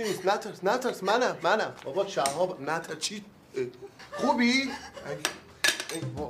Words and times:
هیچی 0.00 0.12
نیست 0.12 0.26
نترس 0.26 0.64
نترس 0.64 1.02
منم 1.02 1.36
منم 1.42 1.74
بابا 1.84 2.06
شهاب 2.06 2.60
نترس 2.60 2.98
چی 2.98 3.24
خوبی؟ 4.12 4.70
ای 5.94 6.00
بابا. 6.16 6.29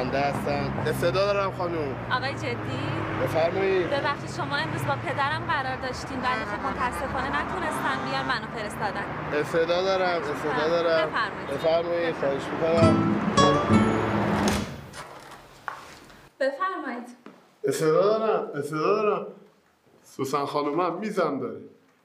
بنده 0.00 0.18
هستن. 0.18 0.72
استعداد 0.86 1.34
دارم 1.34 1.52
خانم. 1.58 1.94
آقای 2.12 2.34
جدی؟ 2.34 2.80
بفرمایید. 3.22 3.90
ببخشید 3.90 4.30
شما 4.36 4.56
امروز 4.56 4.86
با 4.86 4.94
پدرم 4.94 5.42
قرار 5.48 5.76
داشتین 5.76 6.18
ولی 6.20 6.44
خب 6.50 6.60
متاسفانه 6.66 7.28
نتونستن 7.28 8.10
بیان 8.10 8.26
منو 8.26 8.46
فرستادن. 8.54 9.04
استعداد 9.40 9.84
دارم 9.84 10.22
استعداد 10.22 10.70
دارم. 10.70 11.08
بفرمایید. 11.08 11.50
بفرمایید 11.50 12.14
خواهش 12.14 12.42
می‌کنم. 12.52 13.14
بفرمایید. 16.40 17.08
استعداد 17.64 18.20
دارم 18.20 18.50
استعداد 18.54 19.02
دارم. 19.02 19.26
سوسن 20.04 20.44
خانم 20.44 20.80
هم 20.80 20.98
میزم 20.98 21.40
داره 21.40 21.60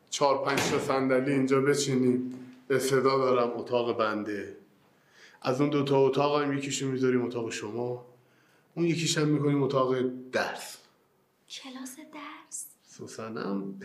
چهار 0.09 0.45
پنج 0.45 0.71
تا 0.71 0.79
صندلی 0.79 1.31
اینجا 1.31 1.61
بچینیم. 1.61 2.39
استعداد 2.69 3.19
دارم 3.19 3.51
اتاق 3.55 3.97
بنده. 3.97 4.64
از 5.45 5.61
اون 5.61 5.69
دوتا 5.69 5.99
اتاق 5.99 6.41
هم 6.41 6.57
یکیشو 6.57 6.87
می‌ذاریم 6.87 7.25
اتاق 7.25 7.49
شما. 7.49 8.05
اون 8.75 8.85
یکیش 8.85 9.17
هم 9.17 9.27
می‌کنیم 9.27 9.63
اتاق 9.63 9.95
درس. 10.31 10.77
کلاس 11.49 11.95
درس؟ 12.13 12.65
سوسنم 12.87 13.79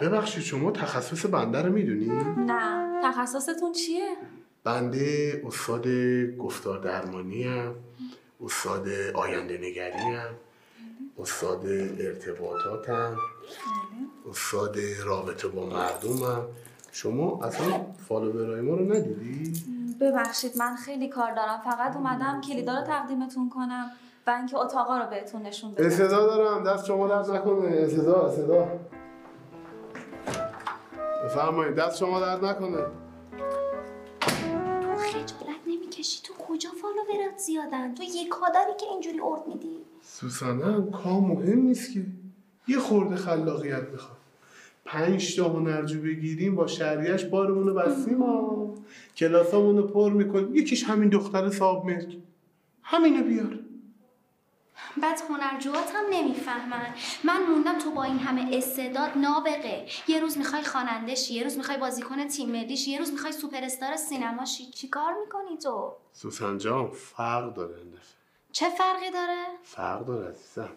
ببخشید 0.00 0.42
شما 0.42 0.70
تخصص 0.70 1.26
بنده 1.26 1.62
رو 1.62 1.72
می‌دونی؟ 1.72 2.06
نه. 2.46 3.00
تخصصتون 3.04 3.72
چیه؟ 3.72 4.16
بنده 4.64 5.42
استاد 5.46 5.88
گفتار 6.38 6.78
درمانی 6.78 7.42
هم 7.42 7.74
استاد 8.44 8.88
آینده 9.14 9.58
نگری 9.58 10.14
هم 10.14 10.34
استاد 11.18 11.66
ارتباطات 12.00 12.88
هم 12.88 13.16
استاد 14.30 14.78
رابطه 15.04 15.48
با 15.48 15.66
مردم 15.66 16.22
هم 16.22 16.46
شما 16.92 17.40
اصلا 17.44 17.80
فالوورای 18.08 18.60
ما 18.60 18.74
رو 18.74 18.84
ندیدی؟ 18.92 19.52
ببخشید 20.00 20.58
من 20.58 20.76
خیلی 20.76 21.08
کار 21.08 21.34
دارم. 21.34 21.60
فقط 21.64 21.96
اومدم 21.96 22.40
کلیدا 22.40 22.78
رو 22.78 22.86
تقدیمتون 22.86 23.48
کنم 23.48 23.90
و 24.26 24.30
اینکه 24.30 24.56
اتاقا 24.58 24.98
رو 24.98 25.10
بهتون 25.10 25.42
نشون 25.42 25.72
بدم. 25.72 25.86
استعداد 25.86 26.28
دارم. 26.28 26.64
دست 26.64 26.86
شما 26.86 27.08
درد 27.08 27.30
نکنه. 27.30 27.76
استعداد 27.76 28.24
استعداد. 28.24 28.80
بفرمایید. 31.24 31.74
دست 31.74 31.98
شما 31.98 32.20
درد 32.20 32.44
نکنه. 32.44 32.86
تو 34.82 34.96
خجالت 34.96 35.60
نمی‌کشی. 35.66 36.22
تو 36.22 36.34
کجا 36.34 36.70
فالوورات 36.82 37.38
زیادن؟ 37.38 37.94
تو 37.94 38.02
یک 38.02 38.30
داری 38.54 38.72
که 38.80 38.86
اینجوری 38.86 39.20
ارد 39.20 39.46
میدی. 39.46 39.76
سوسنم 40.02 40.90
کار 40.90 41.12
مهم 41.12 41.58
نیست 41.58 41.94
که. 41.94 42.06
یه 42.68 42.78
خورده 42.78 43.16
خلاقیت 43.16 43.88
می‌خواد 43.92 44.19
پنج 44.92 45.36
تا 45.36 45.48
هنرجو 45.48 46.00
بگیریم 46.00 46.54
با 46.54 46.66
شهریش 46.66 47.24
بارمون 47.24 47.66
رو 47.66 47.74
بستیم. 47.74 48.24
کلاسامون 49.16 49.76
رو 49.76 49.86
پر 49.86 50.12
می‌کنیم. 50.12 50.54
یکیش 50.54 50.84
همین 50.84 51.08
دختر 51.08 51.50
صاحب 51.50 51.84
ملک 51.84 52.16
همینو 52.82 53.24
بیار. 53.24 53.58
بعد 55.02 55.20
هنرجوات 55.30 55.92
هم 55.94 56.04
نمی‌فهمن. 56.10 56.94
من 57.24 57.42
موندم 57.42 57.78
تو 57.78 57.90
با 57.90 58.04
این 58.04 58.18
همه 58.18 58.56
استعداد 58.56 59.10
نابغه. 59.16 59.86
یه 60.08 60.20
روز 60.20 60.38
می‌خوای 60.38 60.62
خواننده 60.62 61.14
شی 61.14 61.34
یه 61.34 61.42
روز 61.42 61.56
می‌خوای 61.56 61.78
بازیکن 61.78 62.28
تیم 62.28 62.48
ملی 62.48 62.76
شی 62.76 62.90
یه 62.90 62.98
روز 62.98 63.12
می‌خوای 63.12 63.32
سوپر 63.32 63.64
استار 63.64 63.96
سینما 63.96 64.44
شی. 64.44 64.64
چیکار 64.64 65.12
می‌کنی 65.24 65.58
تو؟ 65.58 65.92
سوسن 66.12 66.58
جان 66.58 66.90
فرق 66.90 67.54
داره 67.54 67.74
چه 68.52 68.66
فرقی 68.68 69.10
داره؟ 69.10 69.44
فرق 69.62 70.04
داره 70.04 70.28
عزیزم. 70.28 70.70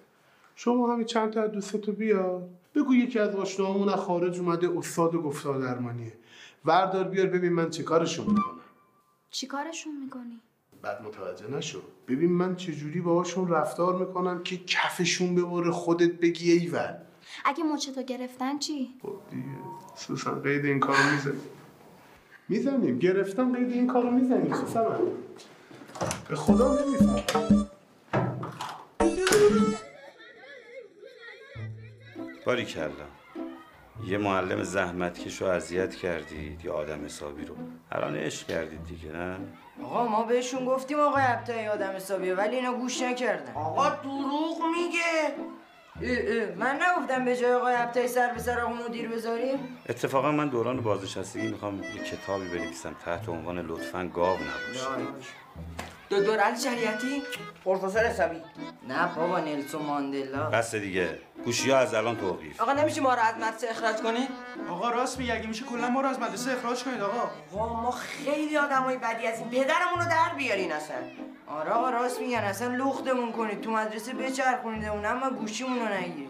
شما 0.56 0.94
همین 0.94 1.06
چند 1.06 1.34
تا 1.34 1.42
از 1.42 1.52
دوستتو 1.52 1.92
بیار. 1.92 2.42
بگو 2.76 2.94
یکی 2.96 3.20
از 3.20 3.36
آشناهامون 3.36 3.90
از 3.90 4.00
خارج 4.00 4.40
اومده 4.40 4.78
استاد 4.78 5.16
گفتار 5.16 5.60
درمانیه. 5.60 6.14
وردار 6.66 7.04
بیار 7.04 7.28
ببین 7.28 7.54
من 7.54 7.70
چه 7.70 7.84
کارشون 7.84 8.26
می‌کنم. 8.26 8.60
چیکارشون 9.32 10.04
می‌کنی؟ 10.04 10.42
بعد 10.82 11.02
متوجه 11.02 11.48
نشو. 11.52 11.82
ببین 12.08 12.32
من 12.32 12.56
چجوری 12.56 13.02
باهاشون 13.02 13.48
رفتار 13.48 14.06
می‌کنم 14.06 14.44
که 14.44 14.58
کفشون 14.58 15.36
ببره 15.36 15.72
خودت 15.72 16.12
بگی 16.12 16.52
ایول 16.52 16.94
اگه 17.46 17.64
مچتو 17.64 18.04
گرفتن 18.04 18.60
چی؟ 18.60 18.90
خب 19.02 19.16
دیگه 19.32 19.44
سوسن 19.96 20.42
قید 20.42 20.66
این 20.66 20.80
کارو 20.80 21.12
می‌زنیم. 21.12 21.42
می‌زنیم. 22.50 23.00
گرفتم 23.00 23.56
قید 23.56 23.72
این 23.72 23.88
کارو 23.88 24.12
می‌زنیم 24.12 24.54
سوسن. 24.54 24.86
به 26.30 26.36
خدا 26.36 26.80
نمیفهم 26.80 27.68
باری 32.46 32.66
کلا. 32.66 32.90
یه 34.08 34.18
معلم 34.18 34.64
زحمتکش 34.64 35.42
رو 35.42 35.48
اذیت 35.48 35.96
کردید 35.96 36.66
یا 36.66 36.74
آدم 36.74 37.06
حسابی 37.06 37.46
رو. 37.46 37.56
الان 37.92 38.16
عشق 38.16 38.48
کردید 38.48 38.86
دیگه 38.86 39.12
نه؟ 39.12 39.38
آقا 39.84 40.08
ما 40.08 40.24
بهشون 40.24 40.66
گفتیم 40.66 41.00
آقای 41.00 41.24
ابتایی 41.26 41.68
آدم 41.68 41.90
حسابیه 41.90 42.36
ولی 42.36 42.56
اینا 42.56 42.74
گوش 42.74 43.02
نکردن. 43.02 43.54
آقا 43.54 43.90
دروغ 43.90 44.62
میگه. 44.76 45.34
اه 46.02 46.42
اه 46.42 46.56
من 46.56 46.80
نگفتم 46.82 47.26
به 47.26 47.38
جای 47.38 47.54
آقای 47.54 47.76
ابتایی 47.76 48.08
سر 48.08 48.34
به 48.34 48.40
سر 48.40 48.60
آقا 48.60 48.74
مدیر 48.74 49.10
بذاریم. 49.10 49.78
اتفاقا 49.90 50.32
من 50.32 50.48
دوران 50.50 50.82
بازنشستگی 50.82 51.48
می‌خوام 51.48 51.84
یه 51.84 52.04
کتابی 52.04 52.48
بنویسم 52.48 52.96
تحت 53.06 53.30
عنوان 53.30 53.60
لطفا 53.60 54.10
گاو 54.14 54.38
نباشه. 54.38 54.88
دکتر 56.10 56.40
علی 56.40 56.60
شریعتی؟ 56.60 57.24
پروفسور 57.66 58.06
حسابی. 58.06 58.38
نه 58.88 59.16
بابا 59.16 59.40
نلسون 59.40 59.82
ماندلا. 59.82 60.50
بس 60.50 60.76
دیگه. 60.76 61.20
گوشی 61.46 61.72
ها 61.72 61.78
از 61.78 61.94
الان 61.94 62.18
توقیف 62.18 62.62
آقا 62.62 62.74
نمیشه 62.74 63.02
ما 63.02 63.14
رو 63.14 63.20
از 63.22 63.36
مدرسه 63.36 63.70
اخراج 63.70 63.96
کنید 63.96 64.30
آقا 64.70 64.90
راست 64.90 65.18
میگه 65.18 65.34
اگه 65.34 65.48
میشه 65.48 65.66
کلا 65.66 65.90
ما 65.90 66.02
رو 66.02 66.08
از 66.08 66.20
مدرسه 66.20 66.52
اخراج 66.52 66.84
کنید 66.84 67.02
آقا. 67.02 67.30
وا 67.52 67.82
ما 67.82 67.92
خیلی 67.92 68.58
آدمای 68.58 68.98
بدی 68.98 69.28
هستیم. 69.28 69.50
پدرمون 69.50 70.00
رو 70.00 70.06
در 70.10 70.36
بیارین 70.38 70.72
اصلا. 70.72 70.98
آره 71.48 71.70
آقا 71.72 71.90
راست 71.90 72.20
میگن. 72.20 72.38
اصلا 72.38 72.76
لختمون 72.76 73.32
کنید. 73.32 73.62
تو 73.62 73.72
مدرسه 73.72 74.14
بچرخونیدمون 74.14 75.06
اما 75.06 75.30
گوشیمون 75.30 75.80
رو 75.80 75.88
نگیرید. 75.94 76.30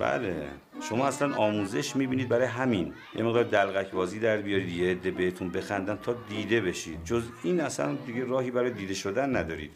بله. 0.00 0.48
شما 0.88 1.06
اصلا 1.06 1.34
آموزش 1.34 1.96
می‌بینید 1.96 2.28
برای 2.28 2.46
همین. 2.46 2.94
یه 3.14 3.22
مقدار 3.22 3.44
دلغک 3.44 3.90
بازی 3.90 4.20
در 4.20 4.36
بیارید 4.36 4.68
یه 4.68 4.90
عده 4.90 5.10
بهتون 5.10 5.50
بخندن 5.50 5.98
تا 6.02 6.14
دیده 6.28 6.60
بشید. 6.60 7.04
جز 7.04 7.22
این 7.42 7.60
اصلا 7.60 7.94
دیگه 7.94 8.24
راهی 8.24 8.50
برای 8.50 8.70
دیده 8.70 8.94
شدن 8.94 9.36
ندارید. 9.36 9.70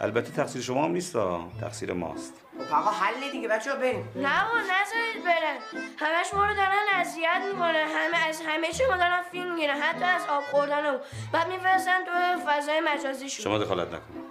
البته 0.00 0.32
تقصیر 0.32 0.62
شما 0.62 0.84
هم 0.84 0.90
نیست. 0.90 1.16
تقصیر 1.60 1.92
ماست. 1.92 2.34
خب 2.68 2.74
آقا 2.74 2.90
حله 2.90 3.30
دیگه 3.32 3.48
بچه 3.48 3.72
بریم. 3.72 4.08
نه 4.16 4.44
بابا 4.44 4.58
نذارید 4.58 5.24
برن. 5.24 5.58
همش 5.98 6.34
ما 6.34 6.46
رو 6.46 6.54
دارن 6.54 6.84
اذیت 6.94 7.42
می‌کنن. 7.52 7.74
همه 7.74 8.28
از 8.28 8.42
همه 8.46 8.72
چی 8.72 8.82
ما 8.90 8.96
دارن 8.96 9.22
فیلم 9.32 9.54
می‌گیرن. 9.54 9.76
حتی 9.76 10.04
از 10.04 10.22
آب 10.28 10.42
خوردن 10.42 10.94
و 10.94 10.98
بعد 11.32 11.48
میفرستن 11.48 12.04
تو 12.04 12.10
فضای 12.46 12.80
مجازیشون. 12.80 13.44
شما 13.44 13.58
دخالت 13.58 13.88
نکنید 13.88 14.30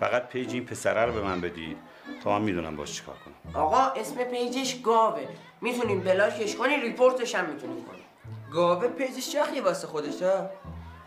فقط 0.00 0.28
page 0.28 0.54
این 0.54 0.64
پسره 0.64 1.04
رو 1.04 1.12
به 1.12 1.22
من 1.22 1.40
بدید. 1.40 1.76
تا 2.24 2.38
من 2.38 2.44
می‌دونم 2.44 2.76
باش 2.76 2.92
چیکار 2.92 3.16
کنم. 3.24 3.62
آقا 3.62 4.00
اسم 4.00 4.24
page 4.24 4.61
ش 4.61 4.80
گاوه. 4.82 5.28
می‌تونیم 5.60 6.00
block 6.00 6.40
ش 6.40 6.56
کنی 6.56 6.76
report 6.76 7.19
ش 7.19 7.34
هم 7.34 7.44
می‌تونیم 7.44 7.84
کنیم. 7.84 8.04
گاوه 8.52 8.88
page 8.88 9.17
ش 9.17 9.32
شاخیه 9.32 9.62
واسه 9.62 9.86
خودش 9.86 10.22
ها؟ 10.22 10.50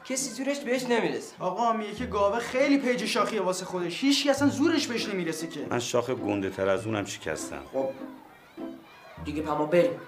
کسی 0.05 0.29
زورش 0.29 0.59
بهش 0.59 0.83
نمی‌رسه. 0.83 1.35
آقا 1.39 1.73
میگه 1.73 1.93
که 1.93 2.05
گاوه 2.05 2.39
خیلی 2.39 2.77
پیج 2.77 3.05
شاخیه 3.05 3.41
واسه 3.41 3.65
خودش. 3.65 4.03
هیچ 4.03 4.23
کی 4.23 4.29
اصلا 4.29 4.47
زورش 4.47 4.87
بهش 4.87 5.09
نمی‌رسه 5.09 5.47
که. 5.47 5.67
من 5.69 5.79
شاخ 5.79 6.09
گنده 6.09 6.49
تر 6.49 6.69
از 6.69 6.85
اونم 6.85 7.05
شکستم. 7.05 7.63
خب. 7.73 7.89
دیگه 9.25 9.41
پما 9.41 9.65
بریم. 9.65 9.99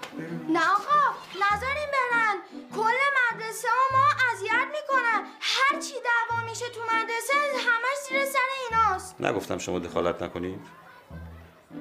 نه 0.48 0.60
آقا 0.60 1.16
نذاریم 1.34 1.88
برن. 1.92 2.36
کل 2.76 2.98
مدرسه 3.36 3.68
ما 3.92 4.04
اذیت 4.32 4.50
می‌کنن. 4.52 5.24
هر 5.40 5.80
چی 5.80 5.94
دعوا 6.04 6.44
میشه 6.50 6.64
تو 6.68 6.80
مدرسه 6.80 7.34
همش 7.68 7.98
زیر 8.08 8.24
سر 8.24 8.38
ایناست. 8.70 9.20
نگفتم 9.20 9.58
شما 9.58 9.78
دخالت 9.78 10.22
نکنید؟ 10.22 10.60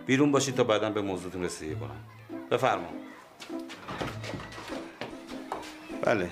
بیرون 0.05 0.31
باشید 0.31 0.55
تا 0.55 0.63
بعدا 0.63 0.89
به 0.89 1.01
موضوعتون 1.01 1.43
رسیدگی 1.43 1.75
کنم. 1.75 2.03
بفرما. 2.51 2.87
بله. 6.01 6.29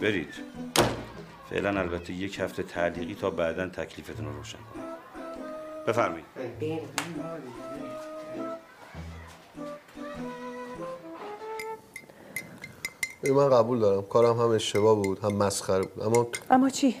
برید. 0.00 0.34
فعلا 1.50 1.80
البته 1.80 2.12
یک 2.12 2.40
هفته 2.40 2.62
تعلیقی 2.62 3.14
تا 3.14 3.30
بعدا 3.30 3.68
تکلیفتون 3.68 4.26
رو 4.26 4.32
روشن 4.32 4.58
کنم. 4.58 4.82
بفرمایید. 5.86 6.24
من 13.24 13.50
قبول 13.50 13.78
دارم. 13.78 14.02
کارم 14.02 14.40
هم 14.40 14.50
اشتباه 14.50 14.94
بود 14.94 15.24
هم 15.24 15.32
مسخره 15.32 15.82
بود. 15.82 16.04
اما 16.04 16.26
اما 16.50 16.70
چی؟ 16.70 16.96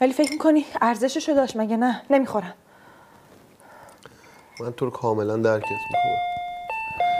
ولی 0.00 0.12
فکر 0.12 0.32
می‌کنی 0.32 0.64
ارزششو 0.80 1.32
داشت؟ 1.32 1.56
مگه 1.56 1.76
نه؟ 1.76 2.02
نمی‌خورم. 2.10 2.54
من 4.60 4.72
تو 4.72 4.84
رو 4.84 4.90
کاملا 4.90 5.36
درکت 5.36 5.70
می‌کنم. 5.70 6.20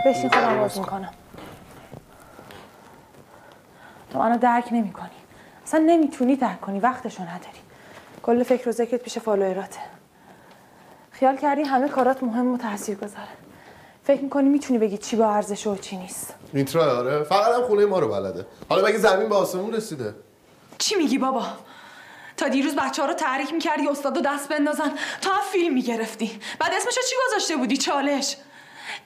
بشین 0.07 0.31
خودم 0.31 0.59
باز 0.61 0.79
می‌کنم. 0.79 1.11
تو 4.11 4.19
منو 4.19 4.39
درک 4.39 4.69
نمی‌کنی. 4.73 5.09
اصلا 5.65 5.81
نمی‌تونی 5.87 6.37
درک 6.37 6.61
کنی. 6.61 6.81
وقتشو 6.81 7.23
نداری. 7.23 7.61
کل 8.23 8.43
فکر 8.43 8.69
و 8.69 8.73
ذکرت 8.73 9.03
پیش 9.03 9.19
فالوئراته 9.19 9.81
خیال 11.11 11.37
کردی 11.37 11.63
همه 11.63 11.89
کارات 11.89 12.23
مهم 12.23 12.55
و 12.55 12.59
تاثیر 12.59 12.97
گذاره 12.97 13.29
فکر 14.05 14.23
می‌کنی 14.23 14.49
می‌تونی 14.49 14.79
بگی 14.79 14.99
چی 14.99 15.17
با 15.17 15.31
ارزش 15.31 15.67
و 15.67 15.77
چی 15.77 15.97
نیست. 15.97 16.35
میترا 16.53 16.99
آره. 16.99 17.23
فقط 17.23 17.55
هم 17.55 17.63
خونه 17.63 17.87
ما 17.87 17.99
رو 17.99 18.09
بلده. 18.09 18.47
حالا 18.69 18.89
مگه 18.89 18.99
زمین 18.99 19.29
به 19.29 19.35
آسمون 19.35 19.73
رسیده؟ 19.73 20.15
چی 20.79 20.95
میگی 20.95 21.19
بابا؟ 21.19 21.43
تا 22.41 22.49
دیروز 22.49 22.75
بچه 22.77 23.03
ها 23.03 23.09
رو 23.09 23.15
تحریک 23.15 23.53
می‌کردی 23.53 23.89
استاد 23.89 24.23
دست 24.23 24.49
بندازن. 24.49 24.99
تا 25.21 25.31
هم 25.31 25.43
فیلم 25.53 25.75
می‌گرفتی. 25.75 26.41
بعد 26.59 26.73
اسمشو 26.75 27.01
چی 27.11 27.15
گذاشته 27.27 27.57
بودی؟ 27.57 27.77
چالش. 27.77 28.37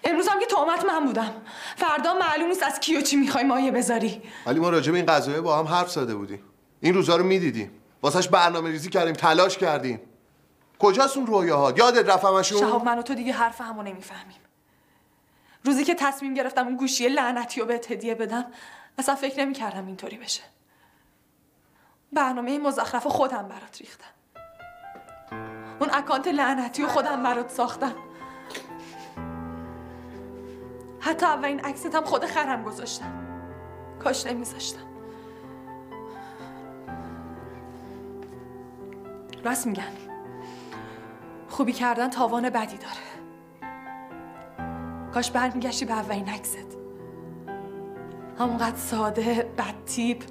امروز 0.04 0.28
هم 0.28 0.40
که 0.40 0.46
تهمت 0.46 0.84
من 0.84 1.06
بودم. 1.06 1.42
فردا 1.76 2.14
معلوم 2.14 2.48
نیست 2.48 2.62
از 2.62 2.80
کی 2.80 2.96
و 2.96 3.00
چی 3.00 3.16
می‌خوای 3.16 3.44
مایه 3.44 3.70
بذاری. 3.70 4.22
ولی 4.46 4.60
ما 4.60 4.70
راجع 4.70 4.92
به 4.92 4.98
این 4.98 5.06
قضایه 5.06 5.40
با 5.40 5.58
هم 5.58 5.66
حرف 5.66 5.90
زده 5.90 6.14
بودیم. 6.14 6.44
این 6.80 6.94
روزا 6.94 7.16
رو 7.16 7.24
می‌دیدیم 7.24 7.70
واسش 8.02 8.28
برنامه 8.28 8.70
ریزی 8.70 8.90
کردیم 8.90 9.14
تلاش 9.14 9.58
کردیم. 9.58 10.00
کجاست 10.78 11.16
اون 11.16 11.26
رویاها؟ 11.26 11.72
یادت 11.76 12.08
رفت 12.08 12.24
همشون؟ 12.24 12.60
شهاب 12.60 12.84
من 12.84 12.98
و 12.98 13.02
تو 13.02 13.14
دیگه 13.14 13.32
حرف 13.32 13.60
همو 13.60 13.82
نمی‌فهمیم. 13.82 14.36
روزی 15.64 15.84
که 15.84 15.94
تصمیم 15.94 16.34
گرفتم 16.34 16.66
اون 16.66 16.76
گوشی 16.76 17.08
لعنتی 17.08 17.60
رو 17.60 17.66
بهت 17.66 17.90
هدیه 17.90 18.14
بدم 18.14 18.44
اصلا 18.98 19.14
فکر 19.14 19.40
نمی‌کردم 19.40 19.86
اینطوری 19.86 20.16
بشه. 20.16 20.42
برنامه 22.14 22.58
مزخرف 22.58 23.06
خودم 23.06 23.48
برات 23.48 23.80
ریختم. 23.80 24.04
اون 25.80 25.90
اکانت 25.92 26.28
لعنتی 26.28 26.82
رو 26.82 26.88
خودم 26.88 27.22
برات 27.22 27.50
ساختم. 27.50 27.94
حتی 31.00 31.26
اولین 31.26 31.60
عکست 31.60 31.94
هم 31.94 32.04
خود 32.04 32.24
خرم 32.24 32.62
گذاشتم. 32.62 33.12
کاش 34.04 34.26
نمیذاشتم. 34.26 34.86
راست 39.44 39.66
میگن. 39.66 39.92
خوبی 41.48 41.72
کردن 41.72 42.10
تاوان 42.10 42.50
بدی 42.50 42.76
داره. 42.76 43.14
کاش 45.14 45.30
برمیگشتی 45.30 45.84
به 45.84 45.92
اولین 45.92 46.28
عکست. 46.28 46.76
همونقدر 48.38 48.76
ساده 48.76 49.52
بد 49.58 49.84
تیپ 49.86 50.24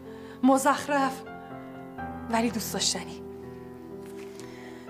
مزخرف. 0.44 1.33
ولی 2.31 2.52
دوست 2.52 2.74
داشتنی. 2.74 3.24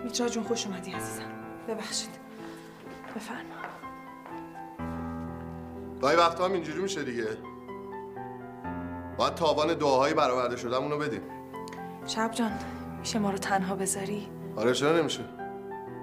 میترا 0.03 0.29
جون 0.29 0.43
خوش 0.43 0.67
اومدی 0.67 0.91
عزیزم. 0.91 1.31
ببخشید. 1.67 2.09
بفرما. 3.15 3.39
گاهی 6.01 6.15
وقتا 6.15 6.45
هم 6.45 6.51
اینجوری 6.51 6.81
میشه 6.81 7.03
دیگه. 7.03 7.27
باید 9.17 9.35
تاوان 9.35 9.73
دعاهای 9.73 10.13
برآورده 10.13 10.55
شدهمون 10.55 10.91
رو 10.91 10.97
بدیم. 10.99 11.21
شب 12.07 12.31
جان 12.31 12.51
میشه 12.99 13.19
ما 13.19 13.31
رو 13.31 13.37
تنها 13.37 13.75
بذاری؟ 13.75 14.27
آره 14.55 14.73
چرا 14.73 14.97
نمیشه؟ 14.97 15.23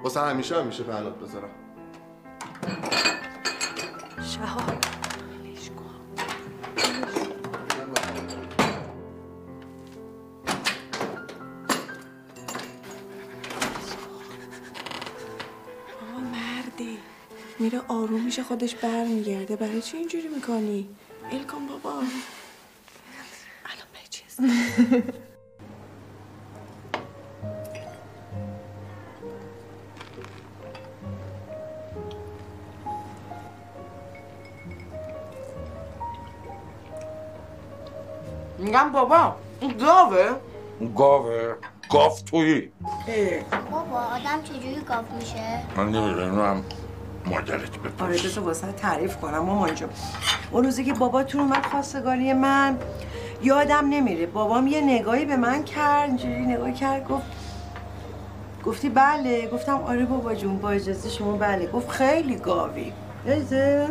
واسه 0.05 0.21
همیشه 0.21 0.57
هم 0.57 0.67
میشه 0.67 0.83
پهنات 0.85 1.19
بذارم. 1.19 1.51
شهاب. 4.23 5.00
میره 17.73 17.83
آروم 17.89 18.21
میشه 18.25 18.43
خودش 18.43 18.75
برمیگرده. 18.75 19.57
برای 19.57 19.83
چی 19.83 19.97
اینجوری 19.97 20.29
می‌کنی؟ 20.29 20.89
ال 21.33 21.43
کن 21.43 21.67
بابا. 21.67 21.91
الان 23.65 23.87
هست؟ 24.27 24.41
میگم 38.59 38.93
بابا 38.93 39.37
این 39.61 39.77
گاوه. 39.79 40.37
گاوه. 40.97 41.55
گاف 41.91 42.23
تویی 42.23 42.73
بابا 43.71 43.99
آدم 43.99 44.43
چجوری 44.43 44.81
گاف 44.89 45.11
میشه؟ 45.11 45.63
من 45.77 45.89
نمی‌دونم. 45.89 46.65
مادرت 47.27 47.79
بپرس. 47.79 48.01
آره 48.03 48.23
بذار 48.23 48.45
واسه 48.45 48.73
تعریف 48.73 49.17
کنم 49.17 49.39
مامان 49.39 49.75
جون. 49.75 49.89
اون 50.51 50.65
روزی 50.65 50.85
که 50.85 50.93
باباتون 50.93 51.41
اومد 51.41 51.67
خواستگاری 51.67 52.33
من 52.33 52.79
یادم 53.43 53.89
نمیره. 53.91 54.27
بابام 54.27 54.67
یه 54.67 54.81
نگاهی 54.81 55.25
به 55.25 55.37
من 55.37 55.65
کرد 55.65 56.09
اینجوری 56.09 56.47
نگاه 56.47 56.73
کرد 56.73 57.09
گفت 57.09 57.27
گفتی 58.65 58.89
بله. 58.89 59.49
گفتم 59.49 59.77
آره 59.77 60.05
بابا 60.05 60.35
جون 60.35 60.59
با 60.59 60.71
اجازه 60.71 61.09
شما 61.11 61.37
بله. 61.37 61.67
گفت 61.67 61.91
خیلی 61.91 62.37
گاوی. 62.37 62.93
یادته 63.27 63.89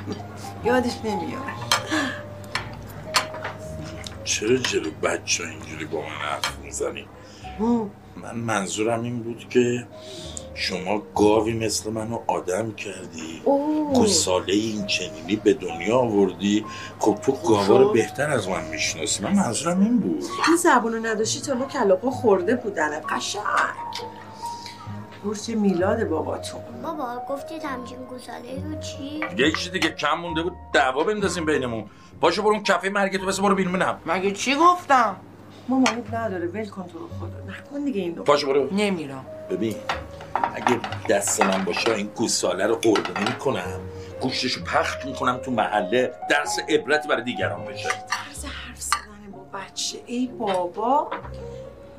یادش 0.64 0.96
نمیاد. 1.04 1.42
چرا 4.24 4.56
جلو 4.56 4.90
بچه 5.02 5.44
اینجوری 5.44 5.84
با 5.84 6.00
من 6.00 6.06
حرف 6.06 6.58
می‌زنی؟ 6.64 7.06
من 8.16 8.34
منظورم 8.34 9.02
این 9.02 9.22
بود 9.22 9.48
که 9.48 9.86
شما 10.54 11.02
گاوی 11.14 11.52
مثل 11.52 11.90
منو 11.90 12.18
آدم 12.26 12.72
کردی. 12.72 13.42
گساله 13.94 14.52
این 14.52 14.86
چنینی 14.86 15.36
به 15.36 15.54
دنیا 15.54 15.98
آوردی. 15.98 16.64
خب 16.98 17.18
تو 17.22 17.32
گاوا 17.32 17.76
رو 17.76 17.92
بهتر 17.92 18.30
از 18.30 18.48
من 18.48 18.64
می‌شناسی. 18.64 19.22
من 19.22 19.32
منظورم 19.34 19.80
این 19.80 19.98
بود. 19.98 20.24
این 20.48 20.56
زبونو 20.56 21.06
نداشتی 21.06 21.40
تا 21.40 21.54
ما 21.54 21.64
کلاقا 21.64 22.10
خورده 22.10 22.56
بودن 22.56 23.00
قشنگ. 23.08 23.42
برج 25.24 25.50
میلاد 25.50 26.08
باباتون. 26.08 26.60
بابا 26.82 27.22
گفتید 27.28 27.62
همچین 27.64 27.98
گساله 28.04 28.64
رو 28.64 28.80
چی؟ 28.80 29.20
یه 29.38 29.52
چیز 29.52 29.72
دیگه؟ 29.72 29.90
کم 29.90 30.14
مونده 30.14 30.42
بود. 30.42 30.52
دعوا 30.72 31.04
بندازیم 31.04 31.46
بینمون. 31.46 31.84
پاشو 32.20 32.42
برو 32.42 32.52
اون 32.52 32.62
کفه 32.62 32.88
مرگتو 32.88 33.26
بس 33.26 33.40
برو 33.40 33.54
بیرون 33.54 33.72
بینم 33.72 33.98
مگه 34.06 34.30
چی 34.30 34.54
گفتم؟ 34.54 35.16
مامانت 35.72 36.14
نداره 36.14 36.46
ول 36.46 36.68
کن 36.68 36.86
تو 36.92 36.98
رو 36.98 37.08
خدا. 37.08 37.52
نکن 37.52 37.84
دیگه 37.84 38.00
این 38.00 38.12
دو. 38.12 38.22
پاشو 38.22 38.46
برو. 38.46 38.68
نمیرم. 38.74 39.24
ببین 39.50 39.74
اگه 40.54 40.80
دست 41.08 41.42
من 41.42 41.64
باشه 41.64 41.94
این 41.94 42.06
گوساله 42.06 42.66
رو 42.66 42.74
قربونی 42.74 43.24
می‌کنم. 43.26 43.80
گوشتشو 44.20 44.64
پخت 44.64 45.06
می‌کنم 45.06 45.36
تو 45.36 45.50
محله. 45.50 46.12
درس 46.30 46.58
عبرت 46.68 47.06
برای 47.08 47.22
دیگران 47.24 47.64
بشه. 47.64 47.88
طرز 47.88 48.44
حرف 48.44 48.80
زدن 48.80 49.32
با 49.32 49.58
بچه. 49.58 49.98
ای 50.06 50.30
بابا 50.38 51.10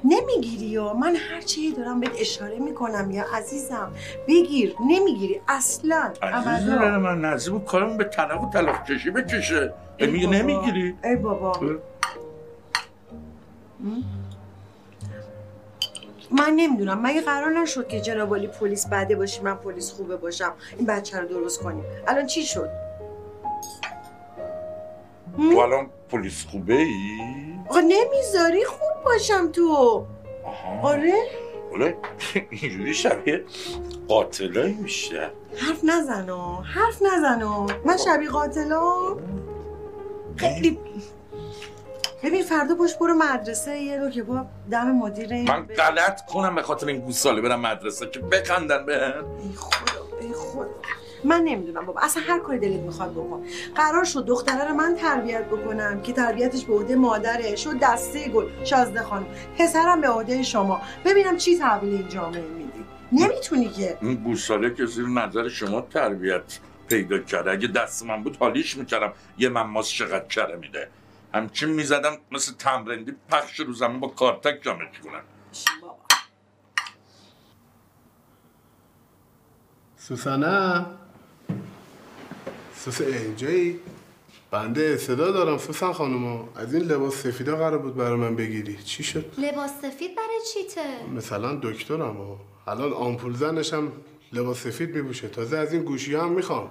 نمی‌گیری 0.03 0.65
یا؟ 0.65 0.94
من 0.94 1.15
هر 1.15 1.42
چی 1.42 1.72
دارم 1.72 2.00
بهت 2.00 2.12
اشاره 2.20 2.60
می‌کنم 2.60 3.12
یا 3.12 3.25
عزیزم. 3.34 3.92
بگیر 4.27 4.75
نمی‌گیری. 4.89 5.42
اصلا 5.48 6.13
عزیز 6.22 6.70
ابدا. 6.70 6.82
دل 6.82 6.98
من 6.98 7.22
نزدیک 7.22 7.65
کارم 7.65 7.98
به 7.98 8.03
طلاق 8.03 8.44
و 8.44 8.50
طلاق 8.50 8.86
کشی 8.86 9.12
بکشه. 9.12 9.74
ای 9.98 10.08
میگه 10.08 10.27
بابا. 10.27 10.38
نمی‌گیری. 10.38 10.96
ای 11.03 11.15
بابا. 11.15 11.51
من 16.32 16.54
نمی‌دونم. 16.56 17.02
مگه 17.02 17.22
قرار 17.22 17.62
نشد 17.62 17.88
که 17.88 18.02
جناب 18.02 18.48
پلیس 18.48 18.88
بده 18.88 19.16
باشی 19.16 19.42
من 19.42 19.56
پلیس 19.56 19.92
خوبه 19.92 20.18
باشم. 20.18 20.54
این 20.78 20.86
بچه 20.86 21.20
رو 21.20 21.28
درست 21.28 21.60
کنیم. 21.62 21.84
الان 22.08 22.25
چی 22.25 22.44
شد؟ 22.44 22.70
تو 25.38 25.58
الان 25.58 25.90
پلیس 26.10 26.46
خوبه 26.46 26.74
ای؟ 26.74 27.18
آقا 27.70 27.80
نمی‌ذاری 27.80 28.66
خوب 28.66 29.04
باشم 29.06 29.52
تو. 29.52 30.06
آره؟ 30.84 31.13
ولی 31.74 31.94
اینجوری 32.50 32.94
شبیه 32.94 33.44
قاتلایی 34.08 34.74
میشه. 34.74 35.30
حرف 35.58 35.84
نزنو 35.84 36.62
حرف 36.62 37.02
نزنو 37.02 37.68
من 37.86 37.98
شبیه 37.98 38.30
قاتلام. 38.30 39.20
خیلی 40.36 40.80
ببین 42.24 42.44
فردا 42.44 42.75
پشت 42.75 43.00
برو 43.00 43.13
مدرسه 43.13 43.77
یه 43.77 44.00
رو 44.00 44.10
که 44.10 44.24
با 44.24 44.46
دم 44.72 44.92
مدیر 44.92 45.34
این 45.34 45.48
من 45.48 45.65
غلط 45.65 46.25
کنم 46.25 46.56
به 46.56 46.62
خاطر 46.62 46.88
این 46.88 47.00
گوساله 47.00 47.42
برم 47.42 47.60
مدرسه 47.62 48.08
که 48.08 48.20
بخندن 48.20 48.86
به. 48.86 49.06
ای 49.06 49.56
خدا 49.56 50.18
ای 50.22 50.34
خدا. 50.34 50.70
من 51.24 51.42
نمی‌دونم 51.42 51.86
بابا 51.86 52.01
اصلا 52.01 52.24
هر 52.27 52.39
کاری 52.39 52.60
دلت 52.60 52.80
می‌خواد 52.80 53.12
بکن. 53.12 53.44
قرار 53.75 54.03
شد 54.03 54.25
دختره 54.25 54.68
رو 54.68 54.74
من 54.74 54.96
تربیت 54.96 55.46
بکنم 55.46 56.01
که 56.01 56.13
تربیتش 56.13 56.65
به 56.65 56.74
عهده 56.74 56.96
مادره. 56.96 57.56
شد 57.56 57.80
دسته 57.80 58.30
گل 58.30 58.46
شازده 58.63 59.03
خانم. 59.03 59.25
پسرم 59.58 60.01
به 60.01 60.08
عهده 60.08 60.44
شما. 60.44 60.82
ببینم 61.06 61.38
چی 61.38 61.58
تحویل 61.58 61.94
این 61.96 62.10
جامعه 62.10 62.42
میدی 62.42 62.86
نمی‌تونی 63.12 63.70
که. 63.70 63.98
این 64.01 64.15
گوساله 64.15 64.74
که 64.74 64.86
زیر 64.86 65.08
نظر 65.08 65.50
شما 65.50 65.82
تربیت 65.82 66.60
پیدا 66.88 67.18
کرده. 67.18 67.51
اگه 67.51 67.68
دست 67.68 68.06
من 68.06 68.24
بود 68.24 68.38
حالیش 68.38 68.77
می‌کردم. 68.77 69.13
یه 69.38 69.50
مماس 69.50 69.89
چقدر 69.89 70.25
کره 70.27 70.56
میده. 70.56 70.88
همچین 71.34 71.70
می‌زدم 71.70 72.18
مثل 72.32 72.54
تمرندی 72.54 73.13
پخش 73.30 73.60
رو 73.60 73.74
زمین 73.74 74.00
با 74.00 74.08
کارتک 74.08 74.60
جامعش 74.62 75.00
کنم 75.00 75.24
سوسنه. 79.98 80.86
سوس 82.75 83.02
اینجایی 83.02 83.80
بنده 84.52 84.98
صدا 84.98 85.32
دارم 85.32 85.58
سوسن 85.58 85.92
خانوما 85.92 86.50
از 86.56 86.74
این 86.74 86.84
لباس 86.84 87.16
سفیدا 87.16 87.58
قرار 87.58 87.78
بود 87.78 87.96
برای 87.96 88.20
من 88.20 88.36
بگیری. 88.36 88.84
چی 88.84 89.04
شد؟ 89.04 89.34
لباس 89.38 89.72
سفید 89.82 90.16
برای 90.16 90.40
چیته؟ 90.54 91.10
مثلا 91.16 91.56
دکترم 91.56 92.22
و 92.22 92.38
الان 92.68 92.94
آمپول 92.94 93.34
زنشم 93.34 93.92
لباس 94.34 94.58
سفید 94.58 94.96
میپوشه. 94.96 95.28
تازه 95.28 95.58
از 95.58 95.74
این 95.74 95.84
گوشی 95.84 96.16
هم 96.16 96.32
می‌خوام. 96.32 96.70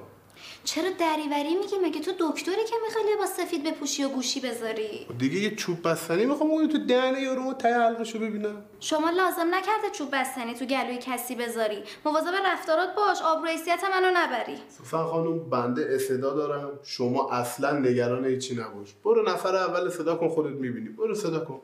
چرا 0.64 0.90
دریوری 0.98 1.54
میگی؟ 1.54 1.76
مگه 1.84 2.00
تو 2.00 2.12
دکتری 2.18 2.64
که 2.64 2.74
می‌خوای 2.86 3.04
لباس 3.14 3.36
سفید 3.36 3.64
بپوشی 3.64 4.04
و 4.04 4.08
گوشی 4.08 4.40
بذاری؟ 4.40 5.06
دیگه 5.18 5.38
یه 5.38 5.54
چوب 5.54 5.88
بستنی 5.88 6.26
می‌خوام 6.26 6.50
اون 6.50 6.68
تو 6.68 6.78
دهنه 6.78 7.20
یارو 7.20 7.52
ته 7.52 7.74
حلقشو 7.74 8.18
ببینم. 8.18 8.64
شما 8.80 9.10
لازم 9.10 9.54
نکرده 9.54 9.90
چوب 9.92 10.08
بستنی 10.12 10.54
تو 10.54 10.64
گلوی 10.64 10.98
کسی 10.98 11.34
بذاری. 11.34 11.82
مواظب 12.04 12.32
رفتارات 12.46 12.94
باش 12.96 13.22
آبرو 13.22 13.48
منو 13.92 14.10
نبری. 14.14 14.56
سوسن 14.78 15.04
خانم 15.04 15.38
بنده 15.50 15.98
صدا 15.98 16.34
دارم. 16.34 16.70
شما 16.84 17.30
اصلا 17.30 17.78
نگران 17.78 18.24
هیچی 18.24 18.54
نباش. 18.54 18.94
برو 19.04 19.22
نفر 19.22 19.56
اول 19.56 19.90
صدا 19.90 20.16
کن 20.16 20.28
خودت 20.28 20.56
می‌بینی. 20.56 20.88
برو 20.88 21.14
صدا 21.14 21.40
کن. 21.40 21.60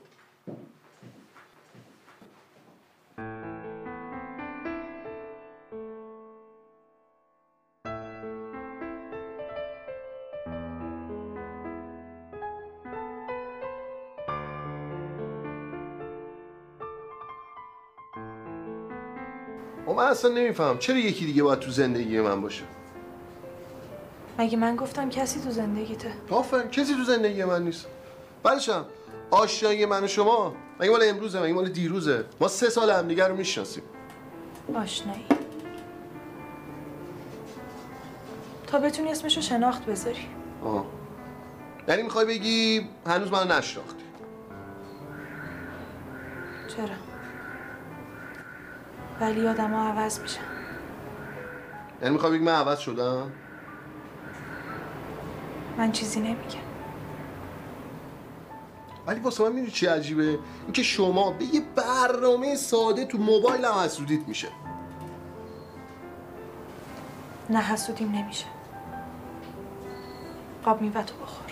اصلا 20.09 20.31
نمیفهم 20.31 20.79
چرا 20.79 20.97
یکی 20.97 21.27
دیگه 21.27 21.43
باید 21.43 21.59
تو 21.59 21.71
زندگی 21.71 22.21
من 22.21 22.41
باشه؟ 22.41 22.63
مگه 24.39 24.57
من 24.57 24.77
گفتم 24.77 25.11
کسی 25.11 25.41
تو 25.41 25.51
زندگیته؟ 25.51 26.13
آفرین 26.31 26.71
کسی 26.71 26.95
تو 26.95 27.05
زندگی 27.05 27.45
من 27.45 27.63
نیست. 27.63 27.87
بعدشم 28.43 28.85
آشنایی 29.31 29.87
من 29.87 30.05
و 30.05 30.07
شما 30.07 30.55
مگه 30.81 30.91
مال 30.91 31.03
امروزه؟ 31.05 31.43
مگه 31.43 31.53
مال 31.53 31.69
دیروزه؟ 31.69 32.25
ما 32.41 32.49
سه 32.49 32.71
سال 32.71 32.91
همدیگه 32.91 33.29
رو 33.29 33.37
می‌شناسیم. 33.37 33.83
آشنایی. 34.75 35.25
تا 38.67 38.79
بتونی 38.79 39.11
اسمشو 39.11 39.41
شناخت 39.41 39.87
بذاری. 39.87 40.27
آها 40.65 40.87
یعنی 41.89 42.03
می‌خوای 42.03 42.27
بگی 42.27 42.89
هنوز 43.07 43.33
منو 43.33 43.53
نشناختی؟ 43.55 44.05
چرا؟ 46.77 47.08
ولی 49.21 49.49
آدم 49.49 49.71
ها 49.75 49.89
عوض 49.89 50.21
میشن. 50.21 50.41
یعنی 52.03 52.15
می‌خوای 52.15 52.33
بگی 52.33 52.45
من 52.45 52.53
عوض 52.53 52.79
شدم؟ 52.79 53.33
من 55.79 55.93
چیزی 55.93 56.21
نمیگم. 56.21 56.69
ولی 59.07 59.21
واسه 59.21 59.45
من 59.45 59.53
می‌دونی 59.53 59.71
چی 59.71 59.87
عجیبه؟ 59.87 60.39
اینکه 60.65 60.83
شما 60.83 61.31
به 61.31 61.45
یه 61.45 61.63
برنامه 61.77 62.57
ساده 62.57 63.05
تو 63.05 63.19
موبایل 63.19 63.65
هم 63.65 63.75
حسودیت 63.75 64.29
میشه. 64.29 64.49
نه 67.51 67.59
حسودیم 67.59 68.13
نمیشه. 68.13 68.47
قاب 70.65 70.81
میوه 70.81 71.03
تو 71.03 71.15
بخور. 71.15 71.48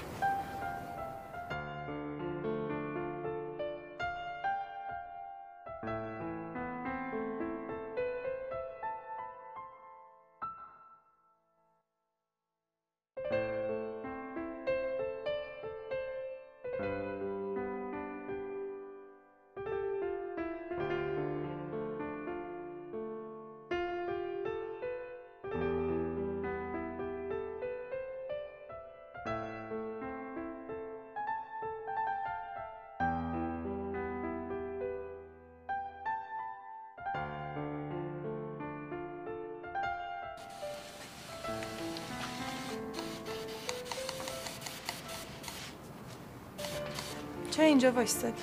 چرا 47.57 47.65
اینجا 47.65 47.93
وایستادی؟ 47.93 48.43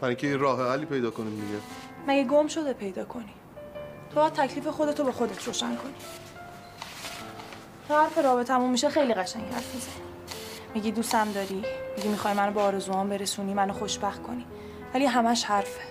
برای 0.00 0.16
اینکه 0.20 0.36
راه 0.36 0.72
حلی 0.72 0.86
پیدا 0.86 1.10
کنیم 1.10 1.34
دیگه. 1.34 1.58
مگه 2.06 2.24
گم 2.24 2.48
شده 2.48 2.72
پیدا 2.72 3.04
کنی؟ 3.04 3.34
تو 4.10 4.20
باید 4.20 4.32
تکلیف 4.32 4.66
خودتو 4.66 5.04
به 5.04 5.12
خودت 5.12 5.44
روشن 5.46 5.76
کنی. 5.76 5.94
تا 7.88 8.02
حرف 8.02 8.18
رابطه 8.18 8.48
تموم 8.48 8.70
میشه 8.70 8.90
خیلی 8.90 9.14
قشنگ 9.14 9.44
حرف 9.44 9.74
می‌زنی. 9.74 9.92
میگی 10.74 10.92
دوستم 10.92 11.32
داری 11.32 11.64
میگی 11.96 12.08
می‌خوای 12.08 12.34
منو 12.34 12.52
به 12.52 12.60
آرزوهام 12.60 13.08
برسونی 13.08 13.54
منو 13.54 13.72
خوشبخت 13.72 14.22
کنی. 14.22 14.46
ولی 14.94 15.06
همش 15.06 15.44
حرفه. 15.44 15.82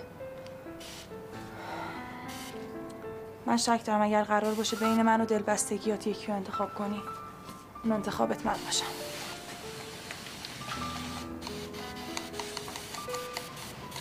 من 3.46 3.56
شک 3.56 3.84
دارم 3.84 4.02
اگر 4.02 4.22
قرار 4.22 4.54
باشه 4.54 4.76
بین 4.76 5.02
من 5.02 5.20
و 5.20 5.24
دلبستگیات 5.24 6.06
یکی 6.06 6.26
رو 6.26 6.34
انتخاب 6.34 6.74
کنی 6.74 7.02
اون 7.84 7.92
انتخابت 7.92 8.46
من 8.46 8.56
باشم 8.64 9.01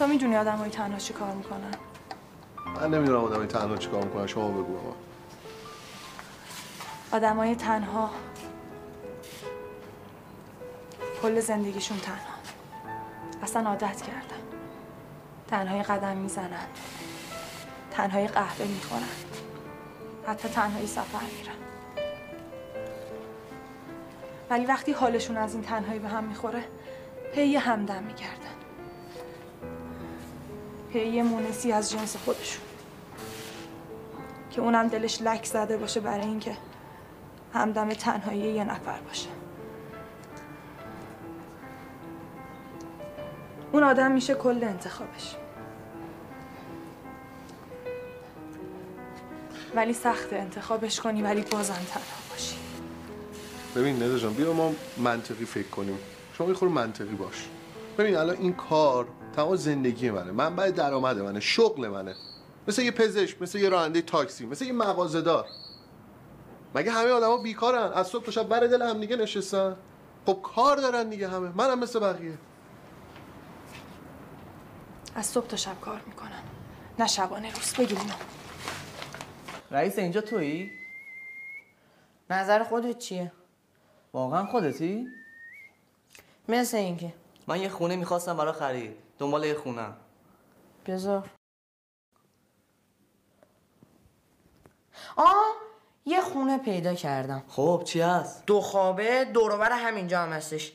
تو 0.01 0.07
می‌دونی 0.07 0.35
آدم 0.35 0.55
های 0.55 0.69
تنها 0.69 0.97
چی 0.97 1.13
کار 1.13 1.31
می‌کنن؟ 1.33 1.71
من 2.75 2.93
نمی‌دونم 2.93 3.23
آدمی 3.23 3.47
تنها 3.47 3.77
چیکار 3.77 4.03
می‌کنه 4.03 4.27
شما 4.27 4.47
بگو 4.47 4.77
آقا. 4.77 4.93
آدم 7.11 7.37
های 7.37 7.55
تنها. 7.55 8.09
کل 11.21 11.39
زندگیشون 11.39 11.97
تنها. 11.97 12.35
اصلا 13.43 13.69
عادت 13.69 14.01
کردن. 14.01 14.41
تنهایی 15.47 15.83
قدم 15.83 16.17
می‌زنن. 16.17 16.67
تنهایی 17.91 18.27
قهوه 18.27 18.67
می‌خورن. 18.67 19.03
حتی 20.27 20.49
تنهایی 20.49 20.87
سفر 20.87 21.25
میرن. 21.37 21.55
ولی 24.49 24.65
وقتی 24.65 24.91
حالشون 24.91 25.37
از 25.37 25.53
این 25.53 25.63
تنهایی 25.63 25.99
به 25.99 26.07
هم 26.07 26.23
می‌خوره 26.23 26.63
پی 27.33 27.55
همدم 27.55 28.03
میگردن 28.03 28.50
پی 30.93 31.21
مونسی 31.21 31.71
از 31.71 31.91
جنس 31.91 32.15
خودشون. 32.17 32.63
که 34.51 34.61
اونم 34.61 34.87
دلش 34.87 35.21
لک 35.21 35.45
زده 35.45 35.77
باشه 35.77 35.99
برای 35.99 36.25
اینکه 36.25 36.57
همدم 37.53 37.89
تنهایی 37.89 38.39
یه 38.39 38.63
نفر 38.63 38.99
باشه. 38.99 39.29
اون 43.71 43.83
آدم 43.83 44.11
میشه 44.11 44.33
کل 44.33 44.63
انتخابش. 44.63 45.35
ولی 49.75 49.93
سخت 49.93 50.33
انتخابش 50.33 50.99
کنی 50.99 51.21
ولی 51.21 51.41
بازم 51.41 51.73
تنها 51.73 52.29
باشی. 52.29 52.55
ببین 53.75 53.95
ندا 53.95 54.17
جان 54.17 54.33
بیا 54.33 54.53
ما 54.53 54.73
منطقی 54.97 55.45
فکر 55.45 55.67
کنیم. 55.67 55.97
شما 56.37 56.47
یه 56.47 56.53
خورده 56.53 56.75
منطقی 56.75 57.15
باش. 57.15 57.47
ببین 57.97 58.15
الان 58.15 58.37
این 58.37 58.53
کار 58.53 59.07
تمام 59.35 59.55
زندگی 59.55 60.09
منه. 60.09 60.31
منبع 60.31 60.71
درآمد 60.71 61.19
منه 61.19 61.39
شغل 61.39 61.87
منه. 61.87 62.15
مثل 62.67 62.81
یه 62.81 62.91
پزشک 62.91 63.41
مثل 63.41 63.59
یه 63.59 63.69
راننده 63.69 64.01
تاکسی 64.01 64.45
مثل 64.45 64.65
یه 64.65 64.73
مغازه‌دار. 64.73 65.45
مگه 66.75 66.91
همه 66.91 67.09
آدما 67.09 67.37
بیکارن؟ 67.37 67.93
از 67.93 68.07
صبح 68.07 68.25
تا 68.25 68.31
شب 68.31 68.47
بر 68.47 68.59
دل 68.59 68.81
هم 68.81 68.99
دیگه 68.99 69.15
نشستن. 69.15 69.75
خب 70.25 70.39
کار 70.43 70.77
دارن 70.77 71.09
دیگه 71.09 71.27
همه. 71.27 71.49
منم 71.49 71.79
مثل 71.79 71.99
بقیه. 71.99 72.37
از 75.15 75.25
صبح 75.25 75.47
تا 75.47 75.57
شب 75.57 75.81
کار 75.81 76.01
می‌کنن. 76.07 76.43
نه 76.99 77.07
شبانه 77.07 77.53
روز 77.53 77.73
بگیر 77.73 77.97
اینو 77.99 78.13
رئیس 79.71 79.99
اینجا 79.99 80.21
تویی؟ 80.21 80.71
نظر 82.29 82.63
خودت 82.63 82.97
چیه؟ 82.97 83.31
واقعا 84.13 84.45
خودتی؟ 84.45 85.07
مثل 86.49 86.77
اینکه. 86.77 87.13
من 87.47 87.61
یه 87.61 87.69
خونه 87.69 87.95
می‌خواستم 87.95 88.37
برای 88.37 88.53
خرید. 88.53 88.95
دنبال 89.21 89.43
یه 89.43 89.53
خونم 89.53 89.97
بذار. 90.85 91.29
آه 95.15 95.53
یه 96.05 96.21
خونه 96.21 96.57
پیدا 96.57 96.93
کردم. 96.93 97.43
خب 97.47 97.81
چی 97.85 98.01
هست؟ 98.01 98.45
دو 98.45 98.61
خوابه 98.61 99.25
دوروبر 99.25 99.71
همینجا 99.71 100.19
هم 100.21 100.29
هستش. 100.29 100.73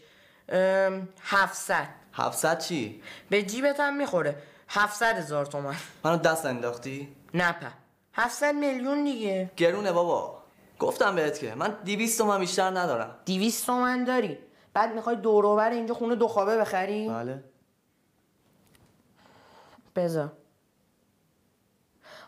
700 0.48 1.88
700 2.12 2.58
چی؟ 2.58 3.02
به 3.30 3.42
جیبت 3.42 3.80
هم 3.80 3.96
می‌خوره. 3.96 4.36
700 4.68 5.16
هزار 5.16 5.46
تومن 5.46 5.74
منو 6.04 6.16
دست 6.16 6.46
انداختی؟ 6.46 7.16
نه 7.34 7.52
په 7.52 7.66
700 8.12 8.54
میلیون 8.54 9.04
دیگه. 9.04 9.50
گرونه 9.56 9.92
بابا. 9.92 10.42
گفتم 10.78 11.14
بهت 11.16 11.38
که 11.38 11.54
من 11.54 11.76
200 11.84 12.18
تومن 12.18 12.38
بیشتر 12.40 12.70
ندارم. 12.70 13.16
200 13.26 13.66
تومن 13.66 14.04
داری. 14.04 14.38
بعد 14.74 14.94
می‌خوای 14.94 15.16
دوروبر 15.16 15.70
اینجا 15.70 15.94
خونه 15.94 16.14
دو 16.14 16.28
خوابه 16.28 16.56
بخری؟ 16.56 17.08
بله. 17.08 17.44
بذار 19.96 20.32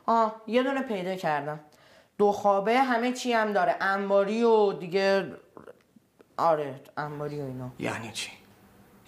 آه 0.07 0.43
یه 0.47 0.63
دونه 0.63 0.83
پیدا 0.83 1.15
کردم 1.15 1.61
دو 2.19 2.33
خوابه 2.33 2.79
همه 2.79 3.13
چی 3.13 3.33
هم 3.33 3.53
داره 3.53 3.77
انباری 3.81 4.43
و 4.43 4.73
دیگه 4.73 5.33
آره 6.37 6.81
انباری 6.97 7.41
و 7.41 7.45
اینا 7.45 7.71
یعنی 7.79 8.13
چی؟ 8.13 8.31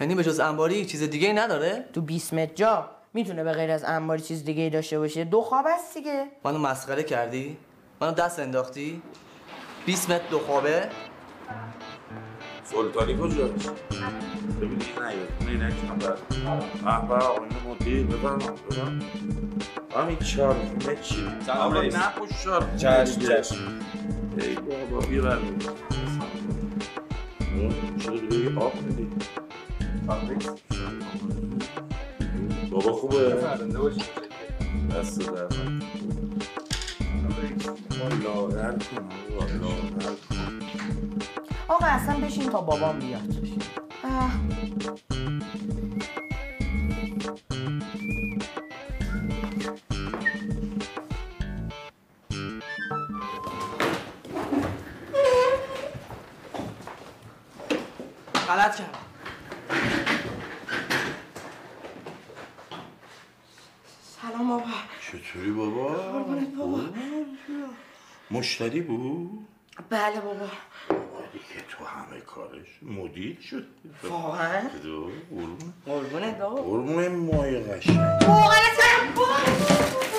یعنی 0.00 0.14
به 0.14 0.24
جز 0.24 0.40
انباری 0.40 0.86
چیز 0.86 1.02
دیگه 1.02 1.32
نداره؟ 1.32 1.84
تو 1.92 2.00
20 2.00 2.34
متر 2.34 2.54
جا 2.54 2.90
می‌تونه 3.14 3.44
به 3.44 3.52
غیر 3.52 3.70
از 3.70 3.84
انباری 3.84 4.22
چیز 4.22 4.44
دیگه 4.44 4.62
ای 4.62 4.70
داشته 4.70 4.98
باشه 4.98 5.24
دو 5.24 5.40
خواب 5.42 5.66
است 5.66 5.94
دیگه 5.94 6.26
منو 6.44 6.58
مسخره 6.58 7.02
کردی؟ 7.02 7.56
منو 8.00 8.12
دست 8.12 8.38
انداختی؟ 8.38 9.02
20 9.86 10.10
متر 10.10 10.28
دو 10.30 10.38
خوابه؟ 10.38 10.88
سلطانی 12.70 13.14
نکنم 15.56 15.98
آقایون 16.86 17.48
مدیر 17.68 18.06
همین 19.96 20.18
چهار 20.18 20.54
خونه 20.54 20.96
چی؟ 21.02 21.16
سلام 21.46 21.58
آقا 21.58 21.80
رئیس. 21.80 21.96
نپوش 21.96 22.44
چهار 22.44 22.66
چشم، 22.76 23.20
چشم. 23.20 23.56
ای 24.38 24.54
بابا 24.54 25.06
بیا 25.06 25.22
برمی 25.22 25.58
چرا 27.98 28.16
دیگه 28.16 28.36
یه 28.36 28.58
آب 28.58 28.82
میدی؟ 28.82 29.08
بابا 32.70 32.92
خوبه؟ 32.92 33.34
دست 34.96 35.20
در. 35.20 35.48
لاغر 38.24 38.72
کن 38.72 39.08
لاغر 39.34 39.78
کن. 40.30 40.60
آقا 41.70 41.86
اصلا 41.86 42.14
بشین 42.20 42.50
تا 42.50 42.60
بابام 42.60 42.98
بیاد. 42.98 43.22
غلط 58.48 58.76
کردم 58.76 58.98
سلام 64.22 64.48
بابا 64.48 64.64
چطوری 65.12 65.50
بابا؟ 65.50 65.88
قربونت 65.94 66.54
بابا. 66.54 66.80
مشتری 68.30 68.80
بود؟ 68.80 69.30
بله 69.90 70.20
بابا 70.20 70.48
کارش. 72.34 72.68
مدیر 72.82 73.38
شد. 73.50 73.66
واقعا؟ 74.10 74.60
دو 74.82 75.10
قربون. 75.30 75.58
قربونت 75.86 76.38
بابا. 76.38 76.62
قربون 76.62 77.08
مای 77.08 77.60
قشنگ. 77.60 77.96
واقعا 78.28 78.60
سلام 78.80 80.09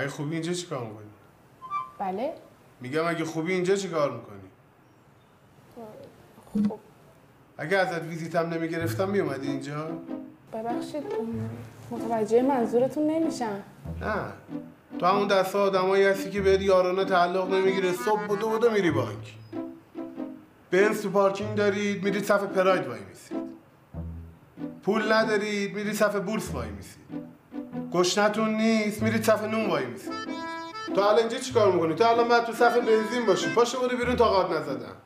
اگه 0.00 0.08
خوبی 0.08 0.34
اینجا 0.34 0.52
چیکار 0.52 0.86
می‌کنی؟ 0.86 1.06
بله. 1.98 2.34
میگم 2.80 3.06
اگه 3.06 3.24
خوبی 3.24 3.52
اینجا 3.52 3.76
چیکار 3.76 4.10
می‌کنی؟ 4.10 4.40
خب. 6.68 6.78
اگه 7.58 7.76
ازت 7.76 8.02
ویزیتم 8.02 8.48
نمی‌گرفتم 8.48 9.08
میومدی 9.08 9.48
اینجا؟ 9.48 9.90
ببخشید 10.52 11.02
متوجه 11.90 12.42
منظورتون 12.42 13.06
نمیشم. 13.06 13.62
نه. 14.00 14.14
تو 14.98 15.06
همون 15.06 15.28
دسته 15.28 15.58
آدمایی 15.58 16.04
هستی 16.04 16.30
که 16.30 16.40
بهت 16.40 16.60
یارانه 16.60 17.04
تعلق 17.04 17.54
نمی‌گیره. 17.54 17.92
صبح 17.92 18.26
بودو 18.26 18.48
بودو 18.48 18.70
میری 18.70 18.90
بانک. 18.90 19.34
بنز 20.70 21.02
تو 21.02 21.10
پارکینگ 21.10 21.54
دارید 21.54 22.04
میرید 22.04 22.24
صف 22.24 22.42
پراید 22.42 22.86
وای 22.86 23.00
میسید 23.08 23.38
پول 24.82 25.12
ندارید 25.12 25.74
میرید 25.74 25.94
صف 25.94 26.16
بورس 26.16 26.50
وای 26.54 26.70
میسید 26.70 27.00
گشنتون 27.92 28.54
نیست 28.54 29.02
میرید 29.02 29.22
صف 29.22 29.44
نون 29.44 29.70
وای 29.70 29.86
میسید. 29.86 30.12
تو 30.94 31.00
الان 31.00 31.18
اینجا 31.18 31.38
چیکار 31.38 31.72
می‌کنی؟ 31.72 31.94
تو 31.94 32.04
الان 32.04 32.28
باید 32.28 32.44
تو 32.44 32.52
صف 32.52 32.76
بنزین 32.76 33.26
باشی. 33.26 33.54
پاشو 33.54 33.80
برو 33.80 33.98
بیرون 33.98 34.16
تا 34.16 34.24
قاد 34.24 34.52
نزدم. 34.52 34.96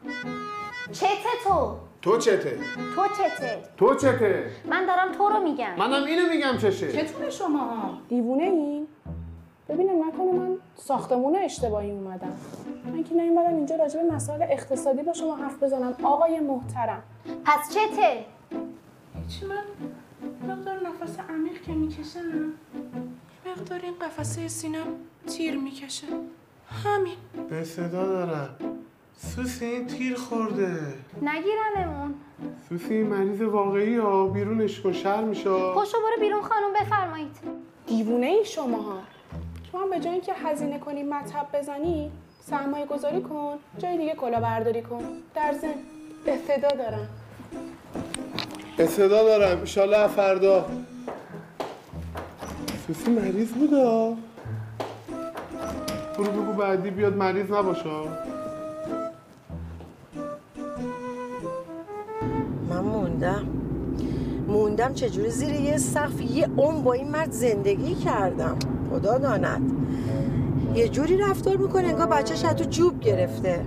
چته 0.92 1.08
تو؟ 1.44 1.76
تو 2.02 2.18
چته؟ 2.18 2.58
تو 2.94 3.06
چته. 3.06 3.62
تو 3.76 3.94
چته؟ 3.94 4.50
من 4.70 4.86
دارم 4.86 5.12
تو 5.12 5.28
رو 5.28 5.40
میگم. 5.40 5.76
منم 5.78 6.04
اینو 6.04 6.28
میگم 6.28 6.58
چشه. 6.58 6.92
چطور 6.92 7.30
شما؟ 7.30 7.98
دیوونه 8.08 8.42
این 8.42 8.86
ببینم 9.68 10.08
نکنه 10.08 10.32
من 10.32 10.56
ساختمون 10.76 11.36
اشتباهی 11.36 11.90
اومدم 11.90 12.32
من 12.84 13.04
که 13.04 13.14
نمی‌دونم 13.14 13.56
اینجا 13.56 13.76
راجع 13.76 14.02
به 14.02 14.14
مسائل 14.14 14.42
اقتصادی 14.42 15.02
با 15.02 15.12
شما 15.12 15.36
حرف 15.36 15.62
بزنم. 15.62 15.94
آقای 16.02 16.40
محترم. 16.40 17.02
پس 17.44 17.74
چته؟ 17.74 18.24
چی 19.28 19.46
من 19.46 19.62
مقدار 20.48 20.80
نفس 20.88 21.18
عمیق 21.30 21.62
که 21.62 21.72
می‌کشم 21.72 22.52
مقدار 23.46 23.80
این 23.82 23.94
قفسه 23.94 24.48
سینم 24.48 24.86
تیر 25.26 25.58
می‌کشه. 25.58 26.06
همین. 26.84 27.16
به 27.50 27.64
صدا 27.64 28.06
دارم 28.06 28.56
سوسی 29.16 29.64
این 29.64 29.86
تیر 29.86 30.16
خورده. 30.16 30.78
نگیرنمون. 31.22 32.14
سوسی 32.68 32.94
این 32.94 33.06
مریض 33.06 33.40
واقعی 33.40 33.96
ها 33.96 34.26
بیرونش 34.26 34.80
کن 34.80 34.92
شر 34.92 35.24
میشه. 35.24 35.50
پشو 35.50 35.98
برو 35.98 36.20
بیرون 36.20 36.42
خانم 36.42 36.72
بفرمایید. 36.80 37.36
دیوونه 37.86 38.26
ای 38.26 38.44
شما 38.44 38.82
ها. 38.82 38.98
تو 39.72 39.78
هم 39.78 39.90
به 39.90 40.00
جای 40.00 40.12
اینکه 40.12 40.34
هزینه 40.34 40.78
کنی 40.78 41.02
مطب 41.02 41.46
بزنی 41.54 42.10
سرمایه 42.40 42.86
گذاری 42.86 43.22
کن 43.22 43.58
جای 43.78 43.98
دیگه 43.98 44.14
کلا 44.14 44.40
برداری 44.40 44.82
کن. 44.82 45.04
در 45.34 45.52
ضمن 45.52 45.74
استعدا 46.26 46.68
دارم. 46.68 47.08
صدا 48.78 49.22
دارم. 49.22 49.60
ایشالله 49.60 50.06
فردا. 50.06 50.64
سوسی 52.86 53.10
مریض 53.10 53.48
بودا. 53.48 54.14
برو 56.18 56.24
بگو 56.24 56.52
بعدی 56.52 56.90
بیاد 56.90 57.16
مریض 57.16 57.50
نباشه. 57.50 57.90
من 62.70 62.80
موندم. 62.80 63.46
موندم 64.48 64.94
چجوری 64.94 65.30
زیر 65.30 65.52
یه 65.52 65.78
سقف 65.78 66.20
یه 66.20 66.48
عمر 66.58 66.82
با 66.82 66.92
این 66.92 67.10
مرد 67.10 67.30
زندگی 67.30 67.94
کردم. 67.94 68.56
خدا 68.90 69.18
داند. 69.18 69.72
یه 70.74 70.88
جوری 70.88 71.16
رفتار 71.16 71.56
می‌کنه 71.56 71.88
انگار 71.88 72.06
بچهش 72.06 72.40
تو 72.40 72.64
جوب 72.64 73.00
گرفته. 73.00 73.64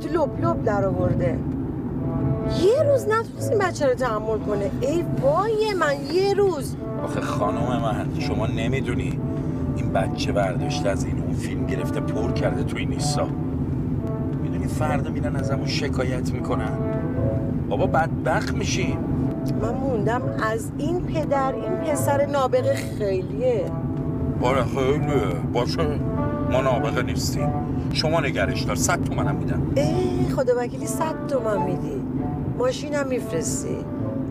تو 0.00 0.08
لپ 0.08 0.46
لپ 0.46 0.64
در 0.64 0.84
آورده. 0.84 1.38
یه 2.62 2.82
روز 2.82 3.08
نتونست 3.08 3.50
این 3.50 3.58
بچه 3.58 3.86
رو 3.86 3.94
تحمل 3.94 4.38
کنه. 4.38 4.70
ای 4.80 5.04
وای 5.22 5.74
من 5.80 6.14
یه 6.14 6.34
روز. 6.34 6.76
آخه 7.04 7.20
خانم 7.20 7.82
من 7.82 8.20
شما 8.20 8.46
نمی‌دونی. 8.46 9.18
این 9.76 9.92
بچه 9.92 10.32
برداشته 10.32 10.88
از 10.88 11.04
این 11.04 11.22
اون 11.22 11.32
فیلم 11.32 11.66
گرفته 11.66 12.00
پر 12.00 12.32
کرده 12.32 12.62
توی 12.62 12.86
نیستا. 12.86 13.26
می‌دونی 14.42 14.66
فردا 14.66 15.10
میرن 15.10 15.36
ازمون 15.36 15.66
شکایت 15.66 16.32
می‌کنن. 16.32 16.72
بابا 17.68 17.86
بدبخت 17.86 18.54
میشیم 18.54 18.98
من 19.62 19.74
موندم 19.74 20.22
از 20.52 20.70
این 20.78 21.00
پدر 21.00 21.54
این 21.54 21.72
پسر 21.72 22.26
نابغه 22.26 22.74
خیلیه. 22.74 23.64
باره 24.40 24.64
خیلیه. 24.64 25.20
باشه. 25.52 25.82
ما 26.52 26.60
نابغه 26.60 27.02
نیستیم. 27.02 27.48
شما 27.92 28.20
نگرش 28.20 28.62
دار. 28.62 28.76
صد 28.76 29.04
تومنم 29.04 29.34
میدم. 29.34 29.62
ای 29.74 30.28
خدا 30.36 30.52
وکیلی 30.58 30.86
صد 30.86 31.26
تومن 31.28 31.62
میدی. 31.62 31.97
ماشینم 32.58 33.06
میفرستی. 33.06 33.76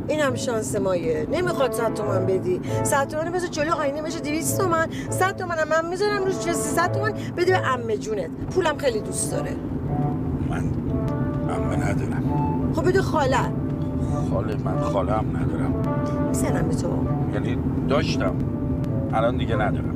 این 0.07 0.19
هم 0.19 0.35
شانس 0.35 0.75
مایه. 0.75 1.27
نمی‌خواد 1.31 1.71
صد 1.71 1.93
تومن 1.93 2.25
بدی. 2.25 2.61
صد 2.83 3.07
تومن 3.07 3.31
بذار 3.31 3.49
جلو 3.49 3.73
آینه 3.73 4.01
بشه 4.01 4.19
دویست 4.19 4.61
تومن 4.61 4.87
صد 5.09 5.35
تومن 5.37 5.55
من 5.69 5.89
می‌ذارم 5.89 6.25
روش 6.25 6.39
چه 6.39 6.53
صد 6.53 6.91
تومن 6.91 7.13
بده 7.37 7.51
به 7.51 7.73
امه 7.73 7.97
جونت. 7.97 8.29
پولم 8.55 8.77
خیلی 8.77 8.99
دوست 8.99 9.31
داره. 9.31 9.51
من 10.49 10.63
امه 11.49 11.75
ندارم. 11.75 12.23
خب 12.75 12.87
بده 12.87 13.01
خاله. 13.01 13.37
خاله 14.31 14.55
من 14.65 14.79
خاله 14.81 15.11
هم 15.11 15.25
ندارم. 15.29 15.73
می‌زنم 16.27 16.67
به 16.67 16.75
تو. 16.75 16.87
یعنی 17.33 17.57
داشتم. 17.89 18.35
الان 19.13 19.37
دیگه 19.37 19.55
ندارم. 19.55 19.93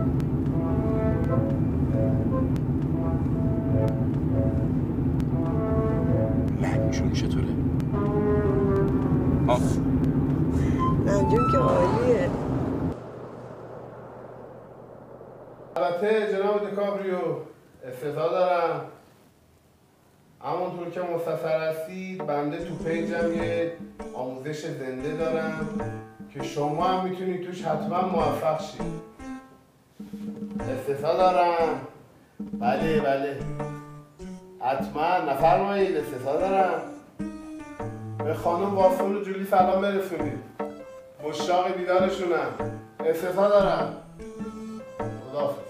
منجون 6.61 7.11
چطوره؟ 7.11 7.45
آه. 9.51 9.59
منجون 11.05 11.51
که 11.51 11.57
عالیه. 11.57 12.29
البته 15.75 16.33
جناب 16.33 16.71
دکابریو 16.71 17.17
استعداد 17.87 18.31
دارم. 18.31 18.81
همونطور 20.41 20.89
که 20.89 21.01
مستثر 21.01 21.69
هستید 21.69 22.25
بنده 22.25 22.57
تو 22.65 22.75
پیجم 22.75 23.43
یه 23.43 23.73
آموزش 24.13 24.65
زنده 24.65 25.17
دارم 25.17 25.67
که 26.33 26.43
شما 26.43 26.83
هم 26.83 27.09
می‌تونید 27.09 27.45
توش 27.45 27.65
حتما 27.65 28.01
موفق 28.01 28.61
شید. 28.61 28.81
استعداد 30.59 31.17
دارم. 31.17 31.81
بله 32.59 32.99
بله. 32.99 33.37
حتما. 34.59 35.31
نفرمایید 35.31 35.97
استعداد 35.97 36.39
دارم. 36.39 36.81
به 38.23 38.33
خانم 38.33 38.75
واسون 38.75 39.15
و 39.15 39.23
جولی 39.23 39.45
سلام 39.45 39.81
برسونید. 39.81 40.39
مشتاق 41.23 41.77
دیدارشونم 41.77 42.51
استعداد 42.99 43.49
دارم. 43.49 43.97
خداحافظ. 45.29 45.61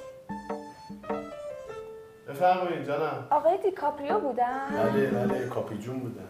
بفرمایید 2.29 2.87
جانم. 2.87 3.27
آقای 3.29 3.57
دیکاپریو 3.57 4.19
بودن؟ 4.19 4.67
بله 4.71 5.07
بله 5.07 5.47
کاپی 5.47 5.77
جون 5.77 5.99
بودن. 5.99 6.27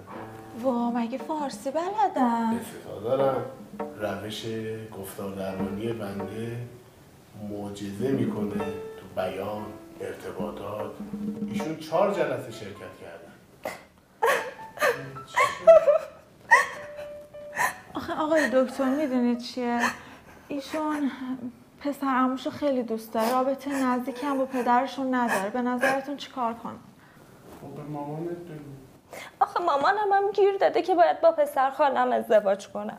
وا 0.63 0.91
مگه 0.91 1.17
فارسی 1.17 1.71
بلدن؟ 1.71 2.59
استفاده 2.61 3.17
دارم. 3.17 3.45
روش 3.99 4.45
گفتار 4.99 5.31
درمانی 5.31 5.93
بنده 5.93 6.57
معجزه 7.49 8.11
می‌کنه 8.11 8.57
تو 8.57 9.21
بیان 9.21 9.65
ارتباطات. 10.01 10.91
ایشون 11.51 11.77
چهار 11.77 12.13
جلسه 12.13 12.51
شرکت 12.51 12.93
کردن. 13.01 13.31
آخه 18.01 18.13
آقای 18.13 18.49
دکتر 18.49 18.83
می‌دونید 18.83 19.37
چیه؟ 19.37 19.79
ایشون 20.47 21.11
پسر 21.81 22.07
عموشو 22.07 22.49
خیلی 22.49 22.83
دوست 22.83 23.13
داره. 23.13 23.31
رابطه 23.31 23.69
نزدیکی 23.71 24.25
هم 24.25 24.37
با 24.37 24.45
پدرشون 24.45 25.15
نداره. 25.15 25.49
به 25.49 25.61
نظرتون 25.61 26.17
چیکار 26.17 26.53
کنم؟ 26.53 26.79
خب 27.61 27.75
به 27.75 27.81
مامانت 27.81 28.37
آخه 29.39 29.59
مامانم 29.63 30.13
هم 30.13 30.31
گیر 30.31 30.57
داده 30.57 30.81
که 30.81 30.95
باید 30.95 31.21
با 31.21 31.31
پسر 31.31 31.71
خالم 31.71 32.11
ازدواج 32.11 32.67
کنم. 32.67 32.97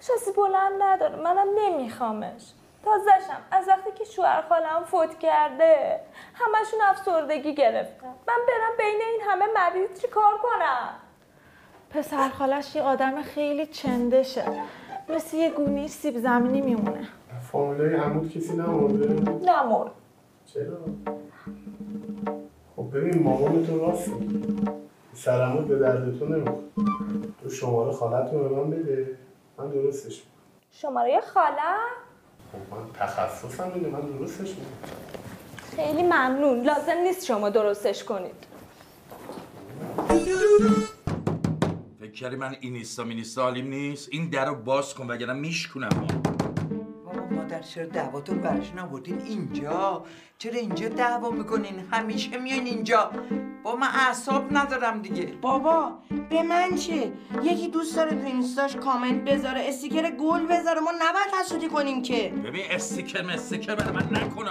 شاسی 0.00 0.32
بلند 0.32 0.82
نداره. 0.82 1.16
منم 1.16 1.48
نمیخوامش. 1.58 2.42
تازهشم. 2.84 3.42
از 3.50 3.68
وقتی 3.68 3.90
که 3.98 4.04
شوهر 4.04 4.42
خالم 4.48 4.84
فوت 4.84 5.18
کرده 5.18 6.00
همشون 6.34 6.80
افسردگی 6.82 7.54
گرفتن. 7.54 8.06
من 8.06 8.38
برم 8.48 8.76
بین 8.78 9.00
این 9.10 9.20
همه 9.30 9.44
مریض 9.54 10.00
چی 10.00 10.08
کار 10.08 10.38
کنم؟ 10.42 10.94
پسر 11.90 12.28
خالش 12.28 12.76
یه 12.76 12.82
آدم 12.82 13.22
خیلی 13.22 13.66
چندشه. 13.66 14.44
مثل 15.08 15.36
یه 15.36 15.50
گونی 15.50 15.88
سیب 15.88 16.18
زمینی 16.18 16.60
میمونه. 16.60 17.08
فامیلای 17.52 17.94
عمود 17.94 18.32
کسی 18.32 18.56
نمونده؟ 18.56 19.06
نمون 19.52 19.90
چرا؟ 20.46 20.78
خب 22.76 22.96
ببین 22.96 23.22
مامان 23.22 23.66
تو 23.66 23.78
راست 23.78 24.10
سرمود 25.14 25.68
به 25.68 25.78
دردتون 25.78 26.34
نمی‌خوره. 26.34 26.58
تو 27.42 27.50
شماره 27.50 27.92
خالتون 27.92 28.48
به 28.48 28.48
من 28.48 28.70
بده. 28.70 29.16
من 29.58 29.70
درستش 29.70 30.16
می‌کنم. 30.16 30.32
شماره 30.70 31.20
خاله؟ 31.20 31.76
خب 32.52 32.74
من 32.74 32.82
تخصصم 32.94 33.72
اینه 33.74 33.88
من 33.88 34.00
درستش 34.00 34.48
می‌کنم. 34.48 34.66
خیلی 35.76 36.02
ممنون. 36.02 36.60
لازم 36.62 36.98
نیست 37.04 37.24
شما 37.24 37.50
درستش 37.50 38.04
کنید. 38.04 38.46
فکر 42.06 42.14
کردی 42.14 42.36
من 42.36 42.56
این 42.60 42.72
نیستا 42.72 43.04
مینیستا 43.04 43.42
حالیم 43.42 43.66
نیست؟ 43.66 44.08
این 44.12 44.30
در 44.30 44.44
رو 44.44 44.54
باز 44.54 44.94
کن 44.94 45.06
وگرنه 45.06 45.32
میشکنم 45.32 46.06
بابا 47.04 47.26
مادر 47.26 47.62
چرا 47.62 47.86
دعواتون 47.86 48.40
برش 48.40 48.72
نبودین 48.76 49.20
اینجا 49.20 50.04
چرا 50.38 50.52
اینجا 50.52 50.88
دعوا 50.88 51.30
می‌کنین؟ 51.30 51.88
همیشه 51.92 52.38
میان 52.38 52.66
اینجا. 52.66 53.10
با 53.62 53.76
من 53.76 53.86
اعصاب 53.86 54.56
ندارم 54.56 55.02
دیگه. 55.02 55.26
بابا 55.26 55.98
به 56.30 56.42
من 56.42 56.76
چه؟ 56.76 57.12
یکی 57.42 57.68
دوست 57.68 57.96
داره 57.96 58.10
تو 58.10 58.26
اینستاش 58.26 58.76
کامنت 58.76 59.24
بذاره 59.24 59.60
استیکر 59.68 60.10
گل 60.10 60.46
بذاره. 60.46 60.80
ما 60.80 60.90
نباید 60.90 61.26
حسودی 61.40 61.68
کنیم 61.68 62.02
که. 62.02 62.32
ببین 62.44 62.64
استیکر 62.70 63.22
مستیکر 63.22 63.74
برای 63.74 63.92
من 63.92 64.22
نکنه. 64.22 64.50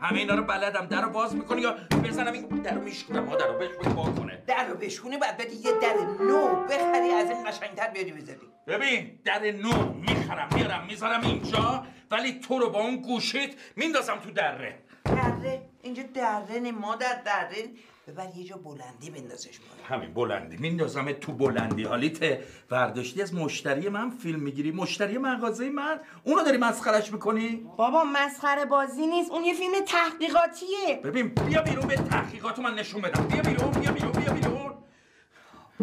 همه 0.00 0.18
اینا 0.18 0.34
رو 0.34 0.42
بلدم. 0.42 0.86
در 0.86 1.02
رو 1.02 1.10
باز 1.10 1.34
می‌کنی 1.34 1.60
یا 1.60 1.74
بزنم 2.04 2.32
این 2.32 2.46
در 2.48 2.74
رو 2.74 2.82
میشکنم 2.82 3.24
ما 3.24 3.36
در 3.36 3.46
رو 3.46 3.58
بشکنی 3.58 3.94
با 3.94 4.02
کنه. 4.02 4.42
در 4.46 4.68
رو 4.68 4.76
بشکونی 4.76 5.16
باید 5.16 5.36
بدی 5.36 5.56
یه 5.56 5.72
در 5.82 6.24
نو 6.24 6.64
بخری 6.64 7.10
از 7.10 7.30
این 7.30 7.44
قشنگتر 7.44 7.88
بیاری 7.88 8.12
بذاری. 8.12 8.40
ببین 8.66 9.18
در 9.24 9.52
نو 9.52 9.92
می‌خرم 9.92 10.48
میارم 10.54 10.86
می‌ذارم 10.86 11.20
اینجا 11.20 11.86
ولی 12.10 12.40
تو 12.40 12.58
رو 12.58 12.70
با 12.70 12.80
اون 12.80 12.96
گوشیت 12.96 13.54
میندازم 13.76 14.16
تو 14.16 14.30
دره. 14.30 14.85
دره 15.06 15.62
اینجا 15.82 16.02
دره 16.14 16.72
مادر 16.72 17.22
دره 17.24 17.68
ببر 18.08 18.28
یه 18.36 18.44
جا 18.44 18.56
بلندی 18.56 19.10
بندازش 19.10 19.58
بالا 19.58 19.96
همین 19.96 20.14
بلندی. 20.14 20.56
میندازم 20.56 21.12
تو 21.12 21.32
بلندی 21.32 21.84
حالیت. 21.84 22.38
ورداشتی 22.70 23.22
از 23.22 23.34
مشتری 23.34 23.88
من 23.88 24.10
فیلم 24.10 24.40
می‌گیری. 24.40 24.70
مشتری 24.70 25.18
مغازه 25.18 25.70
من. 25.70 26.00
اونو 26.24 26.42
داری 26.42 26.58
مسخرش 26.58 27.12
می‌کنی؟ 27.12 27.66
بابا 27.76 28.04
مسخره 28.04 28.64
بازی 28.64 29.06
نیست. 29.06 29.30
اون 29.30 29.44
یه 29.44 29.54
فیلم 29.54 29.72
تحقیقاتیه. 29.86 31.00
ببین 31.04 31.28
بیا 31.28 31.62
بیرون 31.62 31.86
به 31.86 31.96
تحقیقاتو 31.96 32.62
من 32.62 32.74
نشون 32.74 33.02
بدم. 33.02 33.26
بیا 33.26 33.42
بیرون 33.42 33.70
بیا 33.70 33.92
بیرون 33.92 34.12
بیا 34.12 34.32
بیرون. 34.32 34.74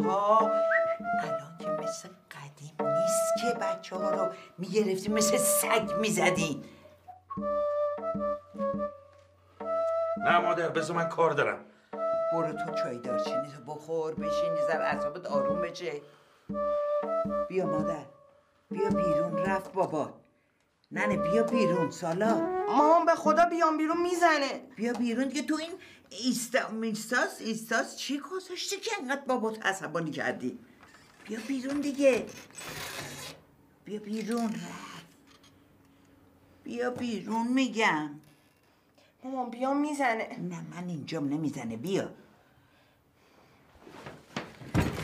آه 0.09 0.51
الان 1.21 1.57
که 1.59 1.67
مثل 1.83 2.09
قدیم 2.31 2.87
نیست 2.87 3.33
که 3.41 3.59
بچه 3.59 3.95
ها 3.95 4.09
رو 4.09 4.33
می‌گرفتی 4.57 5.09
مثل 5.09 5.37
سگ 5.37 5.99
می‌زدی. 6.01 6.61
نه 10.17 10.39
مادر 10.39 10.69
بذار 10.69 10.95
من 10.97 11.09
کار 11.09 11.31
دارم. 11.31 11.65
برو 12.33 12.51
تو 12.53 12.73
چای 12.83 12.97
دارچینی 12.97 13.47
تو 13.55 13.73
بخور 13.73 14.13
بشین 14.13 14.55
یه 14.55 14.65
ذره 14.67 14.83
اعصابت 14.83 15.25
آروم 15.25 15.61
بشه. 15.61 16.01
بیا 17.49 17.65
مادر 17.65 18.05
بیا 18.71 18.89
بیرون 18.89 19.37
رفت 19.37 19.73
بابا. 19.73 20.13
ننه 20.91 21.17
بیا 21.17 21.43
بیرون 21.43 21.91
سالا. 21.91 22.35
مامان 22.67 23.05
به 23.05 23.15
خدا 23.15 23.45
بیام 23.45 23.77
بیرون 23.77 24.01
می‌زنه. 24.01 24.61
بیا 24.75 24.93
بیرون 24.93 25.27
دیگه 25.27 25.41
تو 25.41 25.55
این 25.55 25.71
ایستا 26.09 26.69
میستاس 26.69 27.41
ایستاس 27.41 27.95
چی 27.97 28.19
گذاشتی 28.19 28.77
که 28.77 28.91
انقدر 29.01 29.21
بابات 29.21 29.65
عصبانی 29.65 30.11
کردی؟ 30.11 30.59
بیا 31.27 31.39
بیرون 31.47 31.81
دیگه. 31.81 32.25
بیا 33.85 33.99
بیرون. 33.99 34.55
بیا 36.63 36.89
بیرون 36.89 37.47
میگم. 37.47 38.09
مامان 39.23 39.49
بیا 39.49 39.73
می‌زنه. 39.73 40.27
نه 40.49 40.61
من 40.71 40.87
اینجام 40.87 41.29
نمی‌زنه 41.29 41.77
بیا. 41.77 42.09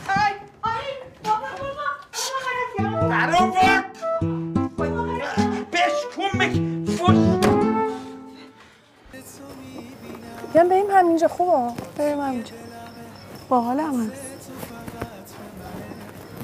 آی 0.08 0.32
آی 0.62 0.86
بابا 1.24 1.48
بابا 1.58 1.84
بک 5.72 6.54
فوش. 6.96 7.16
بیام 10.52 10.68
بریم 10.68 10.90
همینجا 10.90 11.28
خوبه؟ 11.28 11.74
بریم 11.96 12.20
همینجا. 12.20 12.54
با 13.48 13.60
حال 13.60 13.80
هم 13.80 14.10
هست. 14.10 14.50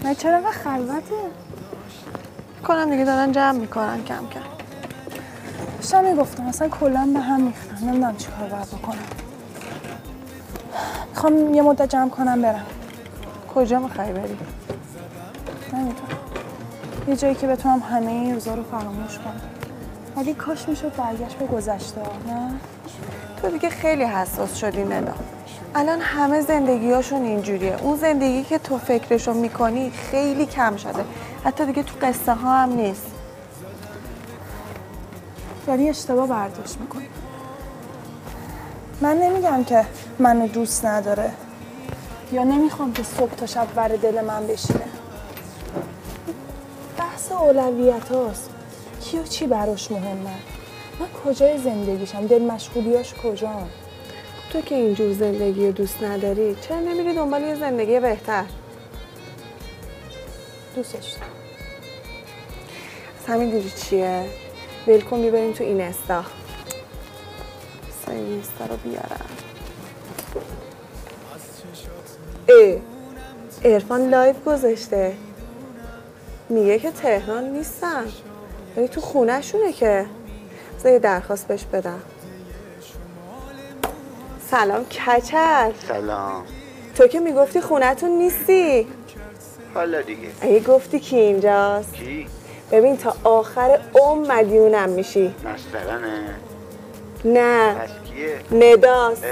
نه 0.04 0.14
چرا 0.14 0.36
اینقدر 0.36 0.52
خلوته؟ 0.52 1.30
کنم 2.66 2.90
دیگه 2.90 3.04
دارن 3.04 3.32
جمع 3.32 3.58
می‌کنن 3.58 4.04
کم 4.04 4.28
کم. 4.28 4.56
داشتم 5.87 6.05
می‌گفتم 6.05 6.46
اصلا 6.46 6.68
کلا 6.68 7.11
به 7.14 7.20
هم 7.20 7.40
میختن 7.40 7.79
نمی‌دونم 7.83 8.16
چی 8.16 8.29
کار 8.38 8.49
باید 8.49 8.68
بکنم. 8.68 8.99
می‌خوام 11.11 11.55
یه 11.55 11.62
مدت 11.62 11.90
جمع 11.90 12.11
کنم 12.11 12.42
برم. 12.42 12.66
کجا 13.55 13.79
می‌خوای 13.79 14.12
بری؟ 14.12 14.37
نمی‌دونم. 15.72 15.94
یه 17.09 17.16
جایی 17.16 17.35
که 17.35 17.46
بتونم 17.46 17.79
همه 17.79 18.11
این 18.11 18.35
روزا 18.35 18.55
رو 18.55 18.62
فراموش 18.62 19.18
کنم. 19.18 19.40
ولی 20.16 20.35
کاش 20.35 20.68
می‌شد 20.68 20.92
برگشت 20.96 21.37
به 21.38 21.46
گذشته 21.46 22.01
نه؟ 22.01 22.51
تو 23.42 23.49
دیگه 23.49 23.70
خیلی 23.70 24.05
حساس 24.05 24.57
شدی 24.57 24.85
ندا 24.85 25.14
الان 25.75 26.01
همه 26.01 26.40
زندگیاشون 26.40 27.22
اینجوریه. 27.22 27.77
اون 27.83 27.96
زندگی 27.96 28.44
که 28.44 28.59
تو 28.59 28.79
فکرشو 28.79 29.35
می‌کنی 29.35 29.90
خیلی 29.90 30.46
کم 30.46 30.77
شده. 30.77 31.05
حتی 31.44 31.66
دیگه 31.66 31.83
تو 31.83 31.94
قصه 32.03 32.35
ها 32.35 32.62
هم 32.62 32.72
نیست. 32.72 33.15
داری 35.66 35.88
اشتباه 35.88 36.29
برداشت 36.29 36.76
می‌کنی 36.81 37.09
من 39.00 39.16
نمیگم 39.16 39.64
که 39.64 39.87
منو 40.18 40.46
دوست 40.46 40.85
نداره 40.85 41.31
یا 42.33 42.44
نمی‌خوام 42.44 42.92
که 42.92 43.02
صبح 43.02 43.35
تا 43.35 43.46
شب 43.46 43.74
بر 43.74 43.88
دل 43.88 44.24
من 44.24 44.46
بشینه. 44.46 44.88
بحث 46.98 47.33
اولویت 47.33 48.09
هاست. 48.09 48.50
کی 49.00 49.18
و 49.18 49.22
چی 49.22 49.46
براش 49.46 49.90
مهمه؟ 49.90 50.31
من 51.00 51.07
کجای 51.24 51.59
زندگیشم؟ 51.59 52.26
دل 52.26 52.42
مشغولیاش 52.42 53.14
کجام؟ 53.14 53.68
تو 54.52 54.61
که 54.61 54.74
اینجور 54.74 55.12
زندگی 55.12 55.66
رو 55.66 55.72
دوست 55.72 56.02
نداری 56.02 56.57
چرا 56.61 56.81
نمیری 56.81 57.14
دنبال 57.14 57.42
یه 57.42 57.55
زندگی 57.55 58.00
بهتر؟ 58.00 58.44
دوستش. 60.76 61.16
از 63.20 63.26
همین 63.29 63.50
دیدی 63.50 63.70
چیه؟ 63.70 64.24
ول 64.87 65.01
کن 65.01 65.22
بیبریم 65.22 65.53
تو 65.53 65.64
این 65.64 65.81
استا. 65.81 66.25
اینستا 68.09 68.66
رو 68.66 68.77
بیارم. 68.77 69.27
ای 72.49 72.79
عرفان 73.64 74.09
live 74.09 74.37
گذاشته. 74.44 75.14
میگه 76.49 76.79
که 76.79 76.90
تهران 76.90 77.44
نیستن. 77.44 78.05
ولی 78.77 78.88
تو 78.88 79.01
خونه 79.01 79.42
شونه 79.42 79.72
که 79.72 80.07
یه 80.85 80.99
درخواست 80.99 81.49
بهش 81.49 81.64
بدم. 81.64 82.03
سلام 84.51 84.85
کچل. 84.85 85.72
سلام. 85.88 86.44
تو 86.94 87.07
که 87.07 87.20
می‌گفتی 87.20 87.61
خونتون 87.61 88.11
نیستی؟ 88.11 88.87
حالا 89.75 90.03
دیگه. 90.03 90.29
اگه 90.40 90.61
گفتی 90.61 91.01
کی 91.01 91.16
اینجاست؟ 91.16 91.92
کی؟ 91.92 92.27
ببین 92.70 92.96
تا 92.96 93.14
آخر 93.24 93.81
عمر 93.94 94.35
مدیونم 94.35 94.88
میشی. 94.88 95.35
نسترنه 95.44 96.35
نه. 97.24 97.74
پس 97.74 97.90
کیه؟ 98.05 98.40
نداست. 98.52 99.24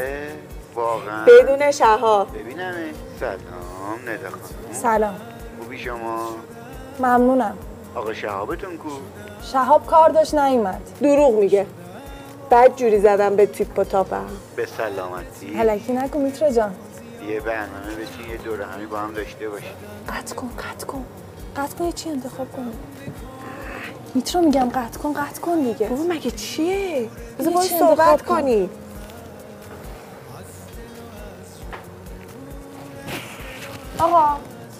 واقعا. 0.74 1.24
بدون 1.24 1.70
شهاب. 1.70 2.28
ببینمه 2.38 2.90
سلام 3.20 3.98
ندا 4.06 4.30
خانم. 4.30 4.72
سلام. 4.72 5.16
خوبی 5.60 5.78
شما؟ 5.78 6.28
ممنونم. 6.98 7.58
آقا 7.94 8.12
شهابتون 8.12 8.76
کو؟ 8.76 8.88
شهاب 9.42 9.86
کار 9.86 10.10
داشت 10.10 10.34
نیومد. 10.34 10.80
دروغ 11.02 11.34
میگه. 11.34 11.66
بد 12.50 12.76
جوری 12.76 13.00
زدم 13.00 13.36
به 13.36 13.46
تیپ 13.46 13.78
و 13.78 13.84
تاپم. 13.84 14.26
به 14.56 14.66
سلامتی. 14.66 15.58
علکی 15.58 15.92
نکن 15.92 16.20
میترا 16.20 16.50
جان. 16.50 16.74
یه 17.28 17.40
برنامه 17.40 17.94
بچین 17.94 18.30
یه 18.30 18.36
دوره 18.36 18.64
همی 18.64 18.86
با 18.86 18.98
هم 18.98 19.12
داشته 19.14 19.48
باشیم. 19.48 19.74
قطع 20.08 20.34
کن 20.34 20.50
قطع 20.58 20.86
کن. 20.86 21.04
قطع 21.56 21.76
کن 21.78 21.92
چی 21.92 22.10
انتخاب 22.10 22.52
کن 22.52 22.72
میترا 24.14 24.40
میگم 24.40 24.68
قطع 24.68 24.98
کن 24.98 25.12
قطع 25.12 25.40
کن 25.40 25.60
دیگه. 25.60 25.88
بابا 25.88 26.02
مگه 26.02 26.30
چیه؟ 26.30 27.10
بذار 27.38 27.52
باید 27.52 27.68
چی 27.70 27.78
صحبت. 27.78 28.22
کنی؟ 28.22 28.70
آقا 33.98 34.36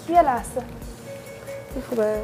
یه 0.09 0.23
لحظه. 0.23 0.63
خوبه. 1.91 2.23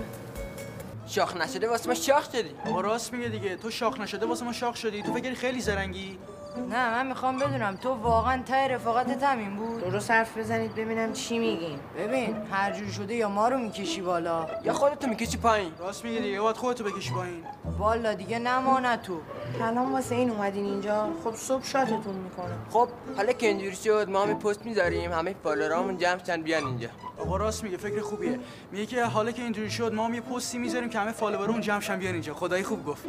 شاخ 1.07 1.37
نشده 1.37 1.69
واسه 1.69 1.89
ما 1.89 1.95
شاخ 1.95 2.31
شدی. 2.33 2.51
آقا 2.67 2.81
راست 2.81 3.13
میگه 3.13 3.29
دیگه. 3.29 3.57
تو 3.57 3.71
شاخ 3.71 4.01
نشده 4.01 4.27
واسه 4.27 4.45
ما 4.45 4.53
شاخ 4.53 4.77
شدی. 4.77 5.03
تو 5.03 5.15
فکر 5.15 5.35
خیلی 5.35 5.61
زرنگی. 5.61 6.19
نه 6.57 6.91
من 6.91 7.07
می‌خوام 7.07 7.39
بدونم 7.39 7.77
تو 7.77 7.95
واقعا 7.95 8.43
ته 8.43 8.69
رفاقتت 8.69 9.23
همین 9.23 9.57
بود؟ 9.57 9.81
درست 9.81 10.11
حرف 10.11 10.39
بزنید 10.39 10.75
ببینم 10.75 11.13
چی 11.13 11.39
میگین. 11.39 11.79
ببین 11.99 12.37
هر 12.51 12.73
جور 12.73 12.89
شده 12.89 13.15
یا 13.15 13.29
ما 13.29 13.49
رو 13.49 13.59
می‌کشی 13.59 14.01
بالا. 14.01 14.47
یا 14.65 14.73
خودتو 14.73 15.09
می‌کشی 15.09 15.37
پایین. 15.39 15.73
راست 15.79 16.05
میگه 16.05 16.21
دیگه 16.21 16.41
باید 16.41 16.57
خودتو 16.57 16.85
بکشی 16.85 17.15
پایین. 17.15 17.45
والا 17.79 18.15
دیگه 18.15 18.39
نمانه 18.39 18.97
تو. 18.97 19.21
الان 19.63 19.93
واسه 19.93 20.15
این 20.15 20.31
اومدین 20.31 20.65
اینجا. 20.65 21.09
خب 21.25 21.35
صبح 21.35 21.65
شاتتون 21.65 22.15
می‌کنه 22.15 22.55
خب 22.71 22.89
حالا 23.17 23.33
که 23.33 23.47
اینجوری 23.47 23.77
شد 23.77 24.11
ما 24.11 24.23
هم 24.23 24.39
پست 24.39 24.67
می‌ذاریم 24.67 25.13
همه 25.13 25.35
فالورامون 25.45 25.99
جمع 25.99 26.25
شن 26.25 26.43
بیان 26.43 26.67
اینجا. 26.67 26.89
آقا 27.19 27.37
راست 27.37 27.65
میگه 27.65 27.77
فکر 27.77 28.01
خوبیه. 28.01 28.41
میگه 28.73 28.87
که 28.87 29.05
حالا 29.05 29.31
که 29.31 29.43
اینجوری 29.43 29.71
شد 29.71 29.95
ما 29.95 30.05
هم 30.05 30.15
یه 30.15 30.21
پستی 30.21 30.59
می‌ذاریم 30.59 30.89
که 30.89 30.99
همه 30.99 31.13
فالوورامون 31.13 31.61
جمع 31.61 31.81
شن 31.81 31.99
بیان 31.99 32.13
اینجا. 32.13 32.35
خدایی 32.35 32.65
خوب 32.65 32.87
گفت. 32.87 33.05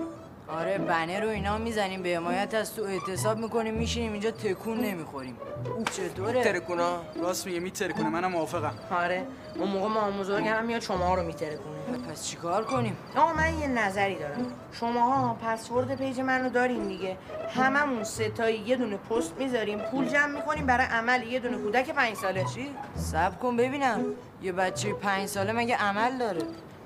آره 0.59 0.77
بنر 0.77 1.21
رو 1.21 1.29
اینا 1.29 1.57
می‌زنیم 1.57 2.01
به 2.01 2.15
حمایت 2.15 2.53
از 2.53 2.75
تو 2.75 2.83
اعتصاب 2.83 3.37
می‌کنیم 3.37 3.73
میشینیم 3.73 4.11
اینجا 4.11 4.31
تکون 4.31 4.79
نمی‌خوریم. 4.79 5.37
چطوره؟ 5.91 6.43
ترکونا 6.43 7.01
راست 7.15 7.45
میگه 7.45 7.59
میترکونه 7.59 8.09
منم 8.09 8.31
موافقم. 8.31 8.73
آره 8.91 9.27
اون 9.55 9.69
موقع 9.69 9.87
ما 9.87 10.11
بزرگ 10.11 10.47
هم 10.47 10.65
میاد 10.65 10.81
شما 10.81 11.15
رو 11.15 11.23
میترکونه. 11.23 11.77
پس 12.11 12.27
چیکار 12.27 12.63
کنیم؟ 12.63 12.97
آقا 13.15 13.33
من 13.33 13.59
یه 13.59 13.67
نظری 13.67 14.15
دارم. 14.15 14.45
شماها 14.71 15.33
پسورد 15.33 15.95
پیج 15.95 16.19
منو 16.19 16.49
دارین 16.49 16.87
دیگه. 16.87 17.17
هممون 17.55 18.03
ستایی 18.03 18.57
یه 18.59 18.75
دونه 18.75 18.97
پست 18.97 19.33
می‌ذاریم 19.39 19.79
پول 19.79 20.05
جمع 20.05 20.35
می‌کنیم 20.35 20.65
برای 20.65 20.85
عمل 20.85 21.23
یه 21.23 21.39
دونه 21.39 21.57
کودک 21.57 21.89
پنج 21.89 22.15
ساله. 22.15 22.45
چی؟ 22.55 22.71
سب 22.95 23.39
کن 23.39 23.57
ببینم. 23.57 24.05
یه 24.41 24.51
بچه 24.51 24.93
پنج 24.93 25.25
ساله 25.25 25.51
مگه 25.51 25.75
عمل 25.77 26.17
داره؟ 26.17 26.41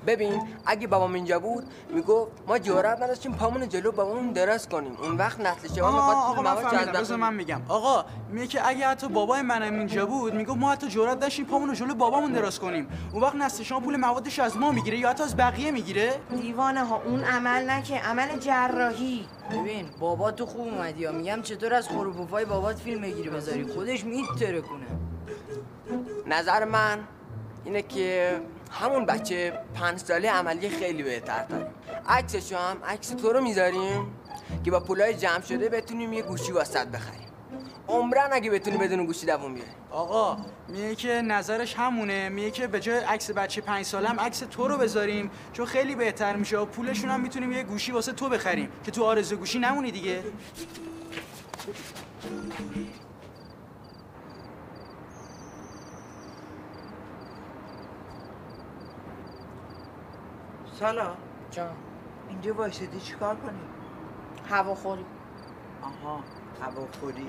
ببین 0.07 0.41
اگه 0.65 0.87
بابام 0.87 1.13
اینجا 1.13 1.39
بود 1.39 1.63
می‌گفت 1.89 2.31
ما 2.47 2.57
جرأت 2.59 3.01
نداشتیم 3.01 3.33
پامون 3.33 3.69
جلو 3.69 3.91
بابامون 3.91 4.31
دراز 4.31 4.69
کنیم. 4.69 4.97
اون 5.03 5.17
وقت 5.17 5.39
نسل 5.39 5.75
شما 5.75 5.91
می‌خواد 5.91 6.15
آقا 6.15 6.41
من 6.41 6.51
مواد 6.51 6.63
فهمیدم. 6.63 7.15
من 7.15 7.33
میگم. 7.33 7.61
آقا 7.67 8.05
میگه 8.29 8.47
که 8.47 8.67
اگه 8.67 8.87
حتی 8.87 9.07
بابای 9.07 9.41
منم 9.41 9.73
اینجا 9.73 10.05
بود 10.05 10.33
می‌گفت 10.33 10.57
ما 10.57 10.71
حتی 10.71 10.87
جرأت 10.87 11.19
داشتیم 11.19 11.45
پامون 11.45 11.73
جلو 11.73 11.93
بابامون 11.93 12.31
دراز 12.31 12.59
کنیم. 12.59 12.87
اون 13.13 13.21
وقت 13.21 13.35
نسل 13.35 13.63
شما 13.63 13.79
پول 13.79 13.95
موادش 13.95 14.39
از 14.39 14.57
ما 14.57 14.71
می‌گیره 14.71 14.97
یا 14.97 15.09
حتی 15.09 15.23
از 15.23 15.37
بقیه 15.37 15.71
می‌گیره؟ 15.71 16.13
دیوانه 16.41 16.83
ها 16.83 17.01
اون 17.05 17.23
عمل 17.23 17.69
نکه 17.69 17.95
عمل 17.95 18.39
جراحی. 18.39 19.27
ببین 19.51 19.85
بابا 19.99 20.31
تو 20.31 20.45
خوب 20.45 20.67
اومدی 20.67 21.01
یا 21.01 21.11
میگم 21.11 21.41
چطور 21.41 21.73
از 21.73 21.87
خروپوفای 21.87 22.45
بابات 22.45 22.79
فیلم 22.79 23.01
بگیری 23.01 23.29
بذاری؟ 23.29 23.63
خودش 23.63 24.03
میترکونه. 24.03 24.85
نظر 26.27 26.65
من 26.65 26.99
اینه 27.65 27.81
که 27.81 28.39
همون 28.81 29.05
بچه 29.05 29.59
پنج 29.75 29.99
ساله 29.99 30.31
عملی 30.31 30.69
خیلی 30.69 31.03
بهتر 31.03 31.43
داریم. 31.43 31.67
عکسشو 32.07 32.57
هم 32.57 32.77
عکس 32.87 33.09
تو 33.09 33.33
رو 33.33 33.41
می‌ذاریم 33.41 34.11
که 34.63 34.71
با 34.71 34.79
پولای 34.79 35.13
جمع 35.13 35.41
شده 35.41 35.69
بتونیم 35.69 36.13
یه 36.13 36.21
گوشی 36.21 36.51
واسط 36.51 36.87
بخریم. 36.87 37.27
عمرن 37.87 38.29
اگه 38.31 38.51
بتونی 38.51 38.77
بدون 38.77 39.05
گوشی 39.05 39.25
دووم 39.25 39.53
بیاری. 39.53 39.69
آقا 39.91 40.37
میگه 40.67 40.95
که 40.95 41.21
نظرش 41.21 41.75
همونه. 41.75 42.29
میگه 42.29 42.51
که 42.51 42.67
به 42.67 42.79
جای 42.79 42.97
عکس 42.97 43.31
بچه 43.31 43.61
پنج 43.61 43.85
ساله 43.85 44.09
هم 44.09 44.19
عکس 44.19 44.39
تو 44.39 44.67
رو 44.67 44.77
بذاریم. 44.77 45.31
چون 45.53 45.65
خیلی 45.65 45.95
بهتر 45.95 46.35
میشه. 46.35 46.57
و 46.57 46.65
پولشون 46.65 47.09
هم 47.09 47.19
می‌تونیم 47.19 47.51
یه 47.51 47.63
گوشی 47.63 47.91
واسه 47.91 48.11
تو 48.11 48.29
بخریم. 48.29 48.69
که 48.85 48.91
تو 48.91 49.03
آرزو 49.03 49.35
گوشی 49.35 49.59
نمونی 49.59 49.91
دیگه. 49.91 50.23
سالا 60.79 61.15
جان. 61.51 61.75
اینجا 62.29 62.53
وایسادی 62.53 62.99
چیکار 62.99 63.35
کنی؟ 63.35 63.59
هواخوری 64.49 65.05
آها 65.83 66.19
هواخوری 66.61 67.27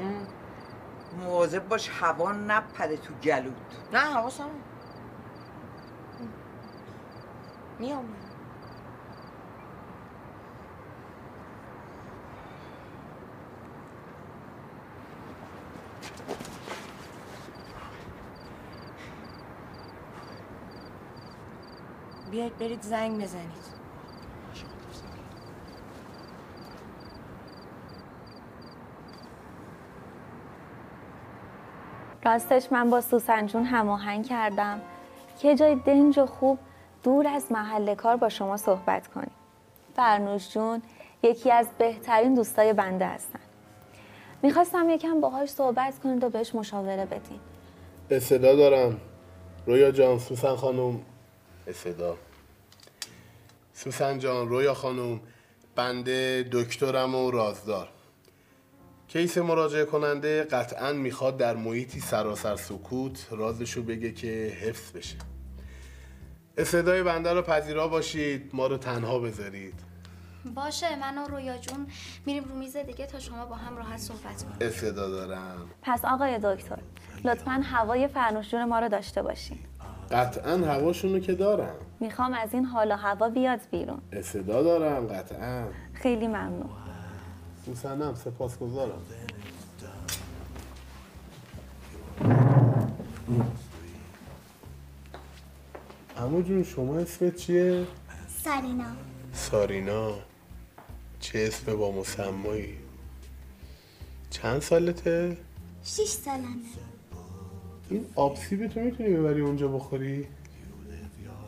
مواظب 1.20 1.68
باش 1.68 1.90
هوا 2.00 2.32
نپره 2.32 2.96
تو 2.96 3.14
گلوت. 3.14 3.52
نه 3.92 3.98
حواسم 3.98 4.50
میام. 7.78 8.04
بیاید 22.36 22.58
برید 22.58 22.82
زنگ 22.82 23.22
بزنید. 23.22 23.76
راستش 32.24 32.72
من 32.72 32.90
با 32.90 33.00
سوسن 33.00 33.46
جون 33.46 33.64
هماهنگ 33.64 34.26
کردم. 34.26 34.80
که 35.38 35.54
جای 35.54 35.74
دنج 35.74 36.18
و 36.18 36.26
خوب 36.26 36.58
دور 37.02 37.26
از 37.26 37.52
محل 37.52 37.94
کار 37.94 38.16
با 38.16 38.28
شما 38.28 38.56
صحبت 38.56 39.06
کنیم. 39.08 39.30
فرنوش 39.96 40.54
جون 40.54 40.82
یکی 41.22 41.50
از 41.52 41.68
بهترین 41.78 42.34
دوستای 42.34 42.72
بنده 42.72 43.06
هستن. 43.06 43.40
می‌خواستم 44.42 44.90
یکم 44.90 45.20
باهاش 45.20 45.48
صحبت 45.48 45.98
کنید 45.98 46.24
و 46.24 46.28
بهش 46.28 46.54
مشاوره 46.54 47.06
بدین. 47.06 48.20
صدا 48.20 48.56
دارم. 48.56 49.00
رویا 49.66 49.90
جان 49.90 50.18
سوسن 50.18 50.56
خانم. 50.56 51.00
صدا. 51.74 52.16
سوسن 53.76 54.18
جان 54.18 54.48
رویا 54.48 54.74
خانم 54.74 55.20
بنده 55.74 56.48
دکترم 56.52 57.14
و 57.14 57.30
رازدار. 57.30 57.88
کیس 59.08 59.38
مراجعه 59.38 59.84
کننده 59.84 60.42
قطعا 60.44 60.92
می‌خواد 60.92 61.36
در 61.36 61.56
محیطی 61.56 62.00
سراسر 62.00 62.56
سکوت 62.56 63.26
رازشو 63.30 63.82
بگه 63.82 64.12
که 64.12 64.58
حفظ 64.60 64.92
بشه. 64.92 65.16
صدای 66.64 67.02
بنده 67.02 67.32
رو 67.32 67.42
پذیرا 67.42 67.88
باشید 67.88 68.50
ما 68.52 68.66
رو 68.66 68.76
تنها 68.76 69.18
بذارید. 69.18 69.74
باشه 70.54 70.96
من 70.96 71.18
و 71.18 71.26
رویا 71.26 71.58
جون 71.58 71.86
میریم 72.26 72.44
رو 72.44 72.54
میز 72.54 72.76
دیگه 72.76 73.06
تا 73.06 73.18
شما 73.20 73.46
با 73.46 73.54
هم 73.54 73.76
راحت 73.76 73.98
صحبت 73.98 74.44
کنیم. 74.58 74.70
صدا 74.70 75.08
دارم. 75.08 75.70
پس 75.82 76.04
آقای 76.04 76.38
دکتر 76.38 76.78
لطفا 77.24 77.50
هوای 77.50 78.08
فرنوش 78.08 78.50
جون 78.50 78.64
ما 78.64 78.78
رو 78.78 78.88
داشته 78.88 79.22
باشین. 79.22 79.58
قطعا 80.10 80.56
هواشونو 80.56 81.18
که 81.18 81.34
دارم 81.34 81.74
می‌خوام 82.00 82.32
از 82.32 82.54
این 82.54 82.64
حال 82.64 82.92
و 82.92 82.96
هوا 82.96 83.28
بیاد 83.28 83.60
بیرون. 83.70 84.00
صدا 84.22 84.62
دارم 84.62 85.06
قطعا. 85.06 85.64
خیلی 85.94 86.26
ممنون. 86.26 86.70
سوسنم 87.66 88.14
سپاسگزارم. 88.14 89.02
امو 96.16 96.42
جون 96.42 96.62
شما 96.62 96.96
اسمت 96.96 97.36
چیه؟ 97.36 97.86
سرینا 98.28 98.84
سارینا. 99.32 100.12
چه 101.20 101.44
اسم 101.46 101.76
با 101.76 101.92
مسمایی؟ 101.92 102.78
چند 104.30 104.62
سالته؟ 104.62 105.36
شیش 105.84 106.08
سالمه. 106.08 106.46
این 107.90 108.06
آب 108.14 108.36
سیب 108.36 108.66
تو 108.66 108.80
می‌تونی 108.80 109.16
ببری 109.16 109.40
اونجا 109.40 109.68
بخوری؟ 109.68 110.26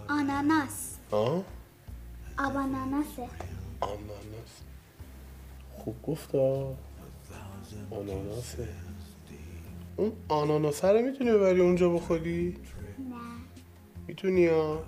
آناناس 0.08 0.96
آه؟ 1.10 1.44
آب 2.38 2.56
آناناسه 2.56 3.28
آناناس 3.80 4.62
خوب 5.74 6.02
گفتا 6.02 6.74
آناناسه 7.90 8.68
اون 9.96 10.12
آناناسه 10.28 10.88
رو 10.88 11.02
می‌تونی 11.02 11.30
ببری 11.30 11.60
اونجا 11.60 11.88
بخوری؟ 11.88 12.56
نه 12.98 13.16
می‌تونی 14.08 14.46
ها؟ 14.46 14.82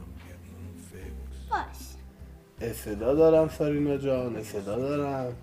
باش 1.50 2.74
صدا 2.74 3.14
دارم 3.14 3.48
سارینا 3.48 3.96
جان 3.96 4.42
صدا 4.42 4.78
دارم 4.78 5.36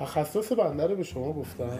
تخصص 0.00 0.52
بنده 0.52 0.86
رو 0.86 0.96
به 0.96 1.02
شما 1.02 1.32
گفتم. 1.32 1.78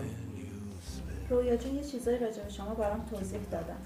رویا 1.30 1.56
جون 1.56 1.74
یه 1.74 1.84
چیزایی 1.84 2.18
راجع 2.18 2.42
به 2.42 2.50
شما 2.50 2.74
برام 2.74 3.04
توضیح 3.10 3.40
دادم 3.50 3.76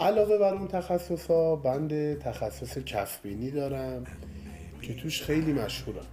علاوه 0.00 0.38
بر 0.38 0.54
اون 0.54 0.68
تخصص 0.68 1.26
ها 1.26 1.56
بند 1.56 2.18
تخصص 2.18 2.78
کفبینی 2.78 3.50
دارم 3.50 4.04
که 4.82 4.94
توش 4.94 5.22
خیلی 5.22 5.52
مشهورم. 5.52 6.06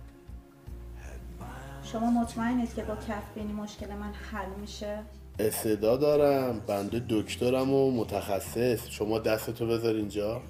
شما 1.84 2.12
مطمئنید 2.12 2.74
که 2.74 2.84
با 2.84 2.96
کف 2.96 3.34
بینی 3.36 3.54
مشکل 3.54 3.88
من 3.88 4.14
حل 4.14 4.50
میشه؟ 4.62 5.00
استعداد 5.40 6.00
دارم 6.00 6.60
بنده 6.60 7.04
دکترم 7.10 7.74
و 7.74 7.92
متخصص. 7.92 8.88
شما 8.90 9.20
دستتو 9.20 9.68
بذار 9.68 9.96
اینجا. 9.96 10.42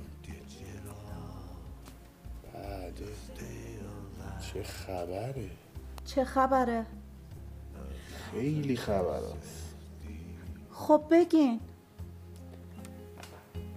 بله 2.54 2.92
چه 4.54 4.64
خبره؟ 4.64 5.50
چه 6.08 6.24
خبره؟ 6.26 6.86
خیلی 8.32 8.76
خبر 8.76 9.20
است 9.38 9.76
خب 10.72 11.04
بگین. 11.12 11.60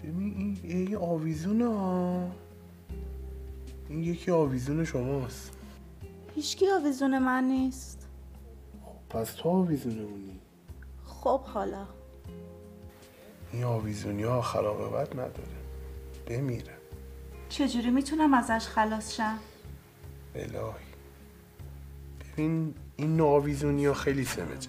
ببین 0.02 0.34
این 0.36 0.60
این 0.62 0.96
آویزونه 0.96 1.68
ها. 1.68 2.28
این 3.88 4.02
یکی 4.02 4.30
آویزون 4.30 4.84
شماست. 4.84 5.56
هیچکی 6.34 6.70
آویزون 6.70 7.18
من 7.18 7.44
نیست. 7.44 8.08
پس 9.10 9.32
تو 9.32 9.48
آویزونه 9.48 10.02
اونی 10.02 10.40
خب 11.04 11.40
حالا. 11.40 11.86
این 13.52 13.64
آویزونی 13.64 14.22
ها 14.22 14.42
خلاقبت 14.42 15.12
نداره. 15.12 15.60
بمیره. 16.26 16.74
چجوری 17.48 17.90
می‌تونم 17.90 18.34
ازش 18.34 18.66
خلاص 18.66 19.16
شم؟ 19.16 19.38
الهی. 20.34 20.89
ببین 22.40 22.74
این 22.96 23.16
نوآویزونی 23.16 23.86
ها 23.86 23.94
خیلی 23.94 24.24
سمجه. 24.24 24.68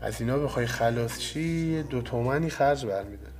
از 0.00 0.20
اینا 0.20 0.38
بخوای 0.38 0.66
خلاص 0.66 1.18
چی 1.18 1.82
دو 1.82 2.02
تومنی 2.02 2.50
خرج 2.50 2.86
برمیداره 2.86 3.32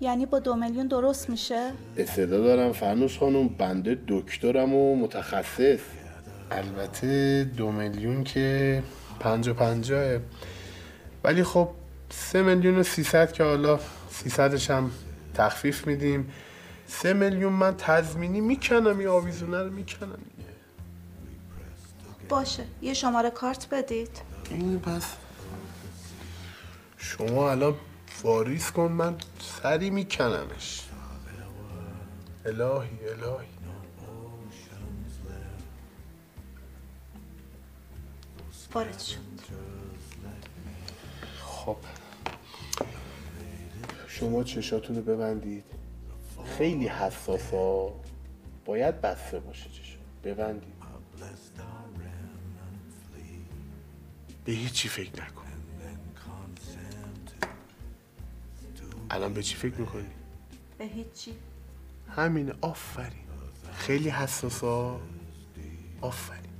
یعنی 0.00 0.26
با 0.26 0.38
دو 0.38 0.56
میلیون 0.56 0.86
درست 0.86 1.30
میشه؟ 1.30 1.72
استعداد 1.96 2.42
دارم 2.44 2.72
فرنوش 2.72 3.18
خانم 3.18 3.48
بنده 3.48 3.98
دکترم 4.08 4.74
و 4.74 4.96
متخصص. 4.96 5.78
البته 6.50 7.44
دو 7.56 7.72
میلیون 7.72 8.24
که 8.24 8.82
پنج 9.20 9.48
و 9.48 9.54
پنجاه. 9.54 10.18
ولی 11.24 11.42
خب 11.42 11.68
سه 12.10 12.42
میلیون 12.42 12.78
و 12.78 12.82
سیصد 12.82 13.32
که 13.32 13.44
حالا 13.44 13.80
سیصدش 14.10 14.70
هم 14.70 14.90
تخفیف 15.34 15.86
میدیم. 15.86 16.30
سه 16.86 17.12
میلیون 17.12 17.52
من 17.52 17.74
تضمینی 17.78 18.40
می‌کنم 18.40 18.98
این 18.98 19.08
آویزونه 19.08 19.62
رو 19.62 19.70
می‌کنم. 19.70 20.18
باشه. 22.28 22.64
یه 22.82 22.94
شماره 22.94 23.30
کارت 23.30 23.68
بدید. 23.70 24.22
این 24.50 24.80
پس 24.80 25.04
شما 26.96 27.50
الان 27.50 27.74
واریز 28.22 28.70
کن 28.70 28.92
من 28.92 29.16
سری 29.62 29.90
میکنمش. 29.90 30.82
الهی 32.46 33.08
الهی. 33.08 33.48
وارد 38.74 38.98
شد. 38.98 39.18
خب. 41.42 41.76
شما 44.06 44.44
چشاتون 44.44 44.96
رو 44.96 45.02
ببندید. 45.02 45.64
خیلی 46.58 46.88
حساسا. 46.88 47.92
باید 48.64 49.00
بسته 49.00 49.40
باشه 49.40 49.70
چشم 49.70 49.98
ببندید. 50.24 50.78
به 54.48 54.54
هیچی 54.54 54.88
فکر 54.88 55.10
نکن. 55.10 55.44
الان 59.10 59.32
به 59.34 59.42
چی 59.42 59.56
فکر 59.56 59.74
می‌کنی؟ 59.74 60.06
به 60.78 60.84
هیچی. 60.84 61.34
همینه 62.08 62.52
آفرین. 62.60 63.24
خیلی 63.72 64.08
حساسا 64.08 65.00
آفرین. 66.00 66.52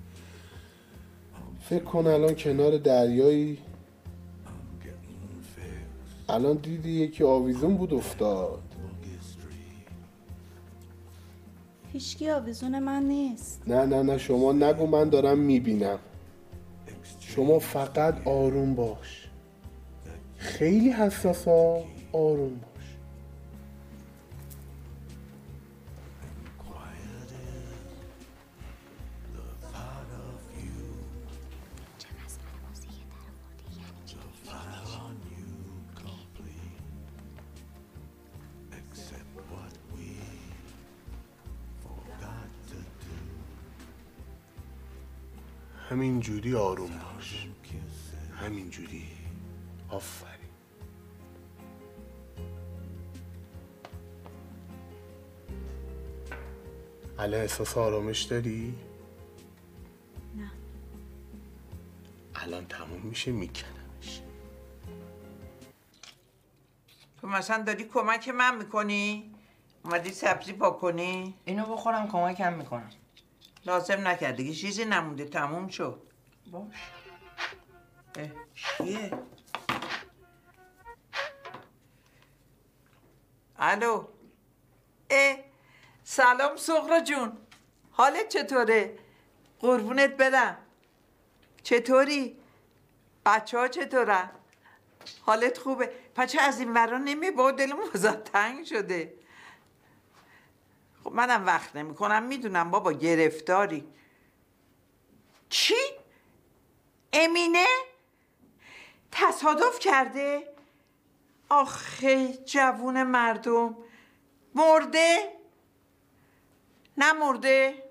فکر 1.61 1.85
کن 1.85 2.07
الان 2.07 2.35
کنار 2.35 2.79
دریایی. 2.79 3.59
الان 6.29 6.57
دیدی 6.57 6.91
یکی 6.91 7.25
آویزون 7.25 7.77
بود 7.77 7.95
افتاد. 7.95 8.63
هیچکی 11.93 12.31
آویزون 12.31 12.79
من 12.79 13.03
نیست. 13.03 13.63
نه 13.67 13.87
نه 13.87 14.03
نه 14.03 14.19
شما 14.19 14.53
نگو 14.53 14.87
من 14.87 15.09
دارم 15.09 15.39
می‌بینم. 15.39 15.99
شما 17.39 17.59
فقط 17.59 18.27
آروم 18.27 18.75
باش. 18.75 19.29
خیلی 20.37 20.91
حساسا 20.91 21.83
آروم 22.13 22.61
باش. 22.61 22.69
همین 45.91 46.21
جوری 46.21 46.55
آروم 46.55 46.87
باش. 46.87 47.08
همینجوری. 48.49 49.07
آفرین. 49.89 50.49
الان 57.19 57.41
احساس 57.41 57.77
آرامش 57.77 58.23
داری؟ 58.23 58.75
نه. 60.37 60.51
الان 62.35 62.67
تموم 62.67 63.01
میشه 63.01 63.33
میکنمش. 63.33 64.21
تو 67.21 67.27
مثلا 67.27 67.63
داری 67.63 67.85
کمک 67.85 68.29
من 68.29 68.57
می‌کنی؟ 68.57 69.35
اومدی 69.85 70.11
سبزی 70.11 70.53
پاکنی؟ 70.53 71.35
اینو 71.45 71.67
بخورم 71.67 72.09
کمکم 72.09 72.53
می‌کنم. 72.53 72.91
لازم 73.67 74.09
نکرده 74.09 74.37
دیگه 74.37 74.55
چیزی 74.55 74.85
نمونده 74.85 75.25
تموم 75.25 75.69
شد. 75.69 76.03
باش. 76.53 76.75
اه،؟ 78.19 78.31
الو 83.59 84.05
اه 85.11 85.37
سلام 86.05 86.57
سغرا 86.57 87.01
جون 87.01 87.33
حالت 87.91 88.29
چطوره؟ 88.29 88.99
قربونت 89.61 90.17
برم 90.17 90.59
چطوری؟ 91.63 92.39
بچه 93.27 93.59
ها 93.59 93.69
چطورن؟ 93.69 94.31
حالت 95.21 95.59
خوبه؟ 95.59 95.87
پچه 96.15 96.41
از 96.41 96.61
این 96.61 96.75
ورا 96.75 96.99
نمی 96.99 97.31
با 97.31 97.51
دلم 97.51 97.79
وزاد 97.95 98.23
تنگ 98.23 98.65
شده 98.65 99.15
خب 101.05 101.13
منم 101.13 101.47
وقت 101.47 101.77
نمی 101.77 101.95
کنم 101.95 102.23
می‌دونم 102.23 102.71
بابا 102.71 102.93
گرفتاری 102.93 103.89
چی؟ 105.49 105.75
امینه؟ 107.13 107.67
تصادف 109.13 109.79
کرده؟ 109.79 110.55
آخه 111.49 112.33
جوون 112.33 113.03
مردم. 113.03 113.77
مرده؟ 114.55 115.33
نه 116.97 117.13
مرده؟ 117.13 117.89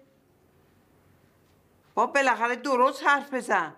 با 1.95 2.05
بالاخره 2.05 2.55
درست 2.55 3.03
حرف 3.03 3.33
بزن. 3.33 3.75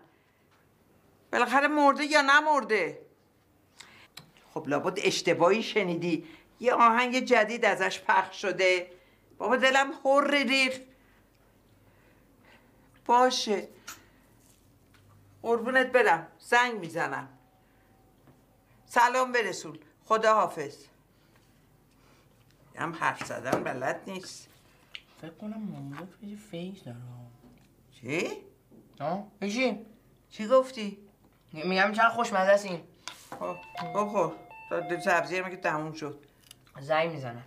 بالاخره 1.31 1.67
مرده 1.67 2.05
یا 2.05 2.21
نمرده 2.21 3.01
خب 4.53 4.67
لابد 4.67 4.99
اشتباهی 5.03 5.63
شنیدی. 5.63 6.27
یه 6.59 6.73
آهنگ 6.73 7.19
جدید 7.19 7.65
ازش 7.65 8.01
پخش 8.01 8.41
شده. 8.41 8.91
بابا 9.37 9.55
دلم 9.55 9.91
هر 10.05 10.27
ریخت. 10.27 10.81
باشه. 13.05 13.67
قربونت 15.41 15.91
برم. 15.91 16.27
زنگ 16.39 16.79
می‌زنم. 16.79 17.29
سلام 18.85 19.31
برسون 19.31 19.79
خدا 20.05 20.33
حافظ 20.33 20.75
هم 22.75 22.93
حرف 22.93 23.25
زدن 23.25 23.63
بلد 23.63 24.01
نیست. 24.07 24.47
فکر 25.21 25.29
کنم 25.29 25.57
مامورا 25.57 26.05
توی 26.05 26.35
فیز 26.35 26.83
داره. 26.83 26.97
چی؟ 27.91 28.31
ها؟ 28.99 29.27
بشین 29.41 29.85
چی 30.29 30.47
گفتی؟ 30.47 30.97
میگم 31.53 31.91
چند 31.91 32.11
خوشمزه 32.11 32.51
است 32.51 32.65
این 32.65 32.83
خب 33.39 33.57
بخور. 33.95 34.31
تا 34.69 35.01
سبزی 35.01 35.37
هم 35.37 35.49
که 35.49 35.57
تموم 35.57 35.93
شد. 35.93 36.25
زنگ 36.81 37.11
می‌زنم. 37.11 37.45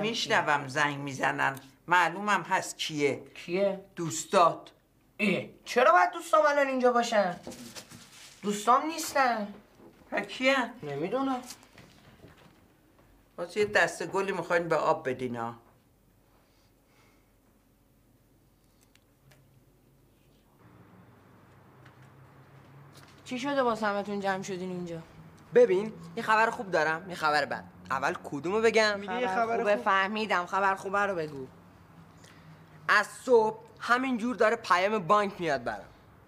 میشنوم 0.00 0.68
زنگ 0.68 0.98
می‌زنن. 0.98 1.58
معلومم 1.86 2.42
هست 2.42 2.78
کیه. 2.78 3.22
کیه؟ 3.34 3.84
دوستات. 3.96 4.70
اه 5.18 5.44
چرا 5.64 5.92
باید 5.92 6.10
دوستام 6.12 6.46
الان 6.46 6.66
اینجا 6.66 6.92
باشن؟ 6.92 7.36
دوستام 8.42 8.86
نیستن. 8.86 9.54
و 10.12 10.20
کیه؟ 10.20 10.72
نمی‌دونم. 10.82 11.40
واسه 13.38 13.60
یه 13.60 13.66
دسته 13.66 14.06
گلی 14.06 14.32
می‌خواین 14.32 14.68
به 14.68 14.76
آب 14.76 15.08
بدین 15.08 15.36
ها 15.36 15.54
چی 23.24 23.38
شده 23.38 23.62
با 23.62 23.74
همتون 23.74 24.20
جمع 24.20 24.42
شدین 24.42 24.70
اینجا؟ 24.70 25.02
ببین 25.54 25.92
یه 26.16 26.22
خبر 26.22 26.50
خوب 26.50 26.70
دارم 26.70 27.10
یه 27.10 27.16
خبر 27.16 27.44
بد. 27.44 27.64
اول 27.90 28.14
کدومو 28.24 28.60
بگم؟ 28.60 29.00
خبر 29.06 29.58
خوبه 29.58 29.76
فهمیدم 29.76 30.46
خبر 30.46 30.74
خوبه 30.74 30.98
رو 30.98 31.14
بگو. 31.14 31.46
از 32.88 33.06
صبح 33.06 33.58
همینجور 33.86 34.36
داره 34.36 34.56
پیام 34.56 34.98
بانک 34.98 35.40
میاد 35.40 35.64
برام. 35.64 35.86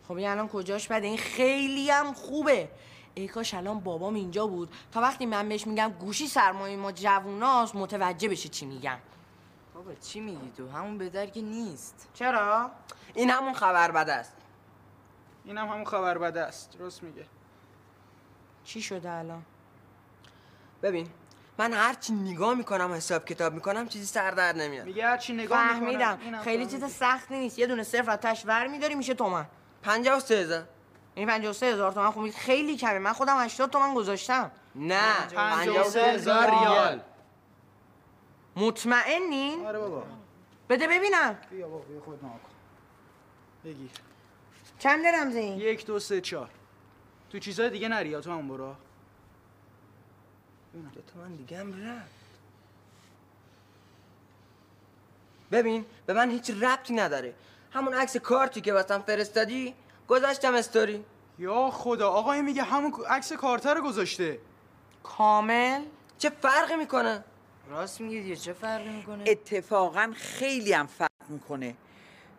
خب 0.08 0.12
این 0.12 0.28
الان 0.28 0.48
کجاش 0.48 0.88
بده؟ 0.88 1.06
این 1.06 1.18
خیلی 1.18 1.90
هم 1.90 2.12
خوبه. 2.12 2.68
ای 3.14 3.28
کاش 3.28 3.54
الان 3.54 3.80
بابام 3.80 4.14
اینجا 4.14 4.46
بود. 4.46 4.74
تا 4.92 5.00
وقتی 5.00 5.26
من 5.26 5.48
بهش 5.48 5.66
میگم 5.66 5.92
گوشی 6.00 6.26
سرمایه 6.26 6.76
ما 6.76 6.92
جووناست 6.92 7.74
متوجه 7.74 8.28
بشه 8.28 8.48
چی 8.48 8.66
میگم. 8.66 8.98
بابا 9.74 9.94
چی 9.94 10.20
میگی 10.20 10.52
تو؟ 10.56 10.68
همون 10.68 10.98
بدر 10.98 11.26
که 11.26 11.42
نیست. 11.42 12.08
چرا؟ 12.14 12.70
این 13.14 13.30
همون 13.30 13.54
خبر 13.54 13.90
بد 13.90 14.10
است. 14.10 14.32
این 15.44 15.58
هم 15.58 15.68
همون 15.68 15.84
خبر 15.84 16.18
بده 16.18 16.40
است. 16.40 16.78
درست 16.78 17.02
میگه. 17.02 17.26
چی 18.64 18.82
شده 18.82 19.10
الان؟ 19.10 19.42
ببین 20.82 21.08
من 21.58 21.72
هرچی 21.72 22.12
نگاه 22.12 22.54
می‌کنم 22.54 22.90
و 22.90 22.94
حساب 22.94 23.24
کتاب 23.24 23.54
می‌کنم 23.54 23.88
چیزی 23.88 24.06
سر 24.06 24.30
در 24.30 24.52
نمیاد. 24.52 24.86
میگه 24.86 25.06
هرچی 25.06 25.32
نگاه 25.32 25.62
می‌کنم 25.62 25.80
فهمیدم. 25.80 26.18
اینم 26.22 26.42
خیلی 26.42 26.66
چیز 26.66 26.84
سختی 26.84 27.38
نیست. 27.38 27.58
یه 27.58 27.66
دونه 27.66 27.82
صفر 27.82 28.10
از 28.10 28.18
تش 28.18 28.42
ور 28.46 28.66
میداری 28.66 28.94
میشه 28.94 29.14
تومن. 29.14 29.46
پنجاه 29.82 30.16
و 30.16 30.20
سه 30.20 30.34
هزار. 30.34 30.64
این 31.14 31.28
پنجاه 31.28 31.50
و 31.50 31.54
سه 31.54 31.66
هزار 31.66 31.92
تومن. 31.92 32.10
خب 32.10 32.30
خیلی 32.30 32.76
کمه. 32.76 32.98
من 32.98 33.12
خودم 33.12 33.44
هشتاد 33.44 33.70
تومن 33.70 33.94
گذاشتم. 33.94 34.50
نه. 34.74 35.26
پنجاه 35.34 35.86
و 35.86 35.90
سه 35.90 36.02
هزار 36.02 36.50
ریال. 36.50 37.00
مطمئنین؟ 38.56 39.66
آره 39.66 39.78
بابا. 39.78 40.02
بده 40.68 40.86
ببینم. 40.86 41.38
بیا 41.50 41.68
بابا 41.68 41.84
بیا 41.84 42.00
خود 42.00 42.24
نها 42.24 42.32
کن. 42.32 42.50
بگیر. 43.64 43.90
چند 44.78 45.06
رمزه 45.06 45.38
این؟ 45.38 45.60
یک 45.60 45.86
دو 45.86 45.98
سه 45.98 46.20
چهار. 46.20 46.50
تو 47.30 47.38
چیزای 47.38 47.70
دیگه 47.70 47.88
نری 47.88 48.08
یا 48.08 48.20
تو 48.20 48.32
هم 48.32 48.48
برو. 48.48 48.74
دو 50.82 51.00
تومن 51.00 51.36
دیگه 51.36 51.58
هم 51.58 51.88
رفت. 51.88 52.10
ببین 55.52 55.86
به 56.06 56.12
من 56.12 56.30
هیچ 56.30 56.50
ربطی 56.50 56.94
نداره. 56.94 57.34
همون 57.72 57.94
عکس 57.94 58.16
کارتی 58.16 58.60
که 58.60 58.72
واسم 58.72 59.02
فرستادی 59.02 59.74
گذاشتم 60.08 60.54
استوری. 60.54 61.04
یا 61.38 61.70
خدا 61.70 62.10
آقا 62.10 62.32
این 62.32 62.44
میگه 62.44 62.62
همون 62.62 62.92
عکس 63.08 63.32
کارتر 63.32 63.74
رو 63.74 63.82
گذاشته. 63.82 64.38
کامل؟ 65.02 65.82
چه 66.18 66.30
فرقی 66.30 66.76
می‌کنه؟ 66.76 67.24
راست 67.68 68.00
میگی 68.00 68.22
دیگه 68.22 68.36
چه 68.36 68.52
فرقی 68.52 68.88
می‌کنه؟ 68.88 69.24
اتفاقا 69.26 70.12
خیلی 70.16 70.72
هم 70.72 70.86
فرق 70.86 71.10
می‌کنه. 71.28 71.74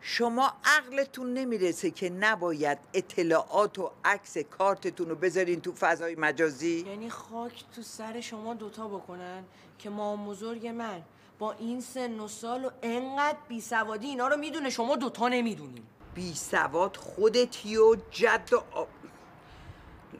شما 0.01 0.53
عقلتون 0.65 1.33
نمی‌رسه 1.33 1.91
که 1.91 2.09
نباید 2.09 2.77
اطلاعات 2.93 3.79
و 3.79 3.91
عکس 4.05 4.37
کارتتون 4.37 5.09
رو 5.09 5.15
بذارین 5.15 5.61
تو 5.61 5.71
فضای 5.71 6.15
مجازی؟ 6.15 6.85
یعنی 6.87 7.09
خاک 7.09 7.63
تو 7.75 7.81
سر 7.81 8.21
شما 8.21 8.53
دوتا 8.53 8.87
بکنن 8.87 9.43
که 9.79 9.89
مام 9.89 10.25
بزرگ 10.25 10.67
من 10.67 11.01
با 11.39 11.51
این 11.51 11.81
سن 11.81 12.19
و 12.19 12.27
سال 12.27 12.65
و 12.65 12.69
انقدر 12.81 13.37
بی 13.47 13.61
سوادی 13.61 14.07
اینا 14.07 14.27
رو 14.27 14.37
می‌دونه 14.37 14.69
شما 14.69 14.95
دوتا 14.95 15.27
نمی‌دونین. 15.27 15.83
بی 16.15 16.33
سواد 16.33 16.95
خودتی 16.95 17.77
و 17.77 17.95
جد 18.11 18.49
و 18.53 18.63
آب. 18.71 18.87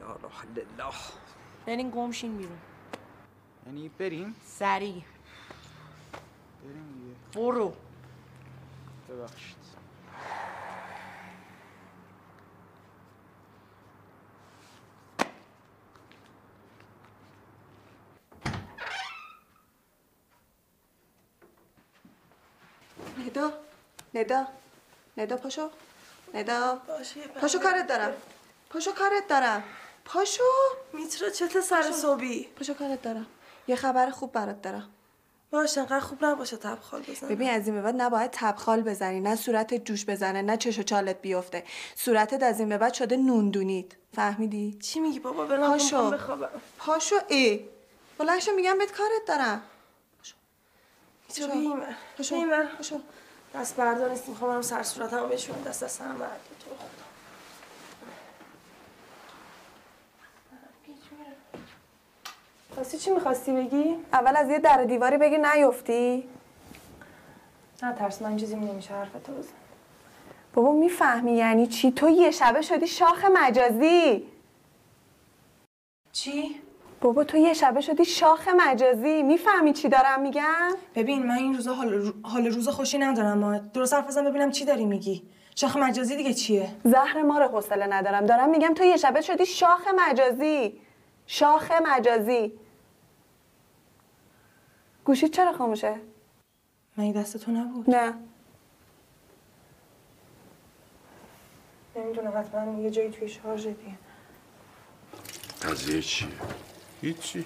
لا 0.00 0.06
الله. 0.06 0.94
برین 1.66 1.90
گمشین 1.90 2.36
بیرون. 2.36 2.58
یعنی 3.66 3.88
بریم؟ 3.88 4.34
سریع. 4.46 5.02
بریم 6.64 6.92
دیگه. 6.92 7.44
برو. 7.44 7.74
ببخشید. 9.08 9.57
ندا 23.26 23.52
ندا 24.14 24.46
ندا 25.16 25.36
پاشو 25.36 25.70
ندا. 26.34 26.78
پاشو 27.40 27.58
کارت 27.58 27.86
دارم. 27.86 28.12
پاشو 28.70 28.92
کارت 28.92 29.28
دارم. 29.28 29.62
پاشو. 30.04 30.42
میترا 30.92 31.30
چته 31.30 31.60
سر 31.60 31.92
صبحی؟ 31.92 32.48
پاشو 32.56 32.74
کارت 32.74 33.02
دارم. 33.02 33.26
یه 33.68 33.76
خبر 33.76 34.10
خوب 34.10 34.32
برات 34.32 34.62
دارم. 34.62 34.88
باشه 35.50 35.80
انقدر 35.80 36.00
خوب 36.00 36.24
نباشه 36.24 36.56
تبخال 36.56 37.02
بزن 37.02 37.28
ببین 37.28 37.50
از 37.50 37.66
این 37.66 37.76
به 37.76 37.82
بعد 37.82 37.94
نباید 38.02 38.30
تبخال 38.32 38.80
بزنی. 38.82 39.20
نه 39.20 39.36
صورتت 39.36 39.84
جوش 39.84 40.04
بزنه 40.04 40.42
نه 40.42 40.56
چش 40.56 40.78
و 40.78 40.82
چالت 40.82 41.20
بیفته. 41.22 41.64
صورتت 41.94 42.42
از 42.42 42.60
این 42.60 42.68
به 42.68 42.78
بعد 42.78 42.92
شده 42.92 43.16
نوندونید 43.16 43.96
فهمیدی؟ 44.14 44.78
چی 44.82 45.00
میگی 45.00 45.18
بابا؟ 45.18 45.46
بلم 45.46 45.68
پاشو. 45.68 46.10
بخوابم. 46.10 46.48
پاشو 46.78 47.16
ای. 47.28 47.68
بلند 48.18 48.40
شو 48.40 48.52
میگم 48.52 48.78
بهت 48.78 48.92
کارت 48.92 49.24
دارم. 49.26 49.62
میترا 51.28 51.54
بیمه 51.54 51.96
پاشو. 52.16 52.34
بیمه 52.34 52.68
دست 53.54 53.76
بردار 53.76 54.10
نیست. 54.10 54.28
می‌خوام 54.28 54.50
برم 54.50 54.62
سر 54.62 54.82
صورتمو 54.82 55.26
بشورم 55.26 55.62
دست 55.62 55.84
دست 55.84 56.00
هم 56.00 56.12
بردار. 56.12 56.28
تو 56.60 56.70
خدا. 56.70 57.04
خواستی 62.74 62.98
چی 62.98 63.10
می‌خواستی 63.10 63.52
بگی؟ 63.52 63.96
اول 64.12 64.36
از 64.36 64.50
یه 64.50 64.58
در 64.58 64.84
دیواری 64.84 65.16
بگی 65.16 65.38
نیفتی. 65.38 66.28
نه 67.82 67.92
ترس 67.92 68.22
من 68.22 68.36
چیزی 68.36 68.56
نمیشه. 68.56 68.94
حرفتو 68.94 69.32
بزن. 69.32 69.52
بابا 70.54 70.72
می‌فهمی 70.72 71.32
یعنی 71.32 71.66
چی؟ 71.66 71.92
تو 71.92 72.08
یه 72.08 72.30
شبه 72.30 72.62
شدی 72.62 72.86
شاخ 72.86 73.24
مجازی. 73.24 74.28
چی؟ 76.12 76.62
بابا 77.00 77.24
تو 77.24 77.36
یه 77.36 77.54
شبه 77.54 77.80
شدی 77.80 78.04
شاخ 78.04 78.48
مجازی. 78.48 79.22
می‌فهمی 79.22 79.72
چی 79.72 79.88
دارم 79.88 80.20
میگم؟ 80.22 80.70
ببین 80.94 81.26
من 81.26 81.34
این 81.38 81.54
روزا 81.54 81.74
حال, 81.74 81.92
رو- 81.92 82.12
حال 82.22 82.46
روز 82.46 82.68
خوشی 82.68 82.98
ندارم 82.98 83.38
ما 83.38 83.58
درست 83.58 83.94
حرف 83.94 84.06
بزن 84.06 84.24
ببینم 84.24 84.50
چی 84.50 84.64
داری 84.64 84.84
میگی. 84.84 85.22
شاخ 85.56 85.76
مجازی 85.76 86.16
دیگه 86.16 86.34
چیه؟ 86.34 86.70
زهر 86.84 87.22
ما 87.22 87.38
رو 87.38 87.48
حوصله 87.48 87.86
ندارم. 87.86 88.26
دارم 88.26 88.50
میگم 88.50 88.74
تو 88.74 88.84
یه 88.84 88.96
شبه 88.96 89.20
شدی 89.20 89.46
شاخ 89.46 89.88
مجازی. 89.96 90.80
شاخ 91.26 91.72
مجازی. 91.86 92.52
گوشی 95.04 95.28
چرا 95.28 95.52
خاموشه؟ 95.52 95.94
من 96.96 97.12
دست 97.12 97.36
تو 97.36 97.52
نبود. 97.52 97.90
نه. 97.90 98.14
نمی‌دونم 101.96 102.32
حتما 102.38 102.80
یه 102.82 102.90
جایی 102.90 103.10
توی 103.10 103.28
شارژ 103.28 103.66
دیگه. 103.66 103.78
قضیه 105.62 106.02
چیه؟ 106.02 106.28
هیچی. 107.02 107.44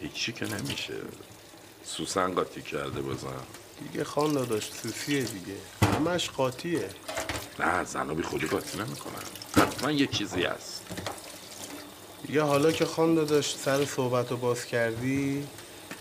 هیچی 0.00 0.32
که 0.32 0.46
نمیشه. 0.46 0.94
سوسن 1.84 2.34
قاطی 2.34 2.62
کرده 2.62 3.00
بازم. 3.00 3.42
دیگه 3.82 4.04
خان 4.04 4.32
داداش 4.32 4.70
سوسیه 4.82 5.22
دیگه. 5.22 5.56
همش 5.82 6.30
قاطیه. 6.30 6.88
نه 7.60 7.84
زنو 7.84 8.14
بی 8.14 8.22
خودی 8.22 8.46
قاطی 8.46 8.78
نمی‌کنن 8.78 9.22
حتما 9.56 9.90
یه 9.90 10.06
چیزی 10.06 10.42
هست. 10.42 10.82
دیگه 12.26 12.42
حالا 12.42 12.72
که 12.72 12.84
خان 12.84 13.14
داداش 13.14 13.56
سر 13.56 13.84
صحبت 13.84 14.30
رو 14.30 14.36
باز 14.36 14.64
کردی 14.64 15.46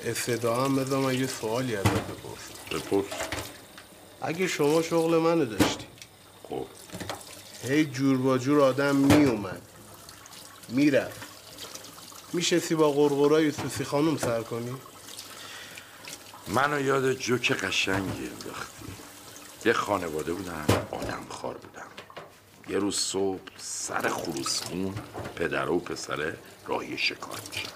استدا 0.05 0.65
هم 0.65 0.75
بذار 0.75 0.99
من 0.99 1.19
یه 1.19 1.27
سوالی 1.27 1.75
ازت 1.75 1.87
بپرسم. 1.89 2.53
بپرس. 2.71 3.05
اگه 4.21 4.47
شما 4.47 4.81
شغل 4.81 5.17
منو 5.17 5.45
داشتی 5.45 5.85
خب. 6.43 6.65
هی 7.63 7.85
جور 7.85 8.17
با 8.17 8.37
جور 8.37 8.61
آدم 8.61 8.95
می 8.95 9.25
اومد 9.25 9.61
می‌رفت. 10.69 11.24
میشستی 12.33 12.75
با 12.75 12.91
غرغرای 12.91 13.51
سوسی 13.51 13.83
خانم 13.83 14.17
سر 14.17 14.41
کنی؟ 14.41 14.75
منو 16.47 16.81
یاد 16.81 17.13
جوک 17.13 17.51
قشنگی 17.51 18.27
انداختی. 18.27 18.85
یه 19.65 19.73
خانواده 19.73 20.33
بودن 20.33 20.65
آدم 20.91 21.25
خار 21.29 21.53
بودن. 21.53 21.85
یه 22.69 22.79
روز 22.79 22.95
صبح 22.95 23.39
سر 23.57 24.09
خروسخون 24.09 24.93
پدر 25.35 25.69
و 25.69 25.79
پسره 25.79 26.37
راهی 26.67 26.97
شکار 26.97 27.39
میشن. 27.49 27.69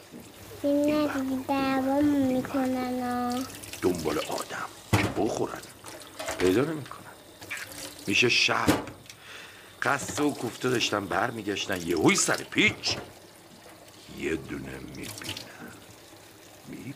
این 0.63 1.45
دعوامون 1.47 2.33
می‌کنن 2.33 3.45
دنبال 3.81 4.19
آدم 4.19 4.69
که 4.91 5.03
بخورن. 5.17 5.61
پیدا 6.39 6.61
نمی‌کنن. 6.61 6.99
میشه 8.07 8.29
شب 8.29 8.83
قصه 9.81 10.23
و 10.23 10.33
کوفته 10.33 10.69
داشتن 10.69 11.05
بر 11.05 11.31
میگشتن 11.31 11.81
یهوی 11.87 12.15
سر 12.15 12.37
پیچ. 12.37 12.97
یه 14.17 14.35
دونه 14.35 14.79
می‌بینن 14.79 15.73
می‌بینن 16.67 16.93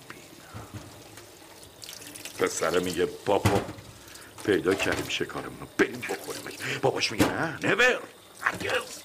پسره 2.39 2.79
میگه 2.79 3.05
بابا 3.05 3.61
پیدا 4.45 4.73
کردیم 4.73 5.09
شکارمون 5.09 5.59
رو 5.59 5.67
بریم 5.77 5.99
بخوریمش 5.99 6.77
باباش 6.81 7.11
میگه 7.11 7.25
نه 7.25 7.65
نور 7.65 7.99
هرگز 8.41 8.99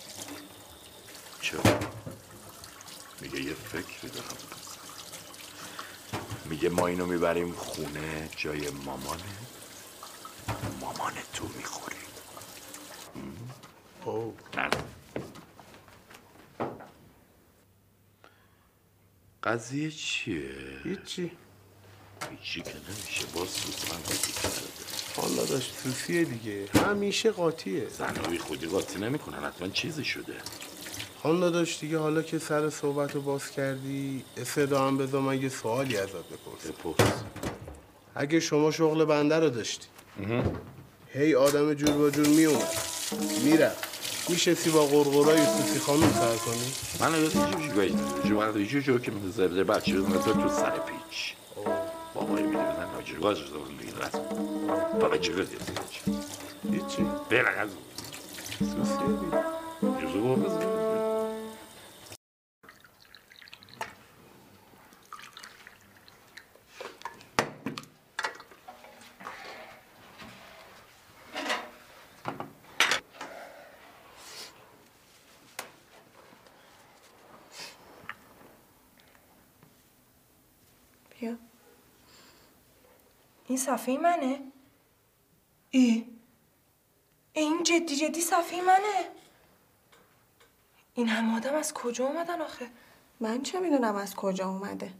چرا؟ 1.40 1.62
میگه 3.20 3.40
یه 3.40 3.54
فکری 3.54 4.09
دارم. 4.09 4.36
میگه 6.44 6.68
ما 6.68 6.86
اینو 6.86 7.06
می‌بریم 7.06 7.52
خونه 7.52 8.28
جای 8.36 8.70
مامانه. 8.70 9.22
مامان 10.80 11.12
تو 11.34 11.48
می‌خوری 11.56 11.96
او 14.04 14.36
نه. 14.56 14.70
قضیه 19.45 19.91
چیه؟ 19.91 20.43
هیچی. 20.84 21.30
هیچی 22.30 22.62
که 22.62 22.72
نمیشه. 22.91 23.24
باز 23.34 23.49
سوسن 23.49 23.97
قاطی 23.97 24.32
کرده. 24.32 24.66
حالا 25.16 25.45
داشت 25.45 25.74
سوسیه 25.82 26.24
دیگه. 26.24 26.66
همیشه 26.74 27.30
قاطیه. 27.30 27.89
زنهای 27.89 28.39
خودی 28.39 28.66
قاطی 28.66 28.99
نمی‌کنن. 28.99 29.45
حتما 29.45 29.68
چیزی 29.68 30.05
شده. 30.05 30.34
خان 31.22 31.41
داداش 31.41 31.80
دیگه 31.80 31.99
حالا 31.99 32.22
که 32.22 32.39
سر 32.39 32.70
صحبت 32.70 33.14
رو 33.14 33.20
باز 33.22 33.51
کردی 33.51 34.24
استدا 34.36 34.86
هم 34.86 34.99
بذار 34.99 35.20
من 35.20 35.43
یه 35.43 35.49
سوالی 35.49 35.97
ازت 35.97 36.12
بپرسم. 36.12 36.70
بپرس. 36.70 37.12
اگه 38.14 38.41
شما 38.41 38.70
شغل 38.70 39.05
بنده 39.05 39.36
رو 39.36 39.51
داشتی 39.51 39.86
هی 41.12 41.34
آدم 41.34 41.74
جور 41.74 41.91
با 41.91 42.11
جور 42.11 42.26
می 42.26 42.45
اومد 42.45 42.74
می‌رفت. 43.45 43.88
میشستی 44.29 44.70
با 44.70 44.87
غرغرای 44.87 45.47
سوسی 45.47 45.79
خانم 45.79 46.12
سر 46.12 46.37
کنی؟ 46.37 46.72
من 47.01 47.22
یاد 47.22 47.37
یه 47.37 47.68
جوری 47.70 47.97
جو 48.29 48.41
وقت 48.41 48.57
یه 48.57 48.81
جو 48.81 48.99
که 48.99 49.11
من 49.11 49.31
زبده 49.31 49.64
بچه 49.64 49.97
رو 49.97 50.18
تو 50.18 50.33
تو 50.33 50.49
سر 50.49 50.70
پیچ. 50.79 51.35
بابایی 52.14 52.47
می‌دونن 52.47 52.87
ناجر 52.95 53.18
گاز 53.18 53.39
رو 53.41 53.64
دیگه 53.81 53.93
رسم 53.99 54.22
بابا 55.01 55.16
چه 55.18 55.33
گاز 55.33 55.47
هیچی 56.72 57.03
برق 57.31 57.59
از 57.59 57.70
سوسیه 58.59 59.07
دیگه 59.07 60.09
جزو 60.09 60.20
بابا 60.22 60.59
بیا 81.20 81.37
این 83.49 83.59
صفحه 83.59 83.99
منه. 83.99 84.40
ای 85.70 86.07
این 87.32 87.62
جدی 87.62 87.96
جدی 87.96 88.20
صفحه 88.20 88.62
منه. 88.62 89.11
این 90.94 91.09
همه 91.09 91.36
آدم 91.36 91.55
از 91.55 91.74
کجا 91.74 92.07
اومدن 92.07 92.40
آخه؟ 92.40 92.70
من 93.20 93.42
چه 93.42 93.61
می‌دونم 93.61 93.96
از 93.96 94.14
کجا 94.14 94.49
اومده؟ 94.49 94.92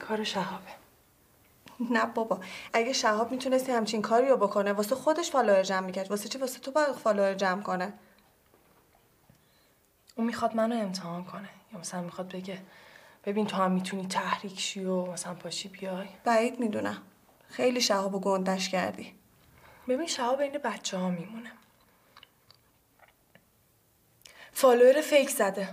کار 0.00 0.24
شهابه. 0.24 0.70
نه 1.90 2.06
بابا 2.06 2.40
اگه 2.72 2.92
شهاب 2.92 3.32
می‌تونست 3.32 3.72
همچین 3.72 4.02
کاری 4.02 4.28
رو 4.28 4.36
بکنه 4.36 4.72
واسه 4.72 4.94
خودش 4.94 5.30
follower 5.30 5.62
جمع 5.62 5.86
می‌کرد. 5.86 6.10
واسه 6.10 6.28
چی؟ 6.28 6.38
واسه 6.38 6.58
تو 6.58 6.70
باید 6.70 6.92
follower 6.92 7.34
جمع 7.34 7.62
کنه. 7.62 7.92
اون 10.16 10.26
می‌خواد 10.26 10.56
منو 10.56 10.76
امتحان 10.76 11.24
کنه. 11.24 11.48
یا 11.72 11.78
مثلا 11.78 12.02
می‌خواد 12.02 12.28
بگه 12.28 12.62
ببین 13.24 13.46
تو 13.46 13.56
هم 13.56 13.72
می‌تونی 13.72 14.06
تحریک 14.06 14.60
شی 14.60 14.84
و 14.84 15.06
مثلا 15.06 15.34
پاشی 15.34 15.68
بیای. 15.68 16.08
بعید 16.24 16.60
می‌دونم. 16.60 17.02
خیلی 17.48 17.80
شهابو 17.80 18.14
گنده‌ش 18.14 18.68
کردی. 18.68 19.14
ببین 19.88 20.06
شهاب 20.06 20.42
بین 20.42 20.58
بچه 20.58 20.98
ها 20.98 21.10
میمونه. 21.10 21.52
follower 24.52 25.00
fake 25.00 25.30
زده. 25.30 25.68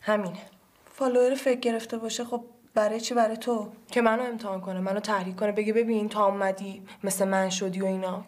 همینه. 0.00 0.46
follower 0.94 1.34
fake 1.34 1.60
گرفته 1.60 1.98
باشه 1.98 2.24
خب 2.24 2.44
برای 2.74 3.00
چی؟ 3.00 3.14
برای 3.14 3.36
تو. 3.36 3.72
که 3.90 4.02
منو 4.02 4.22
امتحان 4.22 4.60
کنه 4.60 4.80
منو 4.80 5.00
تحریک 5.00 5.36
کنه 5.36 5.52
بگه 5.52 5.72
ببین 5.72 6.08
تا 6.08 6.26
اومدی 6.26 6.86
مثل 7.04 7.28
من 7.28 7.50
شدی 7.50 7.80
و 7.80 7.84
اینا. 7.84 8.24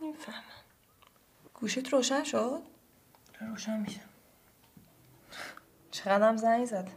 نمی‌فهمم 0.00 0.42
گوشیت 1.54 1.92
روشن 1.92 2.24
شد؟ 2.24 2.62
روشن 3.40 3.80
میشه. 3.80 4.00
چقدرم 5.96 6.36
زنگ 6.36 6.64
زد. 6.64 6.88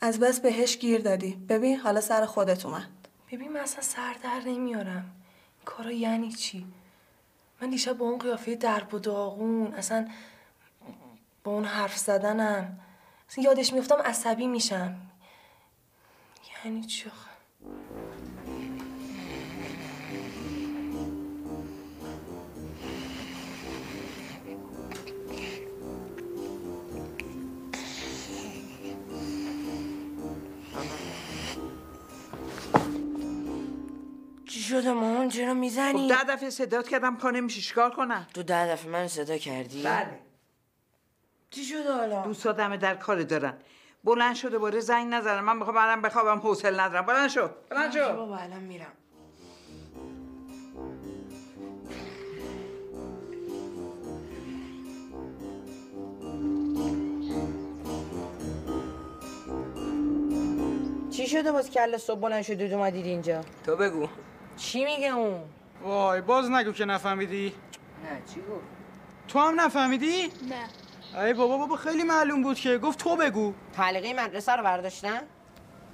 از 0.00 0.20
بس 0.20 0.40
بهش 0.40 0.76
گیر 0.76 1.00
دادی. 1.00 1.34
ببین 1.34 1.76
حالا 1.76 2.00
سر 2.00 2.26
خودت 2.26 2.66
اومد. 2.66 2.88
ببین 3.32 3.52
من 3.52 3.60
اصلا 3.60 3.82
سر 3.82 4.16
در 4.22 4.42
نمیارم. 4.46 5.10
این 5.56 5.64
کارا 5.64 5.92
یعنی 5.92 6.32
چی؟ 6.32 6.66
من 7.60 7.70
دیشب 7.70 7.92
با 7.92 8.06
اون 8.06 8.18
قیافه 8.18 8.54
درب 8.54 8.94
و 8.94 8.98
داغون 8.98 9.74
اصلا 9.74 10.08
با 11.44 11.52
اون 11.52 11.64
حرف 11.64 11.98
زدنم 11.98 12.80
اصلا 13.28 13.44
یادش 13.44 13.72
میفتم 13.72 14.02
عصبی 14.04 14.46
میشم. 14.46 14.96
یعنی 16.64 16.84
چی 16.84 17.08
آخه؟ 17.08 17.31
شده 34.72 34.92
مامان 34.92 35.28
چرا 35.28 35.54
می‌زنی؟ 35.54 36.08
خب 36.08 36.14
ده 36.14 36.24
دفعه 36.34 36.50
صدات 36.50 36.88
کردم 36.88 37.16
پا 37.16 37.30
نمیشه 37.30 37.60
چیکار 37.60 37.90
کنم؟ 37.90 38.26
تو 38.34 38.42
ده 38.42 38.72
دفعه 38.72 38.90
من 38.90 39.08
صدا 39.08 39.38
کردی؟ 39.38 39.82
بله. 39.82 40.18
چی 41.50 41.64
شده 41.64 41.92
حالا؟ 41.92 42.22
دوستا 42.22 42.52
دم 42.52 42.76
در 42.76 42.94
کار 42.94 43.22
دارن. 43.22 43.54
بلند 44.04 44.34
شده 44.34 44.50
دوباره 44.50 44.80
زنگ 44.80 45.14
نزنه 45.14 45.40
من 45.40 45.56
می‌خوام 45.56 45.76
برم 45.76 46.02
بخوابم 46.02 46.38
حوصله 46.40 46.82
ندارم. 46.82 47.06
بلند 47.06 47.30
شو 47.30 47.48
بلند 47.70 47.92
شو. 47.92 48.12
بابا 48.16 48.36
الان 48.36 48.60
میرم. 48.60 48.92
چی 61.10 61.26
شده 61.26 61.52
باز 61.52 61.70
کل 61.70 61.96
صبح 61.96 62.20
بلند 62.20 62.42
شدید 62.42 62.72
اومدید 62.72 63.06
اینجا؟ 63.06 63.44
تو 63.66 63.76
بگو. 63.76 64.08
چی 64.56 64.84
میگه 64.84 65.08
اون؟ 65.16 65.40
وای 65.82 66.20
باز 66.20 66.50
نگو 66.50 66.72
که 66.72 66.84
نفهمیدی. 66.84 67.54
نه 68.04 68.22
چی 68.34 68.40
گفت؟ 68.40 68.64
تو 69.28 69.38
هم 69.38 69.60
نفهمیدی؟ 69.60 70.22
نه. 70.26 71.22
ای 71.22 71.34
بابا 71.34 71.56
بابا 71.58 71.76
خیلی 71.76 72.02
معلوم 72.02 72.42
بود 72.42 72.56
که. 72.56 72.78
گفت 72.78 72.98
تو 72.98 73.16
بگو. 73.16 73.52
تعلیقه 73.76 74.12
مدرسه 74.12 74.52
رو 74.52 74.62
برداشتن؟ 74.62 75.20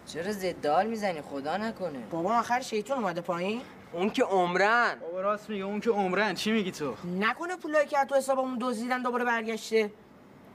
چرا 0.07 0.33
زدال 0.33 0.87
می‌زنی؟ 0.87 1.21
خدا 1.23 1.57
نکنه. 1.57 1.99
بابا 2.11 2.39
آخر 2.39 2.61
شیطون 2.61 2.97
اومده 2.99 3.21
پایین. 3.21 3.61
اون 3.93 4.11
که 4.11 4.25
عمرن. 4.25 4.95
بابا 5.01 5.21
راست 5.21 5.51
میگه. 5.51 5.65
اون 5.65 5.81
که 5.81 5.91
عمرن. 5.91 6.35
چی 6.35 6.53
میگی 6.53 6.71
تو؟ 6.71 6.95
نکنه 7.21 7.57
پولایی 7.57 7.87
که 7.87 7.97
تو 8.09 8.15
حسابمون 8.15 8.59
دزدیدن 8.61 9.03
دوباره 9.03 9.25
برگشته. 9.25 9.91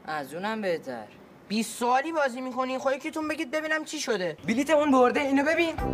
از 0.05 0.33
اونم 0.33 0.61
بهتر. 0.61 1.05
20 1.47 1.77
سالی 1.79 2.11
بازی 2.11 2.41
می‌کنین 2.41 2.79
خواهی 2.79 2.99
که 2.99 3.11
تون 3.11 3.27
بگید 3.27 3.51
ببینم 3.51 3.85
چی 3.85 3.99
شده. 3.99 4.37
بلیت 4.47 4.69
اون 4.69 4.91
برده. 4.91 5.19
اینو 5.19 5.43
ببین. 5.43 5.75
بچه 5.75 5.85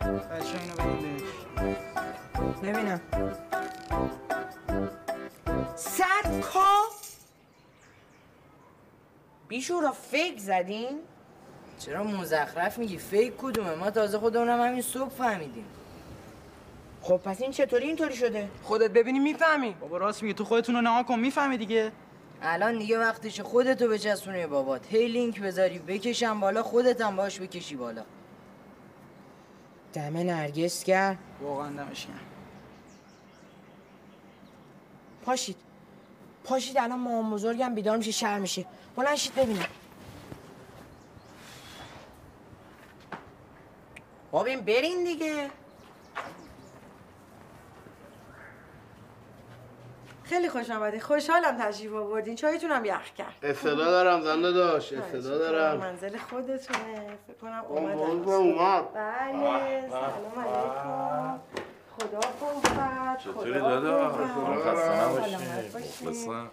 اینو 0.00 0.76
بهش 0.76 1.17
ببینم. 2.62 3.00
صد 5.76 6.40
کا 6.40 6.66
بیشورا 9.48 9.92
فیک 9.92 10.38
زدین؟ 10.38 11.00
چرا 11.78 12.04
مزخرف 12.04 12.78
میگی؟ 12.78 12.98
فیک 12.98 13.32
کدومه؟ 13.38 13.74
ما 13.74 13.90
تازه 13.90 14.18
خودمونم 14.18 14.60
همین 14.60 14.82
صبح 14.82 15.08
فهمیدیم. 15.08 15.64
خب 17.02 17.16
پس 17.16 17.42
این 17.42 17.50
چطوری 17.50 17.86
اینطوری 17.86 18.16
شده؟ 18.16 18.48
خودت 18.62 18.90
ببینی 18.90 19.18
می‌فهمی. 19.18 19.74
بابا 19.80 19.96
راست 19.96 20.22
میگه 20.22 20.34
تو 20.34 20.44
خودتون 20.44 20.74
رو 20.74 20.80
نها 20.80 21.02
کن 21.02 21.18
می‌فهمی 21.18 21.58
دیگه. 21.58 21.92
الان 22.42 22.78
دیگه 22.78 22.98
وقتشه 22.98 23.42
خودتو 23.42 23.88
بچسبونی 23.88 24.46
بابات. 24.46 24.86
هی 24.90 25.08
لینک 25.08 25.40
بذاری 25.40 25.78
بکشم 25.78 26.40
بالا 26.40 26.62
خودت 26.62 27.00
هم 27.00 27.16
باش 27.16 27.40
بکشی 27.40 27.76
بالا. 27.76 28.02
دم 29.92 30.16
نرگس 30.16 30.84
کرد 30.84 31.18
واقعا 31.40 31.70
دمش 31.70 32.06
گرم. 32.06 32.20
پاشید. 35.24 35.56
پاشید 36.44 36.78
الان 36.78 36.98
مامان 36.98 37.30
بزرگم 37.30 37.74
بیدار 37.74 37.96
میشه 37.96 38.10
شهر 38.10 38.38
میشه. 38.38 38.66
بلند 38.96 39.16
شید 39.16 39.34
ببینم. 39.34 39.66
بابین 44.30 44.60
برین 44.60 45.04
دیگه. 45.04 45.50
خیلی 50.28 50.48
خوش 50.48 50.70
آمدید 50.70 51.02
خوشحالم 51.02 51.56
تشریف 51.58 51.92
آوردین. 51.92 52.36
چایتون 52.36 52.70
هم 52.70 52.84
یخ 52.84 53.12
کرد. 53.18 53.34
استعداد 53.42 53.78
دارم 53.78 54.20
زنده 54.20 54.52
داشت. 54.52 54.92
استعداد 54.92 55.38
دارم. 55.38 55.76
منزل 55.78 56.16
خودتونه. 56.18 57.18
فکر 57.26 57.36
کنم 57.40 57.62
بود 57.62 58.34
اومد. 58.34 58.84
بله. 58.94 59.88
سلام 59.88 60.46
علیکم. 60.46 61.40
خدا 61.98 62.20
قوت 62.40 63.18
چطوری 63.24 63.52
خدا 63.54 63.80
دادا؟ 63.80 64.08
خسته 64.08 65.02
نباشی. 65.02 65.30
سلامت 65.30 65.72
باشی. 65.72 66.06
بسن. 66.06 66.46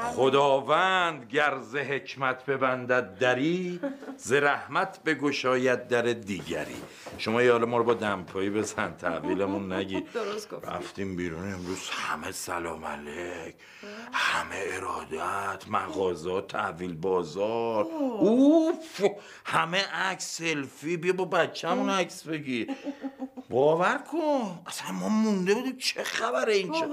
خداوند 0.00 1.24
گر 1.30 1.58
ز 1.60 1.76
حکمت 1.76 2.46
ببندد 2.46 3.18
دری 3.18 3.80
ز 4.16 4.32
رحمت 4.32 5.02
بگشاید 5.02 5.88
در 5.88 6.02
دیگری. 6.02 6.82
شما 7.18 7.42
یه 7.42 7.52
حالا 7.52 7.66
ما 7.66 7.76
رو 7.78 7.84
با 7.84 7.94
دمپایی 7.94 8.50
بزن 8.50 8.94
تحویلمون 8.98 9.72
نگی. 9.72 10.00
درست. 10.14 10.48
رفتیم 10.62 11.16
بیرون 11.16 11.52
امروز 11.52 11.90
همه 11.90 12.32
سلام 12.32 12.84
علیک. 12.84 13.54
همه 14.12 14.56
ارادت 14.56 15.68
مغازات 15.68 16.46
تحویل 16.46 16.94
بازار 16.94 17.84
اوف! 17.84 19.04
همه 19.46 19.84
عکس 19.92 20.38
سلفی. 20.38 20.96
بیا 20.96 21.12
با 21.12 21.24
بچه‌مون 21.24 21.90
عکس 21.90 22.22
بگیر. 22.22 22.70
باور 23.50 23.98
کن. 24.12 24.60
اصلا 24.66 24.92
ما 24.92 25.08
مونده 25.08 25.54
بودیم. 25.54 25.76
چه 25.76 26.04
خبره 26.04 26.54
اینجا؟ 26.54 26.88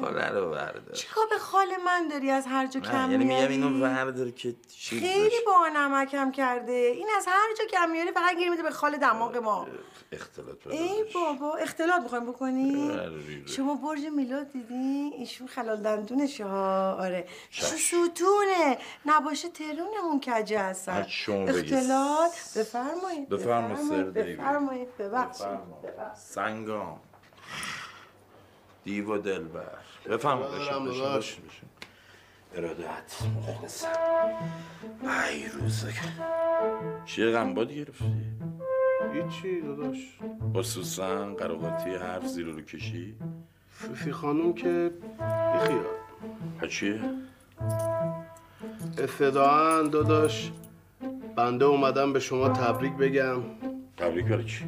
خاله 0.00 0.28
رو 0.28 0.50
بردار. 0.50 0.94
چیکار 0.94 1.24
به 1.30 1.38
خال 1.38 1.68
من 1.86 2.08
داری 2.14 2.30
از 2.30 2.46
هر 2.46 2.66
جا 2.66 2.80
کم 2.80 3.10
یعنی 3.10 3.24
میگم؟ 3.24 3.48
اینو 3.48 3.84
وردار 3.84 4.30
که 4.30 4.54
چیز 4.76 5.00
خیلی. 5.00 5.30
با 5.46 5.68
نمکم 5.76 6.30
کرده. 6.30 6.72
این 6.72 7.08
از 7.16 7.26
هر 7.26 7.54
جا 7.58 7.64
کم 7.64 7.90
میاری 7.90 8.12
فقط 8.12 8.36
گیر 8.36 8.50
میده 8.50 8.62
به 8.62 8.70
خال 8.70 8.96
دماغ 8.96 9.36
ما. 9.36 9.66
اختلاط 10.12 10.66
ای 10.66 11.04
بابا 11.14 11.54
اختلاط 11.56 12.02
می‌خوایم 12.02 12.26
بکنی؟ 12.26 12.88
بشه. 12.88 13.52
شما 13.52 13.74
برج 13.74 14.04
میلاد 14.06 14.52
دیدی؟ 14.52 15.12
ایشون 15.18 15.46
خلال 15.46 15.82
دندونشه 15.82 16.44
ها. 16.44 16.96
آره. 17.00 17.26
ستونه. 17.50 18.78
نباشه 19.06 19.48
ترونمون 19.48 20.20
کجه 20.26 20.58
هستن. 20.58 21.06
اختلاط. 21.28 22.32
بفرمایید 22.56 23.28
بفرما، 23.28 23.76
سر 23.76 24.02
دیوی. 24.02 24.36
بفرمایید 24.36 24.96
ببخشید. 24.96 25.46
سنگام. 26.16 27.00
دیو 28.84 29.14
و 29.14 29.18
دلبر. 29.18 29.78
داداش. 30.04 31.38
ارادت 32.56 33.22
مخلصم 33.36 33.88
ای 35.02 35.48
روزه 35.48 35.92
چیه 37.04 37.30
غنباد 37.30 37.72
گرفتی؟ 37.72 38.24
هیچی 39.14 39.60
داداش 39.60 40.18
با 40.52 40.62
سوسن 40.62 41.34
قراقاتی 41.34 41.90
حرف 41.90 42.26
زیر 42.26 42.46
رو 42.46 42.60
کشی؟ 42.60 43.14
فیفی 43.68 44.12
خانم 44.12 44.52
که 44.52 44.90
بیخیال 45.52 45.84
ها 46.60 46.66
چیه؟ 46.66 47.00
استدعان 48.98 49.90
داداش 49.90 50.52
بنده 51.36 51.64
اومدم 51.64 52.12
به 52.12 52.20
شما 52.20 52.48
تبریک 52.48 52.92
بگم 52.92 53.42
تبریک 53.96 54.26
برای 54.26 54.44
چی؟ 54.44 54.64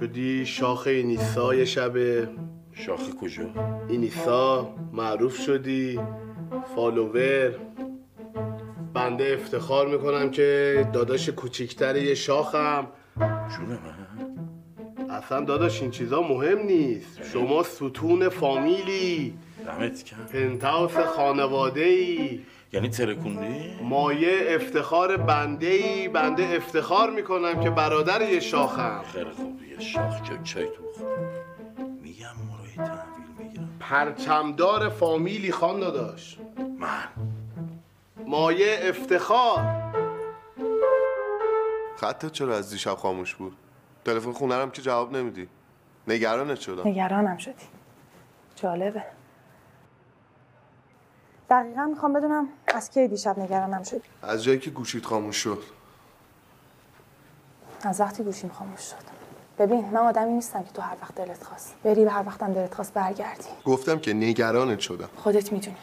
شدی 0.00 0.46
شاخ 0.46 0.86
اینیسا 0.86 1.54
یه 1.54 1.64
شبه 1.64 2.28
شاخ 2.72 3.10
کجا؟ 3.10 3.50
اینیسا 3.88 4.74
معروف 4.92 5.36
شدی 5.36 6.00
فالوور. 6.76 7.54
بنده 8.94 9.38
افتخار 9.40 9.88
می‌کنم 9.88 10.30
که 10.30 10.88
داداش 10.92 11.28
کوچیکتر 11.28 11.96
یه 11.96 12.14
شاخم. 12.14 12.86
جون 13.18 13.68
من. 13.68 14.00
اصلا 15.10 15.40
داداش 15.40 15.82
این 15.82 15.90
چیزا 15.90 16.22
مهم 16.22 16.58
نیست. 16.58 17.22
شما 17.32 17.62
ستون 17.62 18.28
فامیلی. 18.28 19.34
دمت 19.66 20.04
کم 20.04 20.16
پنتاوس 20.32 20.96
خانواده 20.96 21.80
ای 21.80 22.40
یعنی 22.72 22.88
ترکوندی؟ 22.88 23.82
مایه 23.82 24.54
افتخار 24.54 25.16
بنده 25.16 25.66
ای 25.66 26.08
بنده 26.08 26.48
افتخار 26.56 27.10
می‌کنم 27.10 27.60
که 27.60 27.70
برادر 27.70 28.32
یه 28.32 28.40
شاخم. 28.40 29.02
خیلی 29.12 29.30
خوب. 29.30 29.60
یه 29.62 29.80
شاخ 29.80 30.22
که 30.22 30.38
چای 30.44 30.64
تو. 30.64 31.04
میگم 32.02 32.26
می‌گیرم 32.62 33.06
پرچمدار 33.90 34.88
فامیلی 34.88 35.52
خان 35.52 35.80
داداش. 35.80 36.38
من. 36.78 37.08
مایه 38.26 38.78
افتخار. 38.82 39.64
خطت 41.96 42.32
چرا 42.32 42.56
از 42.56 42.70
دیشب 42.70 42.94
خاموش 42.94 43.34
بود؟ 43.34 43.56
تلفن 44.04 44.32
خونرم 44.32 44.70
که 44.70 44.82
جواب 44.82 45.16
نمیدی. 45.16 45.48
نگرانت 46.08 46.60
شدم. 46.60 46.88
نگرانم 46.88 47.36
شدی. 47.36 47.64
جالبه. 48.56 49.02
دقیقا 51.50 51.84
می‌خوام 51.84 52.12
بدونم 52.12 52.48
از 52.74 52.90
کی 52.90 53.08
دیشب 53.08 53.38
نگرانم 53.38 53.82
شدی. 53.82 54.02
از 54.22 54.44
جایی 54.44 54.58
که 54.58 54.70
گوشیت 54.70 55.06
خاموش 55.06 55.36
شد. 55.36 55.62
از 57.82 58.00
وقتی 58.00 58.22
گوشیم 58.22 58.50
خاموش 58.50 58.80
شد. 58.80 59.09
ببین 59.60 59.84
من 59.84 59.96
آدمی 59.96 60.32
نیستم 60.32 60.62
که 60.62 60.70
تو 60.70 60.82
هر 60.82 60.96
وقت 61.02 61.14
دلت 61.14 61.44
خواست. 61.44 61.74
بری 61.84 62.04
به 62.04 62.10
هر 62.10 62.22
وقتم 62.26 62.52
دلت 62.52 62.74
خواست 62.74 62.94
برگردی. 62.94 63.48
گفتم 63.64 63.98
که 63.98 64.12
نگرانت 64.12 64.80
شدم. 64.80 65.08
خودت 65.16 65.52
می‌دونی. 65.52 65.76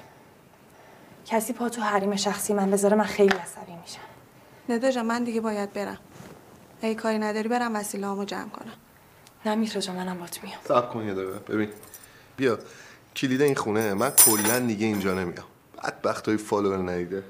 کسی 1.26 1.54
پا 1.54 1.70
تو 1.70 1.82
حریم 1.82 2.16
شخصی 2.16 2.54
من 2.54 2.72
بذاره 2.72 2.98
من 2.98 3.04
خیلی 3.04 3.38
عصبی 3.38 3.74
میشم. 3.82 4.02
ندا 4.70 5.04
من 5.04 5.24
دیگه 5.24 5.42
باید 5.42 5.74
برم. 5.74 5.98
اگه 6.82 6.96
کاری 6.96 7.18
نداری 7.18 7.50
برم 7.50 7.76
وسیله 7.76 8.08
هامو 8.08 8.26
جمع 8.26 8.50
کنم. 8.50 8.74
نه 9.46 9.56
میترا 9.56 9.82
جان 9.82 9.96
منم 9.96 10.20
بات 10.20 10.44
میام. 10.44 10.60
صبر 10.68 10.88
کن 10.88 11.06
یه 11.06 11.14
دقیقه. 11.14 11.40
ببین 11.40 11.70
بیا. 12.38 12.60
کلید 13.16 13.42
این 13.42 13.56
خونه 13.56 13.94
من 13.94 14.10
کلا 14.10 14.60
دیگه 14.60 14.86
اینجا 14.86 15.14
نمیام. 15.14 15.46
بدبخت 15.84 16.28
های 16.28 16.38
فالوور 16.38 16.92
ندیده. 16.92 17.24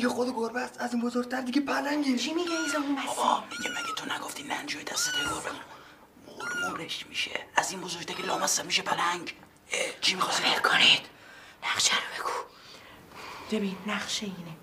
دیگه 0.00 0.12
خود 0.12 0.34
گربه 0.34 0.60
است 0.60 0.80
از 0.80 0.94
این 0.94 1.02
بزرگتر 1.02 1.40
دیگه 1.40 1.60
پلنگه 1.60 2.16
چی 2.16 2.34
میگه 2.34 2.50
این 2.50 2.68
زمان 2.68 2.96
بسی؟ 2.96 3.06
بابا 3.06 3.44
میگه 3.50 3.70
مگه 3.70 3.94
تو 3.96 4.14
نگفتی 4.14 4.42
ننجوی 4.42 4.84
از 4.92 5.00
صدای 5.00 5.22
گربه؟ 5.22 5.50
مرمورش 6.64 7.06
میشه. 7.06 7.46
از 7.56 7.70
این 7.70 7.80
بزرگتر 7.80 8.14
که 8.14 8.22
لامصب 8.22 8.66
میشه 8.66 8.82
پلنگ. 8.82 9.34
چی 10.00 10.14
می‌خواستی؟ 10.14 10.42
کنید. 10.42 11.00
نقشه 11.62 11.92
رو 11.94 12.00
بگو. 12.18 12.32
ببین 13.52 13.76
نقشه 13.86 14.26
اینه. 14.26 14.56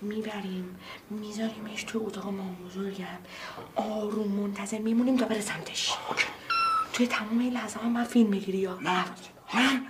می‌بریم 0.00 0.80
میذاریمش 1.10 1.82
تو 1.82 2.02
اتاق 2.06 2.26
مام 2.26 2.54
بزرگم. 2.54 3.18
آروم 3.76 4.28
منتظر 4.28 4.78
میمونیم 4.78 5.16
تا 5.16 5.26
بره 5.26 5.40
سمتش. 5.40 5.92
توی 6.92 7.06
تمام 7.06 7.38
این 7.38 7.52
لحظه 7.52 7.80
ها 7.80 7.88
من 7.88 8.04
فیلم 8.04 8.30
می‌گیری 8.30 8.58
یا؟ 8.58 8.78
من؟ 8.80 9.04
من؟ 9.54 9.86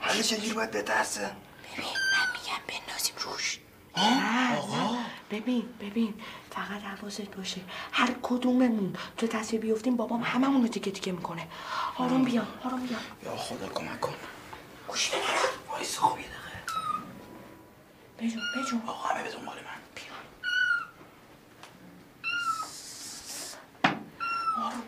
حالا 0.00 0.22
چجوری 0.22 0.52
باید 0.52 0.70
بترسه؟ 0.70 1.36
ببین 1.72 1.86
من 1.86 2.26
میگم 2.32 2.62
بندازیم 2.68 3.14
روش. 3.18 3.58
نه 3.98 4.98
ببین 5.30 5.68
ببین. 5.80 6.14
فقط 6.50 6.82
حواست 6.82 7.30
باشه. 7.36 7.60
هر 7.92 8.08
کدوممون 8.22 8.96
تو 9.16 9.26
تصویر 9.26 9.60
بیفتیم 9.62 9.96
بابام 9.96 10.22
هممون 10.22 10.62
رو 10.62 10.68
تیکه 10.68 10.90
تیکه 10.90 11.12
می‌کنه. 11.12 11.46
آروم 11.96 12.24
بیا 12.24 12.46
آروم 12.64 12.86
بیا. 12.86 12.98
یا 13.24 13.36
خدا 13.36 13.68
کمک 13.68 14.00
کن. 14.00 14.14
گوش 14.88 15.10
وایسا 15.68 16.02
خب 16.02 16.18
یه 16.18 16.24
دقیقه 16.24 16.38
بجون 18.18 18.42
بجون 18.56 18.82
آقا 18.86 19.08
همه 19.08 19.22
به 19.22 19.30
دنبال 19.30 19.56
من. 19.56 19.62
آروم 24.64 24.82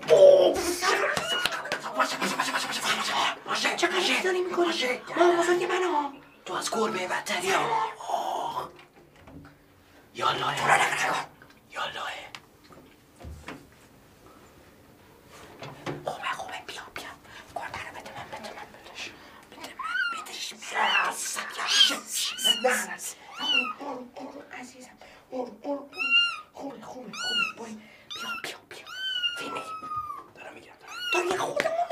آروم 0.00 1.21
چه 3.54 3.86
قشنگ. 3.86 4.22
داری 4.24 4.40
می‌کنی؟ 4.40 5.00
مامان 5.16 5.36
بزرگ 5.36 5.64
من 5.64 5.82
ها 5.82 6.12
تو 6.44 6.54
از 6.54 6.70
گربه 6.70 7.06
بدتری 7.08 7.50
ها. 7.50 8.70
یالله 10.14 10.56
تو 10.56 10.64
رو 10.66 10.72
نکن. 10.72 11.24
یالله 11.70 12.02
خوبه 16.04 16.28
خوبه. 16.32 16.54
بیا 16.66 16.82
بیا. 16.94 17.04
گربه 17.54 17.78
رو 17.88 18.00
بده 18.00 18.10
من 18.18 18.28
بده 18.38 18.50
من 18.50 18.66
بدش 18.72 19.10
بده 19.50 19.74
من 19.74 20.22
بدش 20.22 20.52
نه 20.74 20.78
آروم 23.40 23.76
آروم 23.80 24.10
آروم 24.16 24.42
عزیزم. 24.60 24.90
آروم 25.32 25.56
آروم 25.64 25.90
خوبه 26.52 26.80
خوبه. 26.82 27.12
خوبه 27.12 27.56
بای 27.58 27.72
بیا 27.74 28.30
بیا 28.42 28.58
بیا. 28.68 28.86
دارم 29.40 29.62
میگم 31.14 31.28
تو 31.28 31.34
یه 31.34 31.38
خودمون 31.38 31.82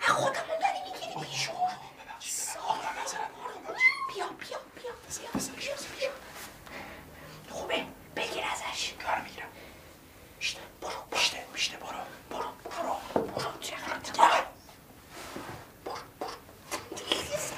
خودمون 0.00 0.58
داری 0.60 0.78
می‌گیری 0.84 1.14
بیا 4.14 4.26
بیا 4.28 4.58
بیا 4.74 4.92
بیا 5.56 5.74
بیا 5.98 6.10
خوبه 7.50 7.84
بگیر 8.16 8.44
ازش 8.52 8.92
دارم 9.00 9.24
می‌گیرم 9.24 9.48
بیشتر 10.38 10.60
برو 10.80 11.00
بیشتر 11.10 11.38
بیشتر 11.52 11.76
برو 11.76 11.98
برو 12.30 12.48
برو 12.64 12.96
برو 13.22 13.58
چقدر 13.60 14.46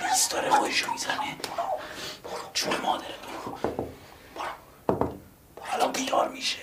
نیست 0.03 0.33
داره 0.33 0.51
خودشو 0.51 0.93
می‌زنه 0.93 1.37
چون 2.55 2.77
مادره 2.77 3.15
برو 3.19 3.59
برو 4.35 4.49
الان 5.73 5.93
بیدار 5.93 6.29
میشه 6.29 6.59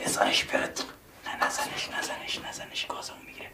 بزنش 0.00 0.44
برد 0.44 0.80
نه 1.26 1.46
نزنش 1.46 1.90
نزنش 1.90 2.38
نزنش 2.38 2.86
گازمون 2.86 3.22
می‌گیره 3.26 3.50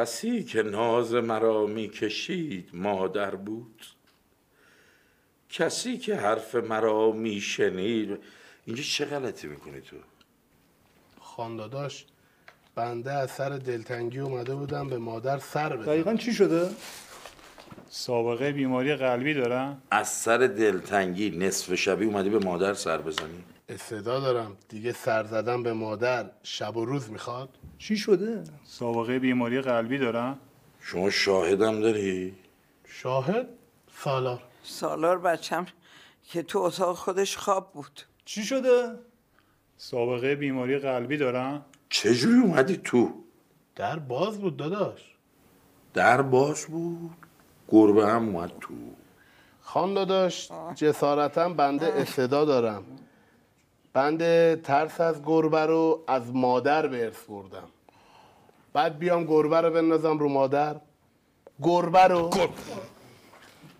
کسی 0.00 0.44
که 0.44 0.62
ناز 0.62 1.14
مرا 1.14 1.66
می‌کشید 1.66 2.68
مادر 2.72 3.34
بود؟ 3.34 3.84
کسی 5.50 5.98
که 5.98 6.16
حرف 6.16 6.54
مرا 6.54 7.12
میشنید؟ 7.12 8.18
اینجا 8.66 8.82
چه 8.82 9.04
غلطی 9.04 9.48
می‌کنی 9.48 9.80
تو؟ 9.80 9.96
خانداداش 11.20 12.06
بنده 12.74 13.12
از 13.12 13.30
سر 13.30 13.48
دلتنگی 13.48 14.18
اومده 14.18 14.54
بودم 14.54 14.88
به 14.88 14.98
مادر 14.98 15.38
سر 15.38 15.68
بزنم 15.68 15.86
دقیقا 15.86 16.14
چی 16.16 16.32
شده؟ 16.32 16.70
سابقه 17.88 18.52
بیماری 18.52 18.96
قلبی 18.96 19.34
دارم؟ 19.34 19.82
از 19.90 20.08
سر 20.08 20.38
دلتنگی 20.38 21.30
نصف 21.30 21.74
شبی 21.74 22.04
اومدی 22.04 22.30
به 22.30 22.38
مادر 22.38 22.74
سر 22.74 22.98
بزنی؟ 22.98 23.44
استعداد 23.70 24.22
دارم 24.22 24.56
دیگه 24.68 24.92
سر 24.92 25.24
زدن 25.24 25.62
به 25.62 25.72
مادر 25.72 26.30
شب 26.42 26.76
و 26.76 26.84
روز 26.84 27.10
می‌خواد 27.10 27.48
چی 27.78 27.96
شده؟ 27.96 28.44
سابقه 28.64 29.18
بیماری 29.18 29.60
قلبی 29.60 29.98
دارم؟ 29.98 30.38
شما 30.80 31.10
شاهدم 31.10 31.80
داری؟ 31.80 32.34
شاهد؟ 32.84 33.48
سالار 33.96 34.42
سالار 34.62 35.18
بچم 35.18 35.66
که 36.24 36.42
تو 36.42 36.58
اتاق 36.58 36.96
خودش 36.96 37.36
خواب 37.36 37.72
بود 37.72 38.00
چی 38.24 38.44
شده؟ 38.44 38.98
سابقه 39.76 40.34
بیماری 40.34 40.78
قلبی 40.78 41.16
دارم؟ 41.16 41.64
چجوری 41.88 42.38
اومدی 42.40 42.76
تو؟ 42.76 43.24
در 43.76 43.98
باز 43.98 44.40
بود 44.40 44.56
داداش 44.56 45.14
در 45.94 46.22
باز 46.22 46.66
بود 46.66 47.10
گربه 47.68 48.06
هم 48.06 48.28
اومد 48.28 48.52
تو 48.60 48.74
خان 49.60 49.94
داداش 49.94 50.50
جسارتا 50.74 51.48
بنده 51.48 51.86
استعداد 51.86 52.46
دارم 52.46 52.84
بنده 53.92 54.60
ترس 54.64 55.00
از 55.00 55.22
گربه 55.24 55.66
رو 55.66 56.04
از 56.06 56.34
مادر 56.34 56.86
به 56.86 57.04
ارث 57.04 57.24
بردم 57.28 57.68
بعد 58.72 58.98
بیام 58.98 59.24
گربه 59.24 59.60
رو 59.60 59.70
بندازم 59.70 60.18
رو 60.18 60.28
مادر 60.28 60.76
گربه 61.62 62.04
رو 62.04 62.30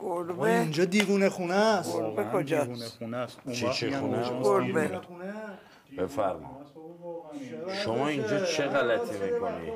گربه 0.00 0.42
اینجا 0.42 0.84
دیوونه 0.84 1.28
خونه 1.28 1.54
است 1.54 1.96
گربه 1.96 2.24
کجاست؟ 2.24 2.70
دیوونه 2.70 2.86
خونه 2.98 3.16
است 3.16 3.50
چی 3.52 3.86
میگن 3.86 4.00
خونه؟ 4.00 4.42
گربه. 4.42 4.86
دیوونه 4.86 5.00
خونه. 5.00 5.34
بفرما 5.98 6.60
شما 7.84 8.08
اینجا 8.08 8.44
چه 8.44 8.66
غلطی 8.66 9.18
می‌کنی؟ 9.18 9.70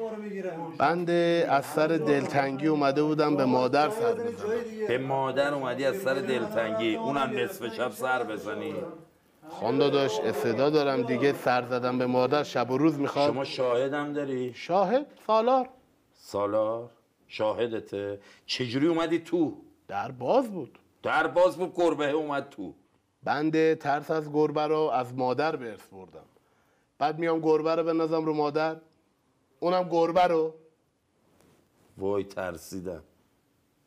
بنده 0.78 1.46
از 1.50 1.64
سر 1.66 1.86
دلتنگی 1.86 2.66
اومده 2.66 3.02
بودم 3.02 3.36
به 3.36 3.44
مادر 3.44 3.90
سر 3.90 4.12
بزنم 4.12 4.86
به 4.88 4.98
مادر 4.98 5.54
اومدی 5.54 5.84
از 5.84 5.96
سر 5.96 6.14
دلتنگی 6.14 6.96
اونم 6.96 7.30
نصف 7.36 7.74
شب 7.74 7.90
سر 7.90 8.22
بزنی 8.24 8.74
خان 9.48 9.78
داداش 9.78 10.20
استعداد 10.20 10.72
دارم 10.72 11.02
دیگه 11.02 11.32
سر 11.32 11.66
زدم 11.66 11.98
به 11.98 12.06
مادر 12.06 12.42
شب 12.42 12.70
و 12.70 12.78
روز 12.78 12.98
می‌خواد. 12.98 13.30
شما 13.30 13.44
شاهدم 13.44 14.12
داری؟ 14.12 14.54
شاهد؟ 14.54 15.06
سالار. 15.26 15.68
سالار؟ 16.14 16.90
شاهدته. 17.28 18.20
چجوری 18.46 18.86
اومدی 18.86 19.18
تو؟ 19.18 19.56
در 19.88 20.10
باز 20.10 20.50
بود. 20.52 20.78
در 21.02 21.26
باز 21.26 21.56
بود 21.56 21.72
گربه 21.76 22.10
اومد 22.10 22.48
تو. 22.48 22.74
بنده 23.22 23.74
ترس 23.74 24.10
از 24.10 24.32
گربه 24.32 24.66
رو 24.66 24.78
از 24.78 25.14
مادر 25.14 25.56
به 25.56 25.70
ارث 25.70 25.86
بردم. 25.92 26.24
بعد 26.98 27.18
میام 27.18 27.40
گربه 27.40 27.74
رو 27.74 27.84
بندازم 27.84 28.24
رو 28.24 28.34
مادر. 28.34 28.76
اونم 29.60 29.88
گربه 29.88 30.22
رو. 30.22 30.54
وای 31.98 32.24
ترسیدم. 32.24 33.02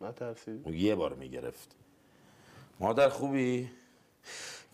نه 0.01 0.11
ترسید 0.11 0.61
اون 0.65 0.73
یه 0.73 0.95
بار 0.95 1.13
می‌گرفت. 1.13 1.75
مادر 2.79 3.09
خوبی؟ 3.09 3.69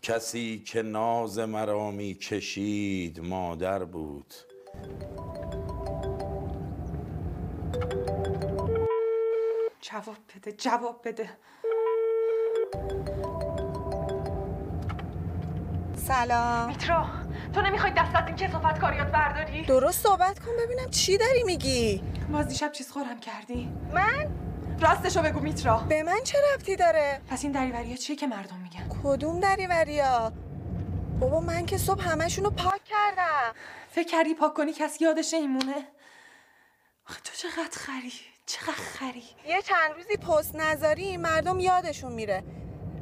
کسی 0.04 0.64
که 0.66 0.82
ناز 0.82 1.40
مرا 1.40 1.92
می‌کشید 1.92 3.20
مادر 3.20 3.84
بود. 3.84 4.34
جواب 9.82 10.18
بده 10.36 10.52
جواب 10.52 11.02
بده. 11.06 11.30
سلام. 15.96 16.68
میترا 16.68 17.06
تو 17.54 17.62
نمی‌خوای 17.62 17.92
دست 17.98 18.16
از 18.16 18.28
این 18.28 18.36
کسافت 18.36 18.80
کاریات 18.80 19.08
برداری؟ 19.08 19.66
درست 19.66 20.04
صحبت 20.04 20.40
کن 20.40 20.52
ببینم 20.64 20.90
چی 20.90 21.18
داری 21.18 21.44
میگی. 21.44 22.04
باز 22.32 22.48
دیشب 22.48 22.72
چیز 22.72 22.92
خورم 22.92 23.20
کردی؟ 23.20 23.70
من؟ 23.94 24.53
راستشو 24.84 25.22
بگو 25.22 25.40
میترا. 25.40 25.78
به 25.78 26.04
من 26.04 26.20
چه 26.24 26.38
ربطی 26.54 26.76
داره؟ 26.76 27.22
پس 27.28 27.44
این 27.44 27.52
دریوریا 27.52 27.96
چیه 27.96 28.16
که 28.16 28.28
مردم 28.28 28.58
میگن؟ 28.58 28.90
کدوم 29.04 29.40
دریوریا 29.40 30.34
بابا 31.20 31.40
من 31.40 31.66
که 31.66 31.78
صبح 31.78 32.10
همشونو 32.10 32.50
پاک 32.50 32.84
کردم. 32.84 33.54
فکر 33.90 34.08
کردی 34.08 34.34
پاک 34.34 34.54
کنی 34.54 34.74
کسی 34.74 35.04
یادش 35.04 35.34
نمیمونه؟ 35.34 35.88
تو 37.24 37.34
چقدر 37.34 37.78
خری 37.78 38.14
چقدر 38.46 38.72
خری. 38.72 39.24
یه 39.48 39.62
چند 39.62 39.92
روزی 39.96 40.18
پست 40.18 40.56
نذاری 40.56 41.18
مردم 41.18 41.60
یادشون 41.60 42.12
میره. 42.12 42.44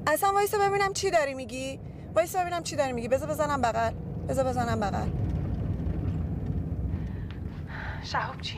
اصلا 0.07 0.31
وایسا 0.33 0.57
ببینم 0.57 0.93
چی 0.93 1.11
داری 1.11 1.33
میگی. 1.33 1.79
وایسا 2.15 2.41
ببینم 2.41 2.63
چی 2.63 2.75
داری 2.75 2.91
میگی. 2.91 3.07
بذار 3.07 3.29
بزنم 3.29 3.61
بغل. 3.61 3.93
بذار 4.29 4.45
بزنم 4.45 4.79
بغل. 4.79 5.09
شهاب 8.03 8.41
چی؟ 8.41 8.57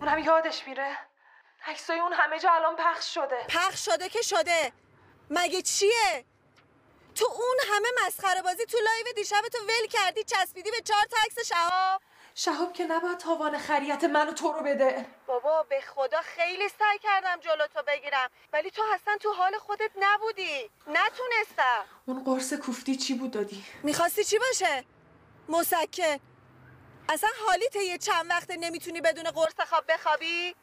اونم 0.00 0.18
یادش 0.18 0.68
میره؟ 0.68 1.13
عکسای 1.66 1.98
اون 1.98 2.12
همه 2.12 2.38
جا 2.38 2.50
الان 2.50 2.76
پخش 2.76 3.14
شده. 3.14 3.44
پخش 3.48 3.84
شده 3.84 4.08
که 4.08 4.22
شده. 4.22 4.72
مگه 5.30 5.62
چیه؟ 5.62 6.24
تو 7.14 7.24
اون 7.24 7.56
همه 7.72 7.88
مسخره 8.06 8.42
بازی 8.42 8.66
تو 8.66 8.78
live 8.78 9.12
دیشب 9.16 9.42
تو 9.52 9.58
ول 9.58 9.86
کردی 9.86 10.24
چسبیدی 10.24 10.70
به 10.70 10.80
چهار 10.80 11.04
تا 11.10 11.16
عکس 11.24 11.48
شهاب؟ 11.48 12.02
شهاب 12.34 12.72
که 12.72 12.84
نباید 12.84 13.18
تاوان 13.18 13.58
خریت 13.58 14.04
من 14.04 14.23
و 14.23 14.32
تو 14.32 14.52
رو 14.52 14.60
بده. 14.60 15.06
بابا 15.26 15.62
به 15.62 15.80
خدا 15.80 16.20
خیلی 16.20 16.68
سعی 16.68 16.98
کردم 16.98 17.40
جلو 17.40 17.66
تو 17.66 17.82
بگیرم. 17.86 18.30
ولی 18.52 18.70
تو 18.70 18.82
اصلا 18.94 19.16
تو 19.20 19.32
حال 19.32 19.58
خودت 19.58 19.90
نبودی. 19.96 20.70
نتونستم. 20.86 21.84
اون 22.06 22.24
قرص 22.24 22.52
کوفتی 22.54 22.96
چی 22.96 23.14
بود 23.14 23.30
دادی؟ 23.30 23.64
می‌خواستی 23.82 24.24
چی 24.24 24.38
باشه؟ 24.38 24.84
مسکن. 25.48 26.18
اصلا 27.08 27.30
حالیت 27.46 27.76
یه 27.76 27.98
چند 27.98 28.30
وقته 28.30 28.56
نمی‌تونی 28.56 29.00
بدون 29.00 29.30
قرص 29.30 29.60
خواب 29.68 29.84
بخوابی؟ 29.88 30.56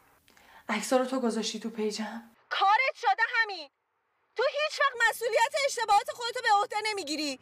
عکسا 0.72 0.98
رو 0.98 1.06
تو 1.06 1.20
گذاشتی 1.20 1.60
تو 1.60 1.70
پیجم؟ 1.70 2.22
کارت 2.50 2.96
شده 2.96 3.24
همین. 3.36 3.70
تو 4.36 4.44
هیچ 4.44 4.80
وقت 4.80 5.10
مسئولیت 5.10 5.54
اشتباهات 5.66 6.12
خودتو 6.14 6.40
به 6.42 6.50
عهده 6.62 6.76
نمی‌گیری. 6.86 7.40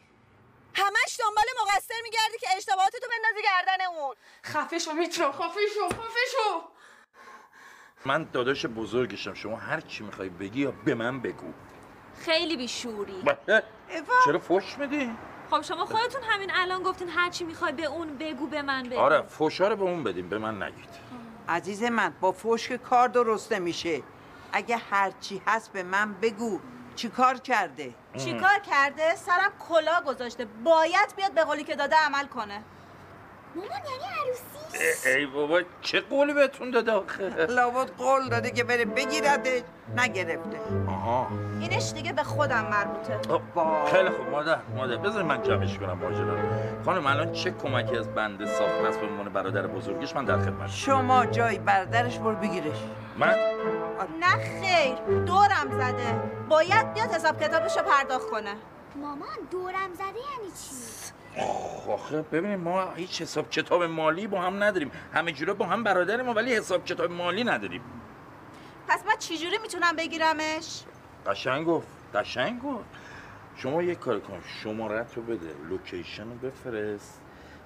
همش 0.74 1.20
دنبال 1.20 1.44
مقصر 1.62 1.94
میگردی 2.02 2.38
که 2.40 2.46
اشتباهاتتو 2.56 3.06
بندازی 3.10 3.42
گردن 3.44 3.84
اون 3.84 4.14
خفه 4.46 4.78
شو 4.78 4.92
میترا 4.92 5.32
خفه 5.32 5.60
شو 5.74 5.88
خفه 5.88 6.20
شو. 6.32 6.62
من 8.04 8.24
داداش 8.24 8.66
بزرگشم 8.66 9.34
شما 9.34 9.56
هر 9.56 9.80
چی 9.80 10.04
می‌خوای 10.04 10.28
بگی 10.28 10.60
یا 10.60 10.70
به 10.70 10.94
من 10.94 11.20
بگو. 11.20 11.52
خیلی 12.24 12.56
بیشوری. 12.56 13.24
چرا 14.24 14.38
فش 14.38 14.78
میدی؟ 14.78 15.16
خب 15.50 15.62
شما 15.62 15.86
خودتون 15.86 16.22
همین 16.22 16.50
الان 16.54 16.82
گفتین 16.82 17.08
هر 17.08 17.30
چی 17.30 17.44
می‌خوای 17.44 17.72
به 17.72 17.84
اون 17.84 18.18
بگو 18.18 18.46
به 18.46 18.62
من 18.62 18.82
بگو. 18.82 19.00
آره 19.00 19.22
فشا 19.22 19.68
رو 19.68 19.76
به 19.76 19.82
اون 19.82 20.04
بدیم 20.04 20.28
به 20.28 20.38
من 20.38 20.62
نگید. 20.62 21.09
عزیز 21.50 21.82
من 21.82 22.12
با 22.20 22.32
فشک 22.32 22.76
کار 22.76 23.08
درست 23.08 23.52
نمیشه. 23.52 24.02
اگه 24.52 24.76
هرچی 24.76 25.42
هست 25.46 25.72
به 25.72 25.82
من 25.82 26.14
بگو 26.14 26.60
چی 26.96 27.08
کار 27.08 27.38
کرده؟ 27.38 27.94
چیکار 28.18 28.58
کرده؟ 28.58 29.16
سرم 29.16 29.52
کلا 29.68 30.00
گذاشته. 30.06 30.44
باید 30.44 31.16
بیاد 31.16 31.32
به 31.32 31.44
قولی 31.44 31.64
که 31.64 31.76
داده 31.76 31.96
عمل 31.96 32.26
کنه. 32.26 32.62
مامان 33.54 33.70
یعنی 33.70 34.04
عروسی 34.26 35.08
ای 35.08 35.26
بابا 35.26 35.60
چه 35.82 36.00
قولی 36.00 36.32
بهتون 36.34 36.70
داده 36.70 36.92
آخه؟ 36.92 37.46
لابد 37.48 37.90
قول 37.98 38.28
داده 38.28 38.50
که 38.50 38.64
بره 38.64 38.84
بگیرده 38.84 39.62
نگرفته. 39.96 40.60
آها. 40.88 41.26
اینش 41.60 41.92
دیگه 41.92 42.12
به 42.12 42.22
خودم 42.22 42.64
مربوطه. 42.70 43.18
خیلی 43.92 44.08
خوب. 44.10 44.28
مادر 44.28 44.58
مادر 44.76 44.96
بذار 44.96 45.22
من 45.22 45.42
جمعش 45.42 45.78
کنم 45.78 45.98
ماجرا 45.98 46.34
رو. 46.34 46.48
خانم 46.84 47.06
الان 47.06 47.32
چه 47.32 47.50
کمکی 47.50 47.96
از 47.96 48.08
بنده 48.14 48.46
ساخت؟ 48.46 48.74
است 48.88 49.00
به 49.00 49.06
عنوان 49.06 49.28
برادر 49.28 49.66
بزرگش 49.66 50.14
من 50.16 50.24
در 50.24 50.38
خدمت 50.38 50.70
شما. 50.70 51.26
جای 51.26 51.58
برادرش 51.58 52.18
برو 52.18 52.34
بگیرش. 52.36 52.76
من؟ 53.18 53.34
نه 54.20 54.60
خیر 54.60 54.94
دورم 55.24 55.70
زده. 55.70 56.20
باید 56.48 56.94
بیاد 56.94 57.10
حساب 57.10 57.40
کتابش 57.42 57.76
رو 57.76 57.82
پرداخت 57.82 58.30
کنه. 58.30 58.54
مامان 58.96 59.28
دورم 59.50 59.94
زده 59.94 60.04
یعنی 60.06 60.50
چی؟ 60.62 60.74
آخه 61.88 62.22
ببینید 62.22 62.58
ما 62.58 62.92
هیچ 62.92 63.22
حساب 63.22 63.50
کتاب 63.50 63.82
مالی 63.82 64.26
با 64.26 64.40
هم 64.40 64.62
نداریم. 64.62 64.90
همه 65.14 65.32
جوره 65.32 65.52
با 65.52 65.66
هم 65.66 65.84
برادر 65.84 66.22
ما 66.22 66.34
ولی 66.34 66.54
حساب 66.54 66.84
کتاب 66.84 67.10
مالی 67.10 67.44
نداریم. 67.44 67.82
پس 68.88 69.04
من 69.06 69.16
چجوری 69.18 69.58
می‌تونم 69.62 69.96
بگیرمش؟ 69.96 70.82
قشنگ 71.26 71.66
گفت 71.66 71.88
قشنگ 72.14 72.62
گفت. 72.62 72.84
شما 73.56 73.82
یک 73.82 73.98
کار 73.98 74.20
کن 74.20 74.40
شمارت 74.62 75.16
رو 75.16 75.22
بده 75.22 75.54
لوکیشن 75.68 76.24
رو 76.24 76.34
بفرست. 76.34 77.20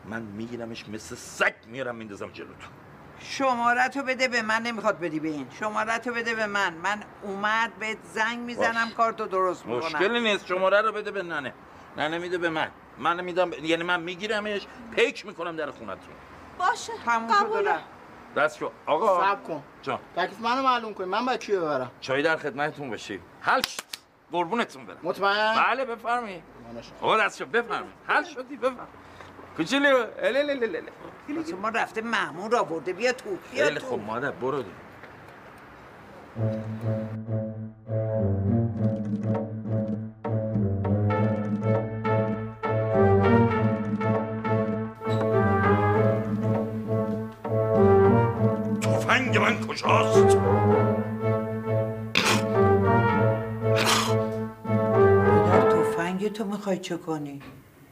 من 0.05 0.23
میگیرمش 0.23 0.89
مثل 0.89 1.15
سگ 1.15 1.55
میارم 1.67 1.95
میندازم 1.95 2.31
جلوتون. 2.33 2.71
شمارت 3.19 3.97
رو 3.97 4.03
بده 4.03 4.29
به 4.29 4.43
من 4.43 4.62
نمی‌خواد 4.62 5.01
بدی 5.01 5.21
به 5.21 5.29
این. 5.29 5.47
شمارت 5.61 6.09
رو 6.09 6.15
بده 6.15 6.35
به 6.35 6.47
من. 6.47 6.75
من 6.75 7.03
اومد 7.23 7.73
بهت 7.79 7.99
زنگ 8.15 8.39
می‌زنم. 8.39 8.91
کارتو 8.91 9.27
درست 9.27 9.67
می‌کنم. 9.67 9.87
مشکلی 9.87 10.21
نیست 10.21 10.47
شماره 10.47 10.81
رو 10.81 10.93
بده 10.93 11.11
به 11.11 11.23
ننه. 11.23 11.53
ننه 11.97 12.19
میده 12.19 12.39
به 12.39 12.51
من. 12.51 12.69
من 12.99 13.24
میدم 13.24 13.53
یعنی 13.53 13.82
من 13.82 14.01
میگیرمش 14.01 14.66
پیک 14.97 15.26
می‌کنم 15.26 15.57
در 15.57 15.70
خونتون. 15.70 16.14
باشه 16.59 16.92
تموم 17.05 17.32
قبوله. 17.32 17.74
دست 18.36 18.59
شو. 18.59 18.70
آقا 18.86 19.20
صبر 19.20 19.42
کن. 19.42 19.62
جان. 19.82 19.99
تکلیف 20.16 20.40
منو 20.40 20.62
معلوم 20.62 20.95
کن 20.95 21.05
من 21.05 21.26
باید 21.26 21.40
چی 21.40 21.53
ببرم؟ 21.57 21.90
چای 22.01 22.22
در 22.22 22.36
خدمتتون 22.36 22.90
باشی. 22.90 23.20
حل 23.40 23.62
شد. 23.62 23.82
قربونتون 24.32 24.86
برم. 24.86 24.97
مطمئن؟ 25.03 25.55
بله 25.55 25.84
بفرمایید. 25.84 26.42
آقا 27.01 27.16
دست 27.16 27.38
شو. 27.38 27.47
بفرمایید. 27.47 27.95
حل 28.07 28.24
شدی 28.24 28.57
بفرم 28.57 28.88
کوچولو. 29.57 30.07
له 30.22 30.42
له 30.42 30.82
واسه 31.36 31.57
ما 31.57 31.68
رفته 31.68 32.01
محمود 32.01 32.55
آورده. 32.55 32.92
بیا 32.92 33.12
تو 33.12 33.30
بیا 33.53 33.64
خیلی 33.64 33.80
تو. 33.80 33.86
خوب 33.86 34.03
مادر 34.03 34.30
برو 34.30 34.62
دی. 34.62 34.70
کجاست؟ 49.75 50.37
پدر 55.25 55.70
تفنگ 55.70 56.33
تو 56.33 56.45
می‌خوای 56.45 56.79
چه 56.79 56.97
کنی؟ 56.97 57.43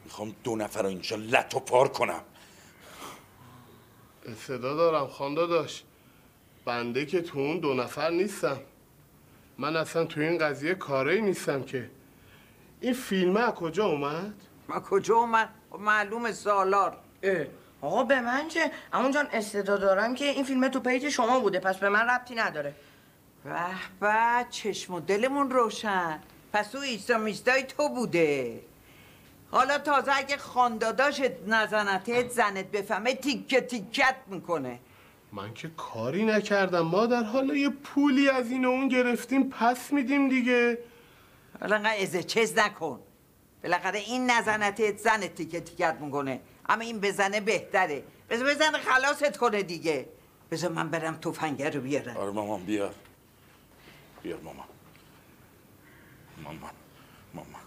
می‌خوام 0.04 0.34
دو 0.44 0.56
نفر 0.56 0.82
رو 0.82 0.88
اینجا 0.88 1.16
لط 1.16 1.54
و 1.54 1.60
پار 1.60 1.88
کنم. 1.88 2.20
صدا 4.36 4.76
دارم 4.76 5.06
خان 5.06 5.34
داداش. 5.34 5.82
بنده 6.64 7.06
که 7.06 7.22
تو 7.22 7.38
اون 7.38 7.58
دو 7.58 7.74
نفر 7.74 8.10
نیستم. 8.10 8.60
من 9.58 9.76
اصلا 9.76 10.04
تو 10.04 10.20
این 10.20 10.38
قضیه 10.38 10.74
کاری 10.74 11.22
نیستم 11.22 11.62
که. 11.62 11.90
این 12.80 12.92
فیلمه 12.94 13.50
کجا 13.50 13.86
اومد؟ 13.86 14.34
ما 14.68 14.80
کجا 14.80 15.16
اومد؟ 15.16 15.48
معلوم 15.78 16.32
سالار. 16.32 16.96
اه، 17.22 17.46
آقا 17.82 18.04
به 18.04 18.20
من 18.20 18.48
چه؟ 18.48 18.70
اما 18.92 19.10
جان 19.10 19.26
استعداد 19.32 19.80
دارم 19.80 20.14
که 20.14 20.24
این 20.24 20.44
فیلم 20.44 20.68
تو 20.68 20.80
پیج 20.80 21.08
شما 21.08 21.40
بوده 21.40 21.58
پس 21.58 21.76
به 21.76 21.88
من 21.88 22.00
ربطی 22.00 22.34
نداره. 22.34 22.74
به 23.44 23.54
به 24.00 24.46
چشم 24.50 24.94
و 24.94 25.00
دلمون 25.00 25.50
روشن. 25.50 26.20
پس 26.52 26.74
او 26.74 26.80
ایستا 26.82 27.18
میستای 27.18 27.62
تو 27.62 27.88
بوده. 27.88 28.60
حالا 29.50 29.78
تازه 29.78 30.12
اگه 30.16 30.36
خانداداشت 30.36 31.30
نزنتت 31.46 32.28
زنت 32.28 32.66
بفهمه 32.66 33.14
تیکه 33.14 33.60
تیکت 33.60 34.16
می‌کنه. 34.26 34.78
من 35.32 35.54
که 35.54 35.70
کاری 35.76 36.24
نکردم 36.24 36.80
مادر 36.80 37.22
حالا 37.22 37.54
یه 37.54 37.68
پولی 37.68 38.28
از 38.28 38.50
این 38.50 38.64
و 38.64 38.68
اون 38.68 38.88
گرفتیم 38.88 39.50
پس 39.50 39.92
میدیم 39.92 40.28
دیگه. 40.28 40.78
حالا 41.60 41.76
انقدر 41.76 42.02
ازه 42.02 42.22
چز 42.22 42.58
نکن. 42.58 43.00
بالاخره 43.62 43.98
این 43.98 44.30
نزنتت 44.30 44.96
زنت 44.98 45.34
تیکه 45.34 45.60
تیکت 45.60 45.96
می‌کنه. 46.00 46.40
اما 46.68 46.82
این 46.82 47.00
بزنه 47.00 47.40
بهتره. 47.40 48.04
بذار 48.30 48.54
بزنه 48.54 48.78
خلاصت 48.78 49.36
کنه 49.36 49.62
دیگه. 49.62 50.08
بذار 50.50 50.70
من 50.70 50.90
برم 50.90 51.16
تفنگه 51.16 51.70
رو 51.70 51.80
بیارم. 51.80 52.16
آره 52.16 52.30
مامان 52.30 52.64
بیار. 52.64 52.94
بیار 54.22 54.40
مامان. 54.40 54.66
مامان 56.42 56.70
مامان. 57.34 57.62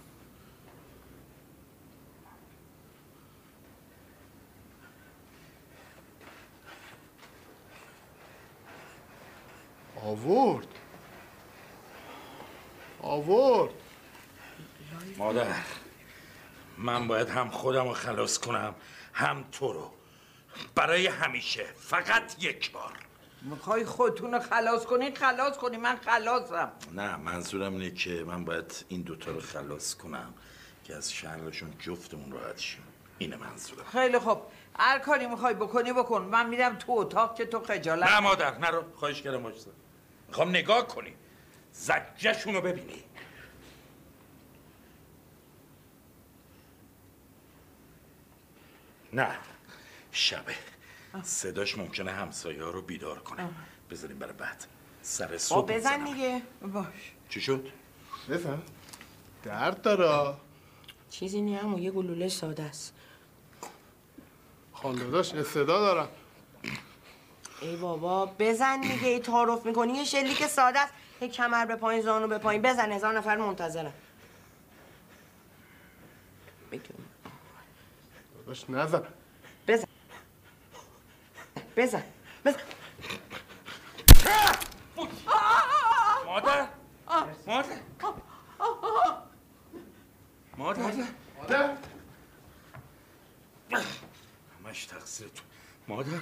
آورد. 10.03 10.67
آورد. 13.01 13.73
مادر. 15.17 15.55
من 16.77 17.07
باید 17.07 17.29
هم 17.29 17.49
خودم 17.49 17.87
رو 17.87 17.93
خلاص 17.93 18.37
کنم 18.37 18.75
هم 19.13 19.45
تو 19.51 19.73
رو. 19.73 19.91
برای 20.75 21.07
همیشه 21.07 21.65
فقط 21.79 22.43
یک 22.43 22.71
بار. 22.71 22.93
می‌خوای 23.41 23.85
خودتون 23.85 24.31
رو 24.31 24.39
خلاص 24.39 24.85
کنی؟ 24.85 25.15
خلاص 25.15 25.57
کنی 25.57 25.77
من 25.77 25.95
خلاصم. 25.95 26.71
نه 26.93 27.15
منظورم 27.15 27.73
اینه 27.73 27.91
که 27.91 28.23
من 28.27 28.45
باید 28.45 28.85
این 28.87 29.01
دوتا 29.01 29.31
رو 29.31 29.41
خلاص 29.41 29.95
کنم 29.95 30.33
که 30.83 30.95
از 30.95 31.13
شرشون 31.13 31.73
جفتمون 31.79 32.31
راحت 32.31 32.59
شیم. 32.59 32.83
اینه 33.17 33.35
منظورم. 33.35 33.85
خیلی 33.91 34.19
خب 34.19 34.41
هر 34.79 34.99
کاری 34.99 35.27
می‌خوای 35.27 35.53
بکنی 35.53 35.93
بکن. 35.93 36.21
من 36.21 36.49
میرم 36.49 36.75
تو 36.75 36.91
اتاق 36.91 37.35
که 37.35 37.45
تو 37.45 37.59
خجالت 37.59 38.09
نه 38.09 38.19
مادر 38.19 38.57
نرو. 38.57 38.83
خواهش 38.95 39.21
کردم 39.21 39.53
می‌خوام 40.27 40.49
نگاه 40.49 40.87
کنی. 40.87 41.13
زجهشون 41.71 42.53
رو 42.53 42.61
ببینی. 42.61 43.03
نه. 49.15 49.37
شبه. 50.11 50.55
صداش 51.23 51.77
ممکنه 51.77 52.11
همسایه 52.11 52.63
ها 52.63 52.69
رو 52.69 52.81
بیدار 52.81 53.19
کنه. 53.19 53.49
بذاریم 53.91 54.19
برای 54.19 54.33
بعد. 54.33 54.65
سر 55.01 55.37
صبح 55.37 55.73
بزن. 55.73 56.03
دیگه. 56.03 56.41
باش. 56.61 56.85
چی 57.29 57.41
شد؟ 57.41 57.71
بزن 58.29 58.61
درد 59.43 59.81
داره. 59.81 60.37
چیزی 61.09 61.41
نی 61.41 61.55
همون 61.55 61.81
یه 61.81 61.91
گلوله 61.91 62.29
ساده 62.29 62.63
است. 62.63 62.93
خانداداش 64.73 65.33
استعداد 65.33 65.67
دارم. 65.67 66.09
ای 67.61 67.75
بابا 67.75 68.25
بزن 68.39 68.81
دیگه. 68.81 69.07
ای 69.07 69.19
تعارف 69.19 69.65
می‌کنی. 69.65 69.93
یه 69.93 70.03
شلیک 70.03 70.47
ساده 70.47 70.79
است. 70.79 70.93
یه 71.21 71.27
کمر 71.27 71.65
به 71.65 71.75
پایین 71.75 72.01
زانو 72.01 72.27
به 72.27 72.37
پایین. 72.37 72.61
بزن 72.61 72.91
هزار 72.91 73.17
نفر 73.17 73.37
منتظرم 73.37 73.93
داداش 78.45 78.69
نزن 78.69 79.03
بزن 79.67 79.87
بزن 81.77 82.03
بزن 82.45 82.59
مادر 86.25 86.67
مادر 87.47 87.79
مادر 90.57 90.83
مادر 91.37 91.77
همش 94.65 94.85
تقصیر 94.85 95.27
تو 95.27 95.43
مادر 95.87 96.19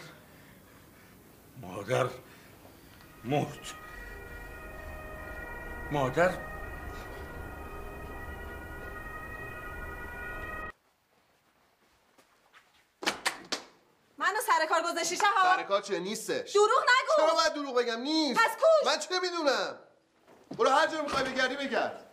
مادر 1.62 2.10
مرد 3.24 3.68
مادر 5.92 6.53
منو 14.34 14.42
سر 14.42 14.66
کار 14.66 14.82
گذاشتی 14.82 15.16
شهاب؟ 15.18 15.58
سر 15.58 15.64
کار 15.64 15.82
چه؟ 15.82 16.00
نیستش. 16.00 16.52
دروغ 16.52 16.70
نگو. 16.70 17.28
چرا 17.28 17.36
باید 17.36 17.54
دروغ 17.54 17.76
بگم؟ 17.76 18.00
نیست. 18.00 18.40
پس 18.40 18.52
کوش. 18.52 18.92
من 18.92 19.00
چه 19.00 19.20
می‌دونم؟ 19.20 19.80
برو 20.58 20.70
هر 20.70 20.88
جا 20.88 21.02
می‌خوای 21.02 21.24
بگردی 21.24 21.56
بگرد. 21.56 22.06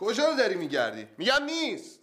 کجا 0.00 0.28
رو 0.28 0.34
داری 0.34 0.54
میگردی؟ 0.54 1.08
میگم 1.18 1.44
نیست. 1.44 2.00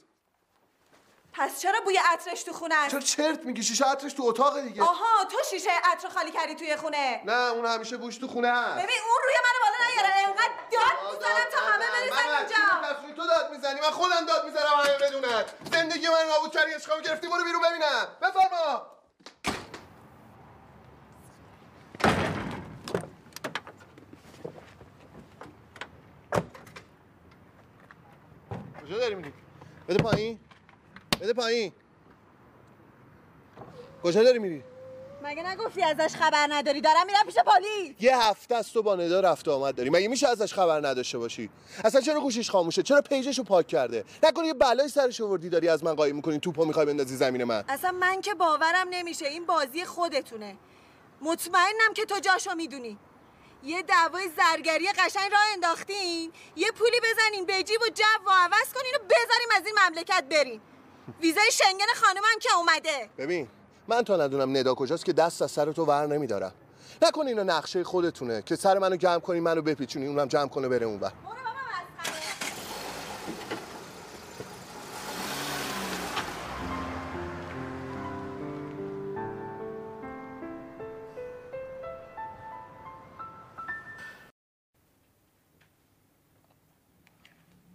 پس 1.34 1.62
چرا 1.62 1.82
بوی 1.82 2.00
عطرش 2.06 2.44
تو 2.44 2.54
خونه 2.54 2.90
چرا 2.92 3.00
چرت 3.00 3.46
میگی؟ 3.46 3.64
شیشه 3.64 3.86
عطرش 3.86 4.14
تو 4.14 4.24
اتاق 4.24 4.62
دیگه. 4.62 4.84
آها 4.84 5.26
تو 5.26 5.38
شیشه 5.50 5.70
عطر 5.84 6.10
خالی 6.10 6.32
کردی 6.32 6.56
توی 6.56 6.76
خونه. 6.76 7.22
نه 7.26 7.34
اون 7.34 7.66
همیشه 7.66 7.98
بوش 7.98 8.18
تو 8.18 8.28
خونه 8.28 8.48
هست. 8.48 8.84
ببین 8.84 8.98
اون 9.06 9.20
روی 9.24 9.34
منو 9.44 9.60
بالا 9.64 9.92
نیاره. 9.92 10.28
انقدر 10.28 10.54
داد 10.72 11.14
می‌زنم 11.14 11.50
تا 11.52 11.60
تصویر 12.50 13.16
تو 13.16 13.28
داد 13.28 13.52
می‌زنی 13.52 13.80
من 13.82 13.92
خودم 13.92 14.26
داد 14.28 14.46
می‌زنم 14.46 14.64
همه 14.78 14.98
بدونن 15.08 15.44
زندگی 15.72 16.08
من 16.08 16.26
نابود 16.30 16.52
کردی 16.52 16.72
عشقامو 16.72 17.02
گرفتی 17.02 17.28
برو 17.28 17.44
بیرون 17.44 17.62
ببینم. 17.62 18.08
بفرما. 18.22 18.94
کجا 28.84 28.98
داری 28.98 29.16
میری؟ 29.16 29.34
بده 29.88 30.04
پایین. 30.04 30.40
بده 31.22 31.34
پایین. 31.34 31.74
کجا 34.04 34.24
داری 34.24 34.40
میری؟ 34.40 34.64
مگه 35.24 35.44
نگفتی 35.44 35.84
ازش 35.84 36.16
خبر 36.16 36.48
نداری؟ 36.50 36.82
دارم 36.82 37.06
میرم 37.06 37.26
پیش 37.26 37.36
پلیس. 37.36 37.96
یه 38.00 38.18
هفته 38.18 38.56
است 38.56 38.74
تو 38.74 38.84
با 38.84 38.96
ندا 38.96 39.20
رفته 39.20 39.52
آمد 39.52 39.76
داری. 39.76 39.90
مگه 39.90 40.08
میشه 40.08 40.28
ازش 40.28 40.54
خبر 40.54 40.88
نداشته 40.88 41.18
باشی؟ 41.18 41.50
اصلا 41.84 42.02
چرا 42.02 42.20
گوشیش 42.20 42.50
خاموشه؟ 42.50 42.84
چرا 42.84 43.02
پیجشو 43.02 43.44
پاک 43.44 43.68
کرده؟ 43.68 44.06
نکنه 44.24 44.48
یه 44.48 44.54
بلای 44.54 44.88
سرش 44.88 45.22
آوردی 45.22 45.50
داری 45.50 45.70
از 45.70 45.84
من 45.84 45.94
قایم 45.94 46.16
می‌کنی 46.16 46.40
توپو 46.40 46.66
می‌خوای 46.66 46.86
بندازی 46.86 47.16
زمین 47.16 47.44
من. 47.44 47.64
اصلا 47.70 47.92
من 47.92 48.22
که 48.22 48.34
باورم 48.34 48.88
نمیشه. 48.90 49.26
این 49.26 49.46
بازی 49.46 49.86
خودتونه. 49.86 50.58
مطمئنم 51.22 51.94
که 51.96 52.06
تو 52.06 52.20
جاشو 52.20 52.56
می‌دونی. 52.56 52.98
یه 53.64 53.82
دعوای 53.82 54.30
زرگری 54.38 54.88
قشنگ 54.92 55.32
راه 55.32 55.42
انداختین. 55.54 56.32
یه 56.56 56.72
پولی 56.72 56.98
بزنین 57.00 57.46
به 57.46 57.64
جیب 57.64 57.82
و 57.82 57.90
جو 57.90 58.28
و 58.28 58.30
عوض 58.30 58.74
کنین 58.74 58.94
و 58.96 59.00
بذاریم 59.04 59.50
از 59.56 59.66
این 59.66 59.76
مملکت 59.88 60.24
بریم. 60.32 60.62
ویزای 61.22 61.52
شنگن 61.52 61.94
خانمم 61.96 62.40
که 62.42 62.56
اومده. 62.58 63.10
ببین 63.18 63.48
من 63.88 64.02
تا 64.02 64.18
ندونم 64.18 64.58
ندا 64.58 64.76
کجاست 64.76 65.06
که 65.06 65.14
دست 65.14 65.42
از 65.42 65.52
سر 65.52 65.72
تو 65.72 65.86
ور 65.86 66.08
نمیدارم. 66.08 66.52
نکن 67.02 67.28
اینو 67.28 67.44
نقشه 67.44 67.84
خودتونه 67.84 68.42
که 68.42 68.56
سر 68.56 68.80
منو 68.80 68.96
جمع 68.96 69.20
کنی 69.20 69.40
منو 69.40 69.62
بپیچونی 69.62 70.08
اونم 70.08 70.28
جمع 70.28 70.48
کنه 70.48 70.68
بره 70.68 70.86
اونور 70.86 71.12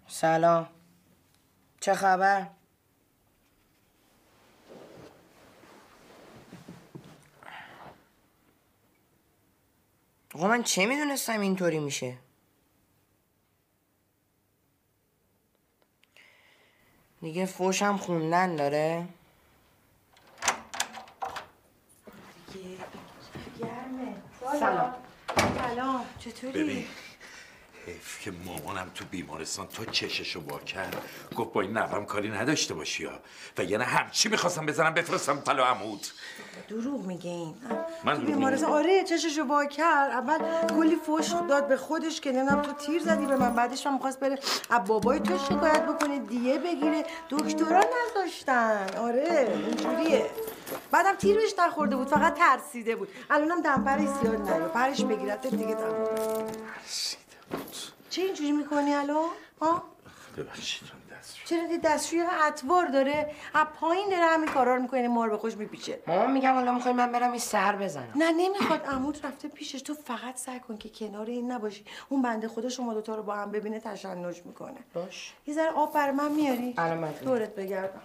سلام. 0.06 0.68
چه 1.80 1.94
خبر؟ 1.94 2.46
آقا 10.38 10.48
من 10.48 10.62
چه 10.62 10.86
می‌دونستم 10.86 11.40
اینطوری 11.40 11.78
میشه؟ 11.78 12.16
دیگه 17.20 17.46
فوشم 17.46 17.96
خوندن 17.96 18.56
داره. 18.56 19.08
سلام. 24.40 24.94
سلام. 25.58 26.04
چطوری؟ 26.18 26.62
ببین. 26.64 26.84
حیف 27.88 28.20
که 28.20 28.30
مامانم 28.30 28.90
تو 28.94 29.04
بیمارستان 29.10 29.66
تا 29.66 29.84
چششو 29.84 30.40
وا 30.40 30.58
کرد 30.58 30.96
گفت 31.36 31.52
با 31.52 31.60
این 31.60 31.78
نوام 31.78 32.06
کاری 32.06 32.30
نداشته 32.30 32.74
باشی 32.74 33.04
ها. 33.04 33.18
و 33.58 33.64
یعنی 33.64 33.84
همچی 33.84 34.28
می‌خواستم 34.28 34.66
بزنم 34.66 34.94
بفرستم 34.94 35.36
پلو 35.36 35.62
عمود. 35.62 36.06
دروغ 36.68 37.04
میگه 37.04 37.30
این. 37.30 37.54
من 38.04 38.16
تو 38.16 38.22
بیمارستان. 38.22 38.70
آره 38.70 39.04
چششو 39.04 39.42
وا 39.42 39.64
کرد. 39.64 40.10
اول 40.10 40.38
کلی 40.68 40.96
فوش 40.96 41.26
داد 41.48 41.68
به 41.68 41.76
خودش 41.76 42.20
که 42.20 42.32
نمی‌دونم 42.32 42.62
تو 42.62 42.72
تیر 42.72 43.02
زدی 43.02 43.26
به 43.26 43.36
من. 43.36 43.54
بعدش 43.54 43.86
هم 43.86 43.94
می‌خواست 43.94 44.20
بره 44.20 44.38
از 44.70 44.84
بابای 44.84 45.20
تو 45.20 45.38
شکایت 45.38 45.86
بکنه 45.86 46.18
دیه 46.18 46.58
بگیره. 46.58 47.04
دکترا 47.30 47.80
نذاشتن. 47.80 48.86
آره 48.98 49.60
اینجوریه. 49.66 50.30
بعدم 50.90 51.14
تیر 51.14 51.36
بهش 51.36 51.54
نخورده 51.58 51.96
بود 51.96 52.08
فقط 52.08 52.34
ترسیده 52.34 52.96
بود. 52.96 53.08
الانم 53.30 53.62
دمپرش 53.62 54.08
زیاد 54.08 54.50
نیو 54.50 54.68
پرش 54.68 55.04
بگیرد 55.04 55.50
دیگه 55.50 55.74
تمام 55.74 56.08
چه 58.10 58.22
اینجوری 58.22 58.52
می‌کنی 58.52 58.94
الان؟ 58.94 59.28
ها؟ 59.60 59.82
ببخشید 60.36 60.88
دست 61.18 61.36
چرا 61.44 61.66
دی 61.66 61.78
دستشوی 61.78 62.24
اطوار 62.46 62.86
داره؟ 62.86 63.34
از 63.54 63.66
پایین 63.80 64.08
داره 64.08 64.24
همین 64.24 64.48
کارا 64.48 64.74
رو 64.74 64.82
می‌کنه 64.82 65.08
ما 65.08 65.24
رو 65.24 65.30
به 65.30 65.38
خوش 65.38 65.56
میپیچه. 65.56 66.02
مامان 66.06 66.32
میگم 66.32 66.54
حالا 66.54 66.72
می‌خوای 66.72 66.94
من 66.94 67.12
برم 67.12 67.30
این 67.30 67.40
سر 67.40 67.76
بزنم. 67.76 68.12
نه 68.14 68.30
نمی‌خواد. 68.32 68.86
عمود 68.86 69.26
رفته 69.26 69.48
پیشش. 69.48 69.82
تو 69.82 69.94
فقط 69.94 70.36
سعی 70.36 70.60
کن 70.60 70.76
که 70.76 70.88
کنار 70.88 71.26
این 71.26 71.52
نباشی. 71.52 71.84
اون 72.08 72.22
بنده 72.22 72.48
خدا 72.48 72.68
شما 72.68 72.94
دوتا 72.94 73.14
رو 73.14 73.22
با 73.22 73.34
هم 73.34 73.50
ببینه 73.50 73.80
تشنج 73.80 74.42
می‌کنه. 74.44 74.78
باش. 74.94 75.34
یه 75.46 75.54
ذره 75.54 75.70
آب 75.70 75.94
بر 75.94 76.10
من 76.10 76.32
میاری؟ 76.32 76.74
الان 76.78 76.98
من 76.98 77.12
دورت 77.12 77.54
بگردم. 77.54 78.02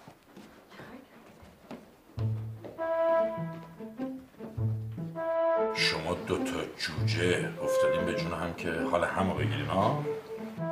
شما 5.73 6.13
دوتا 6.27 6.43
جوجه 6.77 7.49
افتادین 7.63 8.05
به 8.05 8.13
جون 8.13 8.31
هم 8.31 8.53
که 8.53 8.71
حال 8.91 9.03
همو 9.03 9.33
بگیرین 9.33 9.65
ها؟ 9.65 10.03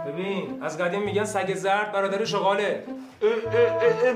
ببین 0.08 0.64
از 0.64 0.78
قدیم 0.78 1.02
میگن 1.02 1.26
سگ 1.26 1.54
زرد 1.56 1.92
برادر 1.92 2.26
شغاله. 2.26 2.84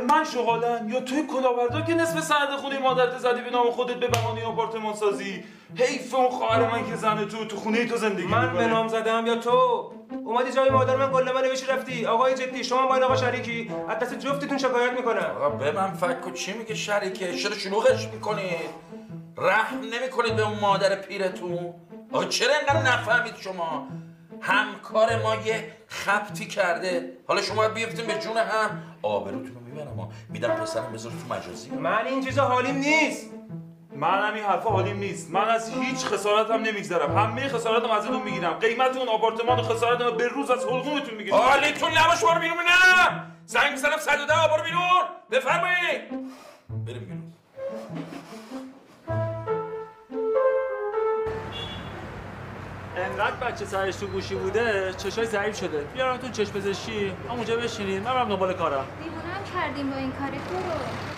من 0.09 0.23
شغالم. 0.23 0.89
یا 0.89 0.99
توی 0.99 1.23
کلاهبردار 1.27 1.81
که 1.81 1.93
نصف 1.93 2.19
سند 2.19 2.49
خونه 2.61 2.79
مادرت 2.79 3.17
زدی 3.17 3.41
به 3.41 3.49
نام 3.49 3.71
خودت 3.71 3.95
به 3.95 4.07
بهانه 4.07 4.45
آپارتمان 4.45 4.93
سازی. 4.93 5.43
حیف 5.75 6.15
اون 6.15 6.29
خواهر 6.29 6.71
من 6.71 6.89
که 6.89 6.95
زن 6.95 7.25
تو 7.25 7.45
تو 7.45 7.55
خونه 7.55 7.87
تو 7.87 7.97
زندگی 7.97 8.27
من. 8.27 8.57
به 8.57 8.67
نام 8.67 8.87
زدم 8.87 9.27
یا 9.27 9.35
تو؟ 9.35 9.91
اومدی 10.25 10.51
جای 10.51 10.69
مادر 10.69 10.95
من 10.95 11.11
گله 11.11 11.31
من 11.31 11.41
نوشی 11.41 11.65
رفتی. 11.65 12.05
آقای 12.05 12.33
جدی 12.33 12.63
شما 12.63 12.87
با 12.87 12.95
این 12.95 13.03
آقا 13.03 13.15
شریکی. 13.15 13.71
از 13.89 13.99
دست 13.99 14.19
جفتتون 14.19 14.57
شکایت 14.57 14.91
می‌کنم. 14.91 15.35
آقا 15.35 15.49
به 15.49 15.71
من 15.71 15.93
فکر 15.93 16.31
چی 16.33 16.53
میگه 16.53 16.75
شریکه؟ 16.75 17.33
چرا 17.33 17.55
شلوغش 17.55 18.07
می‌کنید 18.07 18.94
رحم 19.37 19.79
نمی‌کنید 19.79 20.35
به 20.35 20.47
اون 20.47 20.59
مادر 20.59 20.95
پیرتون. 20.95 21.73
آقا 22.11 22.25
چرا 22.25 22.53
اینقدر 22.53 22.81
نفهمید 22.81 23.35
شما؟ 23.37 23.87
همکار 24.41 25.21
ما 25.21 25.35
یه 25.35 25.71
خبتی 25.87 26.45
کرده. 26.47 27.17
حالا 27.27 27.41
شما 27.41 27.55
باید 27.55 27.73
بیفتین 27.73 28.05
به 28.07 28.13
جون 28.13 28.37
هم. 28.37 28.83
آبروتون 29.01 29.55
رو 29.55 29.61
می‌برم. 29.61 30.09
میدم 30.29 30.49
پسرم 30.49 30.91
بذار 30.93 31.11
تو 31.11 31.33
مجازی. 31.33 31.69
من 31.69 32.05
این 32.05 32.25
چیزا 32.25 32.45
حالیم 32.45 32.75
نیست. 32.75 33.31
من 33.95 34.33
این 34.33 34.43
حرفا 34.43 34.69
حالیم 34.69 34.97
نیست. 34.97 35.31
من 35.31 35.49
از 35.49 35.73
هیچ 35.73 36.05
خسارتم 36.05 36.53
نمیگذرم. 36.53 37.17
همه 37.17 37.47
خسارتم 37.47 37.91
ازتون 37.91 38.21
می‌گیرم. 38.21 38.53
قیمت 38.53 38.97
اون 38.97 39.09
آپارتمان 39.09 39.59
و 39.59 39.63
خسارتم 39.63 40.17
به 40.17 40.27
روز 40.27 40.51
از 40.51 40.65
حلقومتون 40.65 41.15
می‌گیرم. 41.15 41.37
حالیتون 41.37 41.97
نباش 41.97 42.23
برو 42.23 42.39
بیرون 42.39 42.57
ببینم 42.57 43.31
زنگ 43.45 43.71
می‌زنم 43.71 43.97
110 43.97 44.33
برو 44.51 44.63
بیرون. 44.63 44.81
بفرمایید. 45.31 46.01
بریم 46.85 47.05
بیرون. 47.05 47.33
انقدر 52.97 53.35
بچه 53.35 53.65
سرش 53.65 53.95
تو 53.95 54.07
گوشی 54.07 54.35
بوده 54.35 54.93
چشای 54.93 55.25
ضعیف 55.25 55.57
شده. 55.57 55.83
بیارم 55.93 56.17
تو 56.17 56.29
چشم 56.29 56.51
پزشکی. 56.51 57.13
همونجا 57.29 57.55
بشینین 57.57 57.99
من 57.99 58.13
برم 58.13 58.29
دنبال 58.29 58.53
کارم. 58.53 58.85
دیوونم 59.03 59.43
کردیم 59.53 59.89
با 59.89 59.95
این 59.97 60.11
کار 60.11 60.29
تو 60.29 60.55
رو. 60.55 61.14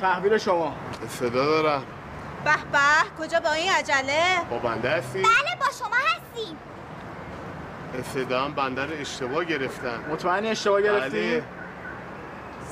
تحویل 0.00 0.38
شما. 0.38 0.74
صدا 1.08 1.44
دارم. 1.44 1.82
به 2.44 2.50
به 2.72 3.24
کجا 3.24 3.40
با 3.40 3.52
این 3.52 3.72
عجله؟ 3.72 4.22
با 4.50 4.58
بنده 4.58 4.90
هستی؟ 4.90 5.18
بله 5.18 5.56
با 5.60 5.66
شما 5.78 5.96
هستیم. 5.96 6.56
صدا 8.14 8.44
هم 8.44 8.52
بنده 8.52 8.84
رو 8.84 8.92
اشتباه 9.00 9.44
گرفتن. 9.44 10.00
مطمئنی 10.10 10.48
اشتباه 10.48 10.82
گرفتی؟ 10.82 11.30
بله. 11.30 11.42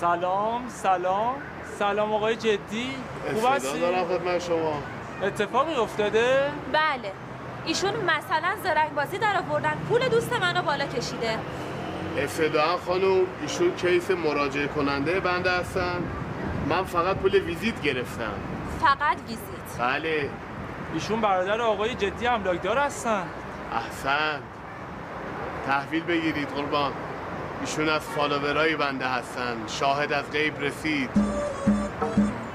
سلام 0.01 0.69
سلام. 0.69 1.35
سلام 1.79 2.13
آقای 2.15 2.37
جدی. 2.37 2.95
خوب 3.27 3.41
صدا 3.41 3.51
هستی؟ 3.51 3.81
دارم 3.81 4.05
خدمت 4.05 4.39
شما. 4.39 4.83
اتفاقی 5.23 5.75
افتاده؟ 5.75 6.51
بله. 6.73 7.13
ایشون 7.67 7.93
مثلا 7.97 8.57
زرنگ 8.63 8.95
بازی 8.95 9.19
در 9.19 9.43
آوردن. 9.49 9.75
پول 9.89 10.09
دوست 10.09 10.33
منو 10.33 10.63
بالا 10.63 10.87
کشیده. 10.87 11.39
افتداعا 12.19 12.77
خانم 12.77 13.21
ایشون 13.43 13.77
کیس 13.77 14.11
مراجعه 14.11 14.67
کننده 14.67 15.21
بنده 15.21 15.51
هستن. 15.51 16.03
من 16.69 16.85
فقط 16.85 17.17
پول 17.17 17.35
ویزیت 17.35 17.83
گرفتم. 17.83 18.33
فقط 18.81 19.17
ویزیت. 19.29 19.79
بله. 19.79 20.31
ایشون 20.95 21.21
برادر 21.21 21.61
آقای 21.61 21.95
جدی 21.95 22.27
املاکدار 22.27 22.79
هستن. 22.79 23.27
احسن. 23.73 24.41
تحویل 25.67 26.03
بگیرید 26.03 26.49
قربان. 26.49 26.93
ایشون 27.61 27.89
از 27.89 28.01
فالوورای 28.01 28.77
بنده 28.77 29.09
هستن. 29.09 29.57
شاهد 29.67 30.13
از 30.13 30.31
غیب 30.31 30.61
رسید. 30.61 31.11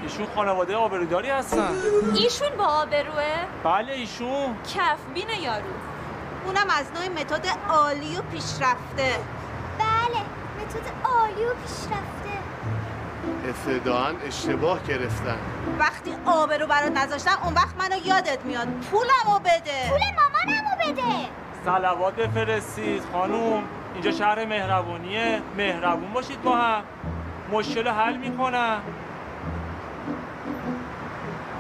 ایشون 0.03 0.28
خانواده 0.36 0.76
آبروداری 0.76 1.30
هستن. 1.30 1.72
ایشون 2.16 2.57
با 2.57 2.66
آبروه؟ 2.66 3.45
بله 3.64 3.93
ایشون. 3.93 4.55
کفبین 4.64 5.30
یارو. 5.41 5.64
اونم 6.45 6.68
از 6.70 6.86
نوع 6.91 7.22
متد 7.22 7.47
عالی 7.70 8.18
و 8.18 8.22
پیشرفته. 8.22 9.20
بله 9.80 10.22
متد 10.59 10.91
عالی 11.05 11.45
و 11.45 11.53
پیشرفته. 11.53 12.23
افتداعا 13.50 14.14
اشتباه 14.28 14.84
گرفتن. 14.84 15.38
وقتی 15.80 16.16
آبرو 16.26 16.68
برات 16.68 16.91
نذاشتم 16.91 17.38
اون 17.44 17.54
وقت 17.54 17.76
منو 17.80 18.06
یادت 18.06 18.46
میاد. 18.46 18.68
پولمو 18.68 19.39
بده. 19.39 19.89
پول 19.89 20.00
مامانمو 20.16 20.76
بده. 20.82 21.30
سلوات 21.66 22.16
بفرستید 22.16 23.04
خانوم. 23.14 23.64
اینجا 23.94 24.12
شهر 24.12 24.46
مهربونیه. 24.46 25.41
مهربون 25.58 26.14
باشید 26.14 26.41
با 26.41 26.56
هم. 26.56 26.84
مشکل 27.52 27.88
رو 27.88 27.91
حل 27.91 28.18
می‌کنم 28.18 28.82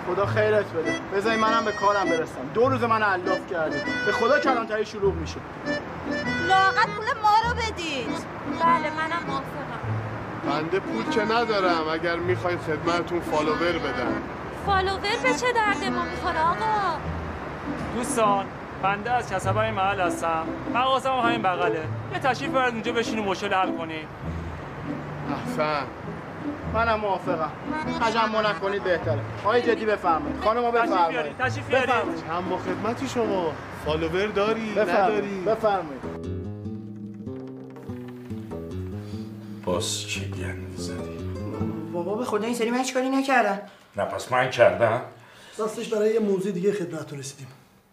خدا 0.07 0.25
خیرت 0.25 0.65
بده. 0.65 0.99
بذاری 1.15 1.37
منم 1.37 1.65
به 1.65 1.71
کارم 1.71 2.05
برسم. 2.05 2.49
دو 2.53 2.69
روز 2.69 2.83
من 2.83 3.03
علاف 3.03 3.51
کردی. 3.51 3.77
به 4.05 4.11
خدا 4.11 4.39
کلانتری 4.39 4.85
شروع 4.85 5.13
میشه. 5.13 5.37
لااقل 6.47 6.87
پول 6.87 7.05
ما 7.23 7.49
رو 7.49 7.55
بدید. 7.55 8.09
بله 8.59 8.89
منم 8.89 9.23
موافقم. 9.27 9.82
بنده 10.45 10.79
پول 10.79 11.09
که 11.09 11.21
ندارم. 11.25 11.87
اگر 11.93 12.15
می‌خواید 12.15 12.59
خدمتتون 12.59 13.19
follower 13.19 13.71
بدم. 13.71 14.13
follower 14.65 14.99
به 15.23 15.33
چه 15.33 15.53
درد 15.53 15.93
ما 15.93 16.03
می‌خوره 16.03 16.41
آقا؟ 16.41 16.99
دوستان 17.95 18.45
بنده 18.83 19.11
از 19.11 19.31
کسبه‌ی 19.31 19.71
محل 19.71 19.99
هستم. 20.01 20.43
مغازم 20.73 21.11
همین 21.11 21.41
بغله. 21.41 21.81
یه 22.13 22.19
تشریف 22.19 22.51
برید 22.51 22.73
اونجا 22.73 22.91
بشینیم 22.91 23.23
مشکل 23.23 23.53
حل 23.53 23.77
کنیم. 23.77 24.07
احسنت. 25.31 25.85
منم 26.73 26.99
موافقم. 26.99 27.51
تجمع 28.01 28.49
نکنید 28.49 28.83
بهتره. 28.83 29.19
آقای 29.43 29.61
جدی 29.61 29.85
بفرمایید. 29.85 30.43
خانم 30.43 30.71
بفرمایید. 30.71 31.37
تشریف 31.37 31.69
بفرمایید. 31.69 32.23
هم 32.29 32.49
با 32.49 32.57
خدمتی 32.57 33.07
شما. 33.07 33.51
فالوور 33.85 34.25
داری؟ 34.25 34.73
بفرمایید. 34.73 34.99
نداری؟ 34.99 35.43
بفرمایید. 35.45 36.42
باز 39.63 40.07
چه 40.07 40.19
گند 40.19 40.77
زدی 40.77 41.17
بابا 41.93 42.15
به 42.15 42.25
خدا 42.25 42.45
این 42.45 42.55
سری 42.55 42.69
من 42.69 42.77
هیچ 42.77 42.93
کاری 42.93 43.09
نکردم. 43.09 43.61
نه 43.95 44.05
پس 44.05 44.31
من 44.31 44.49
کردم. 44.49 45.01
راستش 45.57 45.87
برای 45.87 46.13
یه 46.13 46.19
موضوع 46.19 46.51
دیگه 46.51 46.73
خدمتتون 46.73 47.19
رسیدیم. 47.19 47.47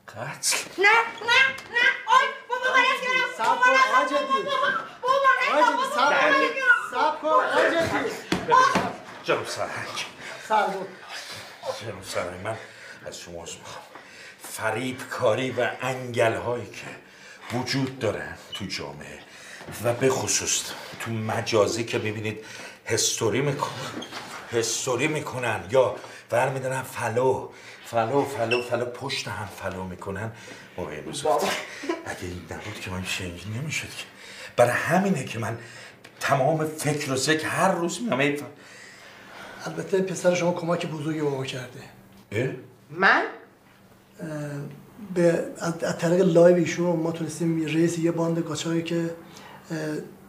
قتل. 0.09 0.57
نه 0.79 0.89
نه 0.89 1.41
نه. 1.73 1.89
آی 2.07 2.27
بابا 2.49 2.65
غلط 2.65 3.01
کردم 3.03 3.29
سب 3.37 3.61
کن 3.61 3.71
جدی 4.07 4.51
سب 5.77 6.11
کن. 6.41 6.61
سب 6.91 7.21
کن 7.21 7.29
آقا 7.29 7.71
جدی 7.71 8.11
جناب 9.25 9.47
سرگون 9.47 10.87
جناب 11.81 12.45
من 12.45 12.57
از 13.07 13.21
شما 13.21 13.43
عذر 13.43 13.59
می‌خوام. 13.59 13.85
فریب 14.43 15.09
کاری 15.11 15.51
و 15.51 15.71
انگل 15.83 16.35
هایی 16.35 16.67
که 16.67 16.87
وجود 17.57 17.99
دارن 17.99 18.37
تو 18.55 18.65
جامعه 18.65 19.19
و 19.85 19.93
به 19.93 20.09
خصوص 20.09 20.63
تو 21.01 21.11
مجازی 21.11 21.85
که 21.85 21.99
می‌بینید 21.99 22.45
هستوری 22.87 23.41
می‌کنن 23.41 23.71
هستوری 24.53 25.09
می‌کنن 25.09 25.61
یا 25.71 25.97
برمیدارن 26.31 26.83
فلو 26.83 27.49
فلو 27.85 28.25
فلو 28.25 28.63
فلو 28.63 28.85
پشت 28.85 29.29
هم 29.29 29.49
فلو 29.57 29.85
می‌کنن. 29.85 30.33
موقع 30.79 31.01
بزرگ 31.01 31.31
اگه 32.07 32.23
این 32.23 32.43
نبود 32.51 32.81
که 32.81 32.91
من 32.91 33.05
شنگی 33.05 33.51
نمی‌شد 33.61 33.89
که. 33.89 34.05
برای 34.57 34.73
همینه 34.73 35.25
که 35.25 35.39
من 35.39 35.59
تمام 36.21 36.65
فکر 36.65 37.13
و 37.13 37.17
ذکر 37.17 37.47
هر 37.47 37.73
روز 37.73 38.01
میام 38.03 38.37
البته 39.67 40.03
پسر 40.03 40.35
شما 40.35 40.53
کمک 40.53 40.87
بزرگی 40.87 41.21
به 41.21 41.29
ما 41.29 41.45
کرده. 41.45 41.81
اه؟ 42.33 42.49
من؟ 42.91 43.23
اه، 44.21 44.29
به 45.15 45.45
از 45.59 45.85
از 45.85 45.99
طریق 45.99 46.21
live 46.21 46.57
ایشون 46.57 46.97
ما 46.97 47.13
تونستیم 47.13 47.67
رئیس 47.67 47.99
یه 47.99 48.11
باند 48.11 48.45
قاچاقی 48.45 48.83
که 48.83 49.11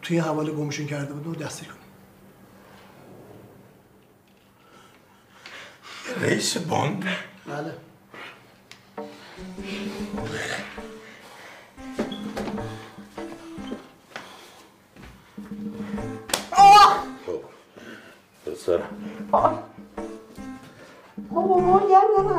توی 0.02 0.16
این 0.16 0.20
حوالی 0.20 0.52
گمشون 0.52 0.86
کرده 0.86 1.12
بود 1.12 1.26
رو 1.26 1.44
دستگیر 1.44 1.68
کنیم 1.68 1.82
رئیس 6.20 6.56
باند 6.56 7.04
بله 7.46 7.74
پسرم 18.46 18.80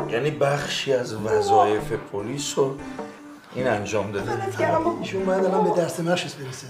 یعنی 0.10 0.32
بخشی 0.32 0.94
از 0.94 1.14
وظایف 1.14 1.92
پلیس 1.92 2.58
رو 2.58 2.78
این 3.56 3.68
انجام 3.68 4.12
داده 4.12 4.32
ایشون 5.00 5.26
باید 5.26 5.46
الان 5.46 5.64
به 5.64 5.76
درس 5.76 6.00
مشقش 6.00 6.34
برسه 6.36 6.68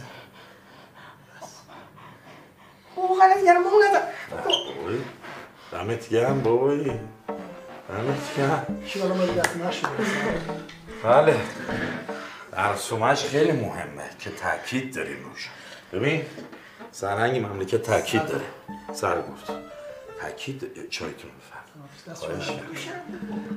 غلط 3.24 3.46
کردم 3.46 3.64
بابا 3.64 3.78
نزن 3.90 4.02
دمت 5.72 6.10
گرم 6.10 6.42
بابایی 6.44 7.00
دمت 7.90 8.38
گرم. 8.38 8.66
باید 9.18 9.28
به 9.28 9.34
درس 9.34 9.56
مشقش 9.56 9.82
برسه 9.82 10.40
بله 11.04 11.40
درس 12.52 12.92
و 12.92 12.98
مشق 12.98 13.28
خیلی 13.28 13.52
مهمه 13.52 14.10
که 14.20 14.30
تاکید 14.30 14.96
داریم 14.96 15.24
روش. 15.24 15.50
ببین 15.94 16.26
سرهنگ 16.92 17.46
مملکت 17.46 17.82
تاکید 17.82 18.26
داره. 18.26 18.46
سر 18.94 19.22
گفت. 19.22 19.52
تاکید. 20.22 20.90
چایتون 20.90 21.32
بفرم 21.32 22.14
دست 22.14 22.26
خواهش. 22.26 22.50
نکنه. 22.50 22.66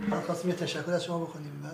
من 0.09 0.21
خواستم 0.21 0.49
یه 0.49 0.55
تشکر 0.55 0.93
از 0.93 1.05
شما 1.05 1.19
بکنیم 1.19 1.63
و 1.65 1.69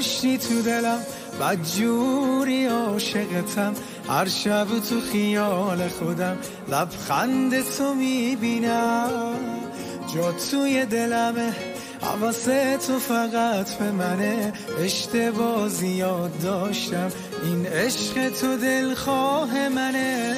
کشتی 0.00 0.38
تو 0.38 0.62
دلم 0.62 0.98
بدجوری 1.40 2.66
عاشقتم. 2.66 3.72
هر 4.08 4.28
شب 4.28 4.66
تو 4.90 5.00
خیال 5.12 5.88
خودم 5.88 6.36
لبخند 6.68 7.62
تو 7.62 7.94
می‌بینم. 7.94 9.34
جا 10.14 10.32
توی 10.32 10.86
دلمه 10.86 11.52
حواست 12.02 12.86
تو 12.86 12.98
فقط 12.98 13.70
به 13.78 13.90
منه. 13.90 14.52
اشتباه 14.84 15.68
زیاد 15.68 16.40
داشتم. 16.42 17.10
این 17.44 17.66
عشق 17.66 18.28
تو 18.40 18.56
دلخواه 18.56 19.68
منه. 19.68 20.36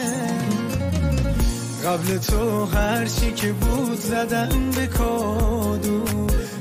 قبل 1.84 2.18
تو 2.18 2.64
هرچی 2.64 3.32
که 3.32 3.52
بود 3.52 4.00
زدم 4.00 4.70
به 4.76 4.86
کادو. 4.86 6.02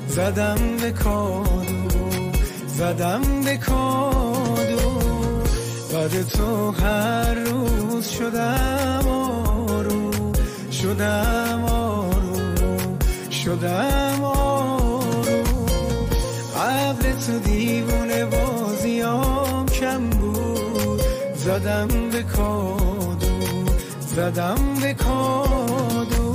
زدم 0.08 0.78
به 0.82 0.92
کادو. 0.92 1.81
زدم 2.82 3.22
به 3.46 3.58
کادو 3.58 4.92
بعد 5.94 6.28
تو 6.28 6.72
هر 6.72 7.34
روز 7.34 8.08
شدم 8.08 9.08
آروم 9.08 10.34
شدم 10.72 11.64
آروم 11.64 13.00
شدم 13.32 14.24
آروم. 14.24 15.66
قبل 16.56 17.12
تو 17.26 17.40
دیوونه 17.40 18.26
بازیام 18.26 19.66
کم 19.66 20.10
بود. 20.10 21.02
زدم 21.36 21.88
به 21.88 22.24
کادو 22.24 23.66
زدم 24.16 24.76
به 24.82 24.94
کادو 24.94 26.34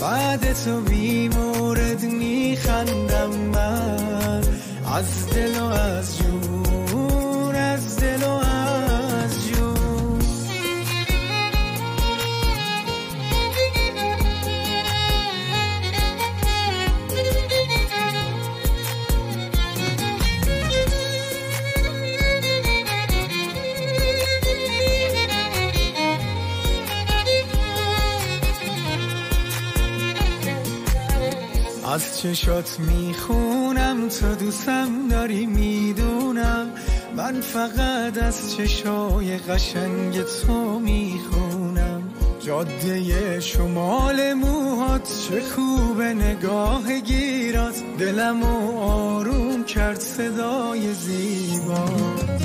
بعد 0.00 0.52
تو 0.52 0.80
بی 0.80 1.28
مورد 1.28 2.02
میخندم 2.02 3.30
من. 3.30 4.55
از 4.96 5.26
دل 5.26 5.58
و 5.60 5.64
از 5.64 6.18
جون 6.18 7.54
از 7.54 7.96
دل 7.96 8.22
و 8.22 8.30
از 8.30 9.48
جون. 9.48 9.76
از 31.84 32.20
چشات 32.20 32.76
می‌خونم 33.96 34.08
تو 34.08 34.44
دوستم 34.44 35.08
داری 35.10 35.46
می‌دونم. 35.46 36.66
من 37.16 37.40
فقط 37.40 38.22
از 38.22 38.56
چشای 38.56 39.38
قشنگ 39.38 40.22
تو 40.22 40.78
می‌خونم. 40.78 42.02
جاده 42.46 43.40
شمال 43.40 44.32
موهات 44.32 45.08
چه 45.28 45.40
خوب 45.40 46.02
نگاه 46.02 47.00
گیرات. 47.00 47.74
دلمو 47.98 48.80
آروم 48.80 49.64
کرد 49.64 50.00
صدای 50.00 50.94
زیبات 50.94 52.42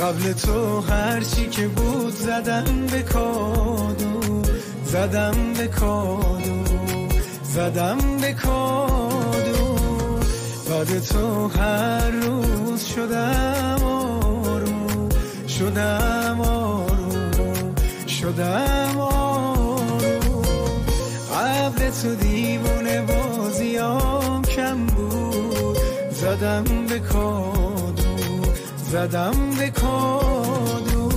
قبل 0.00 0.32
تو 0.32 0.80
هرچی 0.80 1.48
که 1.48 1.68
بود 1.68 2.14
زدم 2.14 2.86
به 2.90 3.02
کادو. 3.02 4.42
زدم 4.84 5.36
به 5.58 5.68
کادو. 5.68 6.64
زدم 7.44 7.98
به 8.20 8.32
کادو. 8.32 9.53
بعد 10.74 11.02
تو 11.02 11.48
هر 11.48 12.10
روز 12.10 12.84
شدم 12.84 13.78
آروم 13.84 15.08
شدم 15.48 16.40
آروم 16.40 17.74
شدم 18.08 18.98
آروم. 18.98 20.42
قبل 21.34 21.90
تو 22.02 22.14
دیوونه 22.14 23.02
بازیام 23.02 24.42
کم 24.42 24.86
بود 24.86 25.78
زدم 26.10 26.64
به 26.88 26.98
کادو 26.98 28.42
زدم 28.90 29.50
به 29.58 29.70
کادو. 29.70 31.08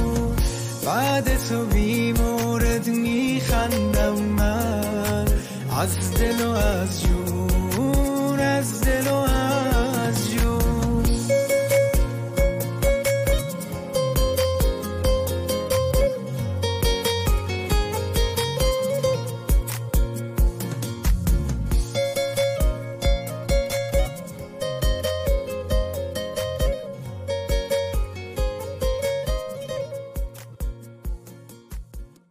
بعد 0.85 1.37
تو 1.49 1.65
بی 1.65 2.13
مورد 2.13 2.87
میخندم 2.87 4.13
من 4.13 5.25
از 5.79 6.13
دل 6.13 6.45
و 6.45 6.49
از 6.49 7.01
جون 7.01 7.37